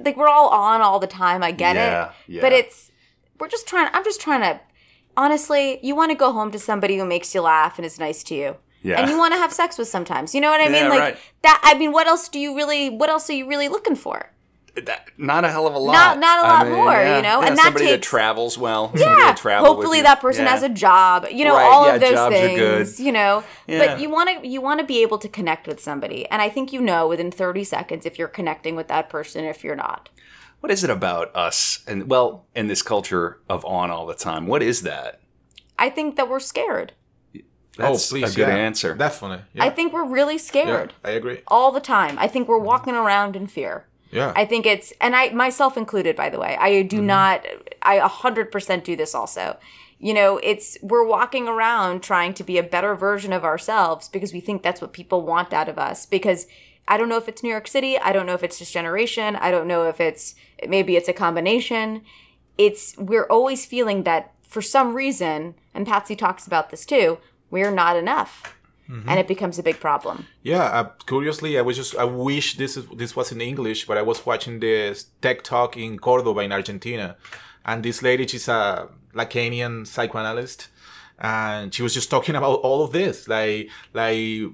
like 0.04 0.16
we're 0.16 0.28
all 0.28 0.48
on 0.50 0.82
all 0.82 0.98
the 0.98 1.06
time. 1.06 1.42
I 1.42 1.50
get 1.52 1.76
Yeah, 1.76 2.08
it, 2.08 2.12
yeah. 2.34 2.40
but 2.42 2.52
it's 2.52 2.90
we're 3.38 3.48
just 3.48 3.66
trying. 3.66 3.88
I'm 3.94 4.04
just 4.04 4.20
trying 4.20 4.40
to. 4.42 4.60
Honestly, 5.16 5.78
you 5.82 5.94
want 5.94 6.10
to 6.10 6.14
go 6.16 6.32
home 6.32 6.50
to 6.52 6.58
somebody 6.58 6.96
who 6.98 7.04
makes 7.06 7.34
you 7.34 7.40
laugh 7.42 7.78
and 7.78 7.84
is 7.86 7.98
nice 7.98 8.22
to 8.24 8.34
you. 8.34 8.56
Yeah. 8.82 9.00
And 9.00 9.10
you 9.10 9.16
want 9.18 9.32
to 9.34 9.38
have 9.38 9.52
sex 9.52 9.78
with 9.78 9.88
sometimes. 9.88 10.34
You 10.34 10.40
know 10.40 10.50
what 10.50 10.60
I 10.60 10.64
mean? 10.64 10.84
Yeah, 10.84 10.88
Like 10.88 11.00
right. 11.00 11.16
that 11.42 11.60
I 11.62 11.74
mean, 11.78 11.92
what 11.92 12.06
else 12.06 12.28
do 12.28 12.38
you 12.38 12.56
really 12.56 12.90
what 12.90 13.08
else 13.10 13.28
are 13.30 13.34
you 13.34 13.46
really 13.48 13.68
looking 13.68 13.96
for? 13.96 14.30
That- 14.74 15.08
not 15.18 15.44
a 15.44 15.50
hell 15.50 15.66
of 15.66 15.74
a 15.74 15.78
lot. 15.78 15.92
Not- 15.92 16.18
not 16.18 16.42
a 16.44 16.46
I 16.46 16.50
lot 16.50 16.66
mean, 16.66 16.74
more, 16.76 16.92
yeah. 16.92 17.16
you 17.16 17.22
know? 17.22 17.40
Yeah, 17.42 17.46
And 17.48 17.58
that 17.58 17.64
somebody 17.64 17.84
that 17.86 17.90
takes- 17.96 18.06
travels 18.08 18.56
well. 18.56 18.90
Yeah. 18.96 19.14
that 19.16 19.36
travel 19.36 19.66
Hopefully 19.74 20.00
that 20.00 20.20
person 20.20 20.44
Yeah. 20.46 20.50
has 20.52 20.62
a 20.62 20.70
job. 20.70 21.26
You 21.30 21.44
know, 21.44 21.54
Right, 21.54 21.62
all 21.70 21.86
yeah, 21.86 21.94
of 21.94 22.00
those 22.00 22.10
jobs 22.12 22.34
are 22.34 22.38
things. 22.38 22.58
good. 22.96 23.04
You 23.04 23.12
know. 23.12 23.44
Yeah. 23.66 23.78
But 23.86 24.00
you 24.00 24.08
want 24.08 24.30
to 24.42 24.48
you 24.48 24.60
want 24.62 24.80
to 24.80 24.86
be 24.86 25.02
able 25.02 25.18
to 25.18 25.28
connect 25.28 25.66
with 25.68 25.78
somebody. 25.80 26.26
And 26.30 26.40
I 26.40 26.48
think 26.48 26.72
you 26.72 26.80
know 26.80 27.06
within 27.06 27.30
30 27.30 27.64
seconds 27.64 28.06
if 28.06 28.18
you're 28.18 28.28
connecting 28.28 28.74
with 28.74 28.88
that 28.88 29.08
person 29.10 29.44
if 29.44 29.62
you're 29.62 29.76
not. 29.76 30.08
What 30.60 30.72
is 30.72 30.82
it 30.84 30.90
about 30.90 31.34
us 31.36 31.80
and 31.86 32.08
well, 32.08 32.46
in 32.54 32.68
this 32.68 32.82
culture 32.82 33.40
of 33.50 33.64
on 33.66 33.90
all 33.90 34.06
the 34.06 34.14
time? 34.14 34.46
What 34.46 34.62
is 34.62 34.82
that? 34.82 35.20
I 35.78 35.90
think 35.90 36.16
that 36.16 36.28
we're 36.30 36.40
scared. 36.40 36.92
Oh, 37.78 37.92
that's 37.92 38.12
oh, 38.12 38.14
please, 38.14 38.34
a 38.34 38.36
good 38.36 38.48
yeah. 38.48 38.56
answer. 38.56 38.94
Definitely. 38.94 39.44
Yeah. 39.54 39.64
I 39.64 39.70
think 39.70 39.92
we're 39.92 40.06
really 40.06 40.34
yeah, 40.34 40.40
scared 40.40 40.92
I 41.04 41.10
agree. 41.10 41.40
all 41.48 41.72
the 41.72 41.80
time. 41.80 42.18
I 42.18 42.28
think 42.28 42.46
we're 42.48 42.58
walking 42.58 42.94
around 42.94 43.34
in 43.34 43.46
fear. 43.46 43.86
Yeah. 44.10 44.32
I 44.36 44.44
think 44.44 44.66
it's, 44.66 44.92
and 45.00 45.16
I 45.16 45.30
myself 45.30 45.76
included, 45.78 46.14
by 46.14 46.28
the 46.28 46.38
way. 46.38 46.56
I 46.60 46.82
do 46.82 46.98
mm-hmm. 46.98 47.06
not. 47.06 47.46
I 47.80 47.94
a 47.94 48.08
hundred 48.08 48.52
percent 48.52 48.84
do 48.84 48.94
this 48.94 49.14
also. 49.14 49.56
You 49.98 50.12
know, 50.12 50.38
it's 50.42 50.76
we're 50.82 51.06
walking 51.06 51.48
around 51.48 52.02
trying 52.02 52.34
to 52.34 52.44
be 52.44 52.58
a 52.58 52.62
better 52.62 52.94
version 52.94 53.32
of 53.32 53.44
ourselves 53.44 54.08
because 54.08 54.32
we 54.32 54.40
think 54.40 54.62
that's 54.62 54.82
what 54.82 54.92
people 54.92 55.22
want 55.22 55.52
out 55.54 55.68
of 55.68 55.78
us. 55.78 56.04
Because 56.04 56.46
I 56.86 56.98
don't 56.98 57.08
know 57.08 57.16
if 57.16 57.28
it's 57.28 57.42
New 57.42 57.48
York 57.48 57.68
City. 57.68 57.96
I 57.96 58.12
don't 58.12 58.26
know 58.26 58.34
if 58.34 58.42
it's 58.42 58.58
this 58.58 58.70
generation. 58.70 59.36
I 59.36 59.50
don't 59.50 59.66
know 59.66 59.88
if 59.88 59.98
it's 59.98 60.34
maybe 60.68 60.96
it's 60.96 61.08
a 61.08 61.14
combination. 61.14 62.02
It's 62.58 62.94
we're 62.98 63.26
always 63.26 63.64
feeling 63.64 64.02
that 64.02 64.34
for 64.42 64.60
some 64.60 64.94
reason, 64.94 65.54
and 65.72 65.86
Patsy 65.86 66.14
talks 66.14 66.46
about 66.46 66.68
this 66.68 66.84
too. 66.84 67.18
We're 67.52 67.70
not 67.70 67.96
enough, 67.96 68.32
and 69.08 69.20
it 69.20 69.28
becomes 69.28 69.58
a 69.58 69.62
big 69.62 69.78
problem. 69.78 70.26
Yeah, 70.42 70.64
uh, 70.78 70.88
curiously, 71.06 71.58
I 71.58 71.62
was 71.62 71.76
just 71.76 71.94
I 71.96 72.04
wish 72.04 72.56
this 72.56 72.76
is 72.76 72.84
this 72.96 73.14
was 73.14 73.30
in 73.30 73.40
English, 73.40 73.86
but 73.86 73.96
I 73.98 74.02
was 74.02 74.26
watching 74.26 74.60
this 74.60 75.06
tech 75.20 75.38
talk 75.42 75.76
in 75.76 75.98
Cordoba 75.98 76.40
in 76.40 76.52
Argentina, 76.52 77.16
and 77.64 77.82
this 77.82 78.02
lady, 78.02 78.26
she's 78.26 78.48
a 78.48 78.88
Lacanian 79.14 79.86
psychoanalyst, 79.86 80.68
and 81.18 81.72
she 81.74 81.82
was 81.82 81.94
just 81.94 82.10
talking 82.10 82.34
about 82.40 82.60
all 82.60 82.82
of 82.84 82.92
this, 82.92 83.28
like 83.28 83.70
like 83.94 84.52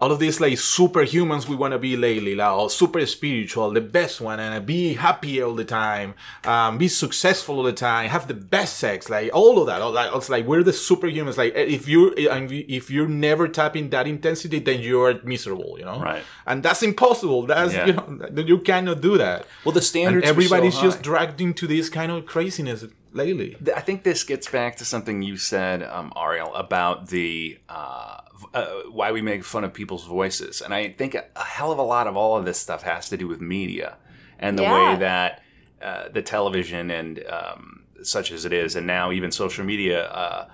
all 0.00 0.10
of 0.12 0.18
these 0.18 0.40
like 0.40 0.54
superhumans 0.54 1.48
we 1.48 1.56
want 1.56 1.72
to 1.72 1.78
be 1.78 1.96
lately, 1.96 2.34
like 2.34 2.48
all 2.48 2.68
super 2.68 3.04
spiritual, 3.06 3.70
the 3.70 3.80
best 3.80 4.20
one, 4.20 4.40
and 4.40 4.66
be 4.66 4.94
happy 4.94 5.40
all 5.42 5.54
the 5.54 5.64
time, 5.64 6.14
um, 6.44 6.76
be 6.78 6.88
successful 6.88 7.56
all 7.58 7.62
the 7.62 7.72
time, 7.72 8.10
have 8.10 8.26
the 8.28 8.34
best 8.34 8.76
sex, 8.78 9.08
like 9.08 9.30
all 9.32 9.58
of 9.60 9.66
that. 9.66 9.80
All 9.80 9.92
that 9.92 10.12
it's 10.14 10.28
like 10.28 10.44
we're 10.46 10.62
the 10.62 10.72
superhumans. 10.72 11.36
Like 11.36 11.54
if 11.54 11.88
you 11.88 12.12
and 12.30 12.50
if 12.52 12.90
you're 12.90 13.08
never 13.08 13.48
tapping 13.48 13.90
that 13.90 14.06
intensity, 14.06 14.58
then 14.58 14.80
you're 14.80 15.22
miserable, 15.22 15.76
you 15.78 15.84
know. 15.84 16.00
Right. 16.00 16.22
And 16.46 16.62
that's 16.62 16.82
impossible. 16.82 17.46
That's 17.46 17.72
Yeah. 17.72 17.86
you 17.86 17.92
know 17.92 18.28
you 18.42 18.58
cannot 18.58 19.00
do 19.00 19.16
that. 19.18 19.46
well, 19.64 19.72
the 19.72 19.78
And 19.78 19.84
standards. 19.84 20.24
are 20.24 20.28
so 20.28 20.30
everybody's 20.32 20.78
just 20.78 21.02
dragged 21.02 21.40
into 21.40 21.66
this 21.66 21.88
kind 21.88 22.10
of 22.12 22.26
craziness 22.26 22.84
lately. 23.14 23.56
I 23.74 23.80
think 23.80 24.02
this 24.02 24.24
gets 24.24 24.50
back 24.50 24.76
to 24.76 24.84
something 24.84 25.22
you 25.22 25.36
said, 25.36 25.82
um, 25.82 26.12
Ariel, 26.16 26.54
about 26.54 27.08
the 27.08 27.58
uh, 27.68 28.18
uh, 28.52 28.66
why 28.90 29.12
we 29.12 29.22
make 29.22 29.44
fun 29.44 29.64
of 29.64 29.72
people's 29.72 30.04
voices, 30.04 30.60
and 30.60 30.74
I 30.74 30.90
think 30.90 31.14
a, 31.14 31.24
a 31.36 31.44
hell 31.44 31.72
of 31.72 31.78
a 31.78 31.82
lot 31.82 32.06
of 32.06 32.16
all 32.16 32.36
of 32.36 32.44
this 32.44 32.58
stuff 32.58 32.82
has 32.82 33.08
to 33.08 33.16
do 33.16 33.26
with 33.26 33.40
media 33.40 33.96
and 34.38 34.58
the 34.58 34.64
Yeah. 34.64 34.74
way 34.74 34.96
that 34.96 35.42
uh, 35.80 36.08
the 36.12 36.22
television 36.22 36.90
and 36.90 37.24
um, 37.26 37.84
such 38.02 38.30
as 38.32 38.44
it 38.44 38.52
is, 38.52 38.76
and 38.76 38.86
now 38.86 39.12
even 39.12 39.30
social 39.32 39.64
media 39.64 40.06
uh, 40.06 40.48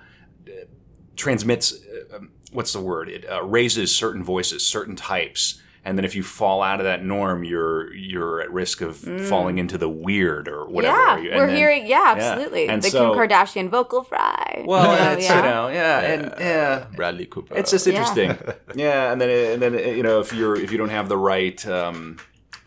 transmits. 1.15 1.73
Uh, 1.73 2.17
um, 2.17 2.31
what's 2.51 2.73
the 2.73 2.81
word? 2.81 3.09
It 3.09 3.25
uh, 3.29 3.43
raises 3.43 3.95
certain 3.95 4.23
voices, 4.23 4.65
certain 4.65 4.95
types. 4.95 5.60
And 5.83 5.97
then 5.97 6.05
if 6.05 6.15
you 6.15 6.21
fall 6.21 6.61
out 6.61 6.79
of 6.79 6.83
that 6.83 7.03
norm, 7.03 7.43
you're 7.43 7.91
you're 7.93 8.39
at 8.39 8.51
risk 8.51 8.81
of 8.81 8.97
falling 9.27 9.57
into 9.57 9.79
the 9.79 9.89
weird 9.89 10.47
or 10.47 10.67
whatever. 10.67 10.95
Yeah, 10.95 11.31
And 11.31 11.39
we're 11.41 11.47
then- 11.47 11.55
hearing. 11.55 11.87
Yeah, 11.87 12.13
absolutely. 12.15 12.67
And 12.69 12.83
the 12.83 12.89
so- 12.91 13.13
Kim 13.15 13.19
Kardashian 13.19 13.67
vocal 13.69 14.03
fry. 14.03 14.63
well, 14.67 14.83
You 14.93 14.99
know, 15.05 15.11
it's, 15.13 15.23
yeah. 15.27 15.35
you 15.37 15.41
know, 15.41 15.67
yeah, 15.69 15.99
and 16.01 16.33
yeah, 16.39 16.85
Bradley 16.95 17.25
Cooper. 17.25 17.55
it's 17.57 17.71
just 17.71 17.87
Yeah. 17.87 17.93
interesting. 17.93 18.37
yeah, 18.75 19.11
and 19.11 19.19
then 19.19 19.53
and 19.53 19.61
then 19.61 19.73
you 19.97 20.03
know 20.03 20.19
if 20.19 20.31
you're 20.33 20.55
if 20.55 20.71
you 20.71 20.77
don't 20.77 20.89
have 20.89 21.09
the 21.09 21.17
right 21.17 21.65
um, 21.67 22.17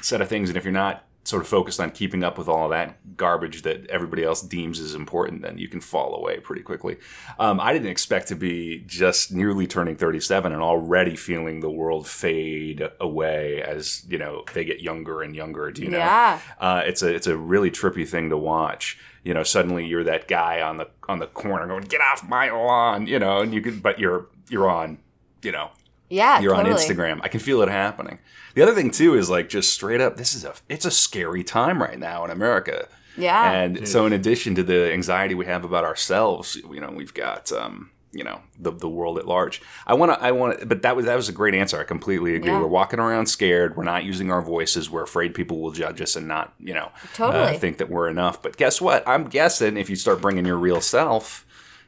set 0.03 0.21
of 0.21 0.29
things, 0.29 0.49
and 0.51 0.57
if 0.59 0.65
you're 0.65 0.73
not 0.73 1.05
sort 1.25 1.43
of 1.43 1.49
focused 1.49 1.81
on 1.81 1.91
keeping 1.91 2.23
up 2.23 2.37
with 2.37 2.49
all 2.49 2.65
of 2.65 2.71
that 2.71 3.17
garbage 3.17 3.63
that 3.63 3.87
everybody 3.87 4.23
else 4.23 4.43
deems 4.43 4.79
as 4.79 4.95
important, 4.95 5.41
then 5.43 5.57
you 5.57 5.69
can 5.69 5.81
fall 5.81 6.15
away 6.15 6.39
pretty 6.39 6.63
quickly. 6.63 6.99
Um, 7.39 7.61
I 7.61 7.73
didn't 7.73 7.89
expect 7.89 8.29
to 8.29 8.35
be 8.35 8.85
just 8.87 9.33
nearly 9.33 9.67
turning 9.67 9.97
37 9.97 10.53
and 10.53 10.63
already 10.63 11.17
feeling 11.17 11.61
the 11.61 11.71
world 11.71 12.07
fade 12.07 12.87
away 13.01 13.63
as 13.63 14.05
you 14.09 14.19
know 14.19 14.45
they 14.53 14.65
get 14.65 14.81
younger 14.81 15.23
and 15.23 15.35
younger. 15.35 15.71
Do 15.71 15.83
you 15.83 15.91
know? 15.91 15.99
Yeah. 15.99 16.41
Uh, 16.61 16.83
it's 16.85 17.03
a 17.03 17.15
it's 17.15 17.27
a 17.27 17.37
really 17.37 17.71
trippy 17.71 18.07
thing 18.07 18.29
to 18.31 18.37
watch. 18.37 18.99
You 19.23 19.33
know, 19.33 19.43
suddenly 19.43 19.87
you're 19.87 20.05
that 20.05 20.29
guy 20.29 20.61
on 20.61 20.77
the 20.77 20.89
on 21.09 21.19
the 21.19 21.27
corner 21.27 21.67
going, 21.67 21.85
"Get 21.85 22.03
off 22.03 22.29
my 22.29 22.51
lawn!" 22.51 23.07
You 23.07 23.19
know, 23.19 23.41
and 23.41 23.55
you 23.55 23.63
could, 23.63 23.83
but 23.83 23.99
you're 23.99 24.27
you're 24.51 24.69
on, 24.69 24.99
you 25.43 25.53
know, 25.53 25.71
Yeah, 26.15 26.41
you're 26.41 26.55
totally. 26.55 26.75
on 26.75 26.81
Instagram. 26.81 27.21
I 27.23 27.29
can 27.29 27.41
feel 27.41 27.61
it 27.63 27.69
happening. 27.69 28.19
The 28.55 28.63
other 28.63 28.75
thing 28.75 28.91
too 28.91 29.15
is 29.15 29.29
like 29.29 29.49
just 29.49 29.73
straight 29.73 30.01
up, 30.01 30.17
this 30.17 30.35
is 30.35 30.45
a 30.45 30.55
it's 30.69 30.85
a 30.85 30.91
scary 30.91 31.43
time 31.45 31.83
right 31.83 31.99
now 31.99 32.25
in 32.25 32.31
America. 32.31 32.89
Yeah. 33.17 33.53
And 33.53 33.89
so, 33.89 34.07
in 34.07 34.13
addition 34.13 34.55
to 34.57 34.63
the 34.63 34.93
anxiety 34.93 35.35
we 35.35 35.47
have 35.47 35.65
about 35.65 35.85
ourselves, 35.85 36.57
you 36.57 36.81
know, 36.81 36.91
we've 36.91 37.15
got 37.15 37.53
um, 37.53 37.91
you 38.15 38.25
know 38.25 38.41
the 38.59 38.71
the 38.71 38.89
world 38.89 39.19
at 39.19 39.27
large. 39.27 39.61
I 39.87 39.95
want 39.95 40.13
to 40.13 40.25
I 40.25 40.33
want 40.33 40.61
to, 40.61 40.67
but 40.67 40.83
that 40.83 40.97
was 40.97 41.07
that 41.07 41.17
was 41.17 41.29
a 41.29 41.33
great 41.33 41.55
answer. 41.55 41.79
I 41.81 41.85
completely 41.85 42.35
agree. 42.37 42.51
Yeah. 42.51 42.61
We're 42.61 42.67
walking 42.67 43.01
around 43.01 43.27
scared. 43.27 43.77
We're 43.77 43.85
not 43.85 44.05
using 44.05 44.31
our 44.31 44.43
voices. 44.43 44.91
We're 44.91 45.03
afraid 45.03 45.35
people 45.35 45.61
will 45.61 45.73
judge 45.73 46.01
us 46.01 46.17
and 46.17 46.29
not 46.29 46.55
you 46.59 46.75
know 46.75 46.91
Totally. 47.15 47.57
uh, 47.57 47.59
think 47.59 47.79
that 47.79 47.91
we're 47.91 48.09
enough. 48.09 48.43
But 48.43 48.57
guess 48.57 48.81
what? 48.81 49.07
I'm 49.07 49.25
guessing 49.25 49.77
if 49.77 49.91
you 49.91 49.97
start 49.97 50.21
bringing 50.21 50.47
your 50.47 50.59
real 50.59 50.81
self, 50.81 51.45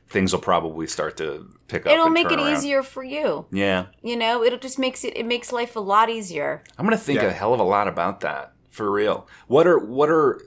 things 0.09 0.33
will 0.33 0.41
probably 0.41 0.87
start 0.87 1.17
to 1.19 1.49
pick 1.69 1.87
up. 1.87 1.93
It'll 1.93 2.07
and 2.07 2.15
make 2.15 2.29
turn 2.29 2.39
it 2.39 2.43
around. 2.43 2.57
easier 2.57 2.83
for 2.83 3.03
you. 3.05 3.47
Yeah. 3.51 3.87
You 4.03 4.17
know, 4.17 4.43
it'll 4.43 4.59
just 4.59 4.79
makes 4.79 5.05
it 5.05 5.17
it 5.17 5.27
makes 5.27 5.53
life 5.53 5.77
a 5.77 5.81
lot 5.81 6.09
easier. 6.11 6.63
I'm 6.79 6.87
gonna 6.87 6.97
think 6.97 7.21
Yeah. 7.21 7.27
a 7.29 7.33
hell 7.33 7.53
of 7.55 7.61
a 7.61 7.65
lot 7.65 7.89
about 7.89 8.21
that 8.21 8.53
for 8.71 8.91
real. 8.91 9.27
What 9.47 9.67
are 9.67 9.79
what 9.79 10.09
are 10.11 10.41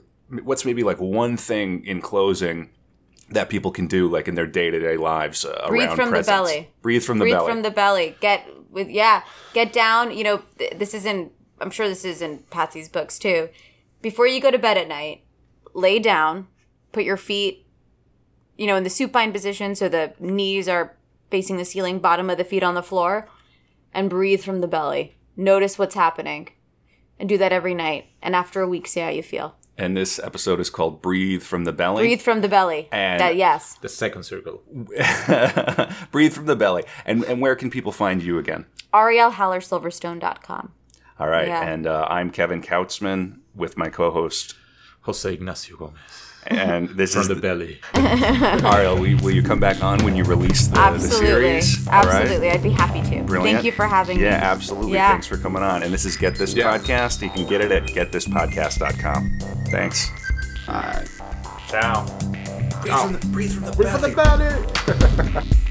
what's 0.44 0.64
maybe 0.64 0.82
like 0.82 1.00
one 1.00 1.36
thing 1.36 1.84
in 1.84 2.00
closing 2.00 2.70
that 3.30 3.48
people 3.48 3.70
can 3.70 3.86
do 3.86 4.08
like 4.08 4.26
in 4.28 4.34
their 4.34 4.46
day 4.46 4.70
to 4.70 4.78
day 4.80 4.96
lives 4.96 5.44
uh, 5.44 5.66
Breathe 5.68 5.88
around 5.88 5.96
from 5.96 6.04
the 6.06 6.10
presence? 6.12 6.26
belly. 6.26 6.70
Breathe 6.82 7.02
from 7.04 7.18
the 7.18 7.24
Breathe 7.24 7.34
belly. 7.34 7.44
Breathe 7.46 7.54
from 7.56 7.62
the 7.62 7.70
belly. 7.70 8.16
Get 8.20 8.46
with 8.70 8.88
yeah. 8.88 9.22
Get 9.52 9.72
down. 9.72 10.16
You 10.16 10.24
know, 10.24 10.42
th- 10.58 10.72
this 10.78 10.94
is 10.94 11.04
in. 11.04 11.30
I'm 11.60 11.70
sure 11.70 11.86
this 11.88 12.04
is 12.06 12.22
in 12.22 12.38
Patsy's 12.50 12.88
books 12.88 13.18
too. 13.18 13.50
Before 14.00 14.26
you 14.26 14.40
go 14.40 14.50
to 14.50 14.58
bed 14.58 14.78
at 14.78 14.88
night, 14.88 15.24
lay 15.74 15.98
down. 15.98 16.46
Put 16.92 17.04
your 17.04 17.16
feet, 17.18 17.66
you 18.60 18.66
know, 18.66 18.76
in 18.76 18.84
the 18.84 18.90
supine 18.90 19.32
position, 19.32 19.74
so 19.74 19.88
the 19.88 20.12
knees 20.20 20.68
are 20.68 20.94
facing 21.30 21.56
the 21.56 21.64
ceiling, 21.64 21.98
bottom 21.98 22.28
of 22.28 22.36
the 22.36 22.44
feet 22.44 22.62
on 22.62 22.74
the 22.74 22.82
floor, 22.82 23.26
and 23.94 24.10
breathe 24.10 24.42
from 24.42 24.60
the 24.60 24.68
belly. 24.68 25.16
Notice 25.34 25.78
what's 25.78 25.94
happening, 25.94 26.50
and 27.18 27.26
do 27.26 27.38
that 27.38 27.52
every 27.52 27.72
night. 27.74 28.04
And 28.20 28.36
after 28.36 28.60
a 28.60 28.68
week, 28.68 28.86
see 28.86 29.00
how 29.00 29.08
you 29.08 29.22
feel. 29.22 29.54
and 29.78 29.96
this 29.96 30.18
episode 30.18 30.60
is 30.60 30.68
called 30.68 31.00
"Breathe 31.00 31.42
from 31.42 31.64
the 31.64 31.72
Belly." 31.72 32.02
Breathe 32.02 32.20
from 32.20 32.42
the 32.42 32.48
belly. 32.48 32.86
And- 32.92 33.18
that 33.20 33.36
yes. 33.36 33.78
The 33.80 33.88
second 33.88 34.24
circle. 34.24 34.62
Breathe 36.12 36.34
from 36.34 36.44
the 36.46 36.56
belly. 36.56 36.84
And 37.06 37.24
and 37.24 37.40
where 37.40 37.56
can 37.56 37.70
people 37.70 37.92
find 37.92 38.22
you 38.22 38.38
again? 38.38 38.66
arielhallersilverstone.com. 38.92 40.72
All 41.18 41.28
right. 41.28 41.48
Yeah. 41.48 41.62
And 41.72 41.86
uh, 41.86 42.06
I'm 42.10 42.30
Kevin 42.30 42.60
Kautzman 42.62 43.38
with 43.54 43.76
my 43.78 43.88
co-host, 43.88 44.54
Jose 45.02 45.32
Ignacio 45.32 45.76
Gomez. 45.76 46.29
And 46.46 46.88
this 46.90 47.12
From 47.12 47.22
is 47.22 47.28
the 47.28 47.34
the, 47.34 47.40
belly. 47.40 47.80
Ariel. 47.94 48.96
Will 48.96 49.06
you, 49.06 49.16
will 49.18 49.30
you 49.30 49.42
come 49.42 49.60
back 49.60 49.82
on 49.82 50.02
when 50.04 50.16
you 50.16 50.24
release 50.24 50.66
the, 50.68 50.74
the 50.74 50.80
Absolutely. 50.80 51.26
series? 51.26 51.86
All 51.88 52.02
right? 52.02 52.22
Absolutely. 52.22 52.50
I'd 52.50 52.62
be 52.62 52.70
happy 52.70 53.02
to. 53.10 53.22
Brilliant. 53.24 53.56
Thank 53.56 53.64
you 53.66 53.72
for 53.72 53.86
having 53.86 54.18
Yeah, 54.18 54.22
me. 54.24 54.30
Yeah, 54.30 54.50
absolutely. 54.52 54.92
Yeah. 54.94 55.10
Thanks 55.12 55.26
for 55.26 55.36
coming 55.36 55.62
on. 55.62 55.82
And 55.82 55.92
this 55.92 56.04
is 56.04 56.16
Get 56.16 56.34
This 56.36 56.54
Yeah. 56.54 56.76
Podcast. 56.76 57.22
You 57.22 57.30
can 57.30 57.46
get 57.46 57.60
it 57.60 57.70
at 57.72 57.84
getthispodcast.com. 57.84 59.38
Thanks. 59.70 60.10
All 60.68 60.74
right. 60.74 61.08
Ciao. 61.68 62.06
Breathe 62.82 62.92
from 62.94 63.12
the, 63.12 63.26
breathe 63.28 63.52
from 63.52 63.64
the 63.64 63.72
Breathe 63.72 63.90
from 63.90 64.00
the 64.00 65.34
belly. 65.36 65.46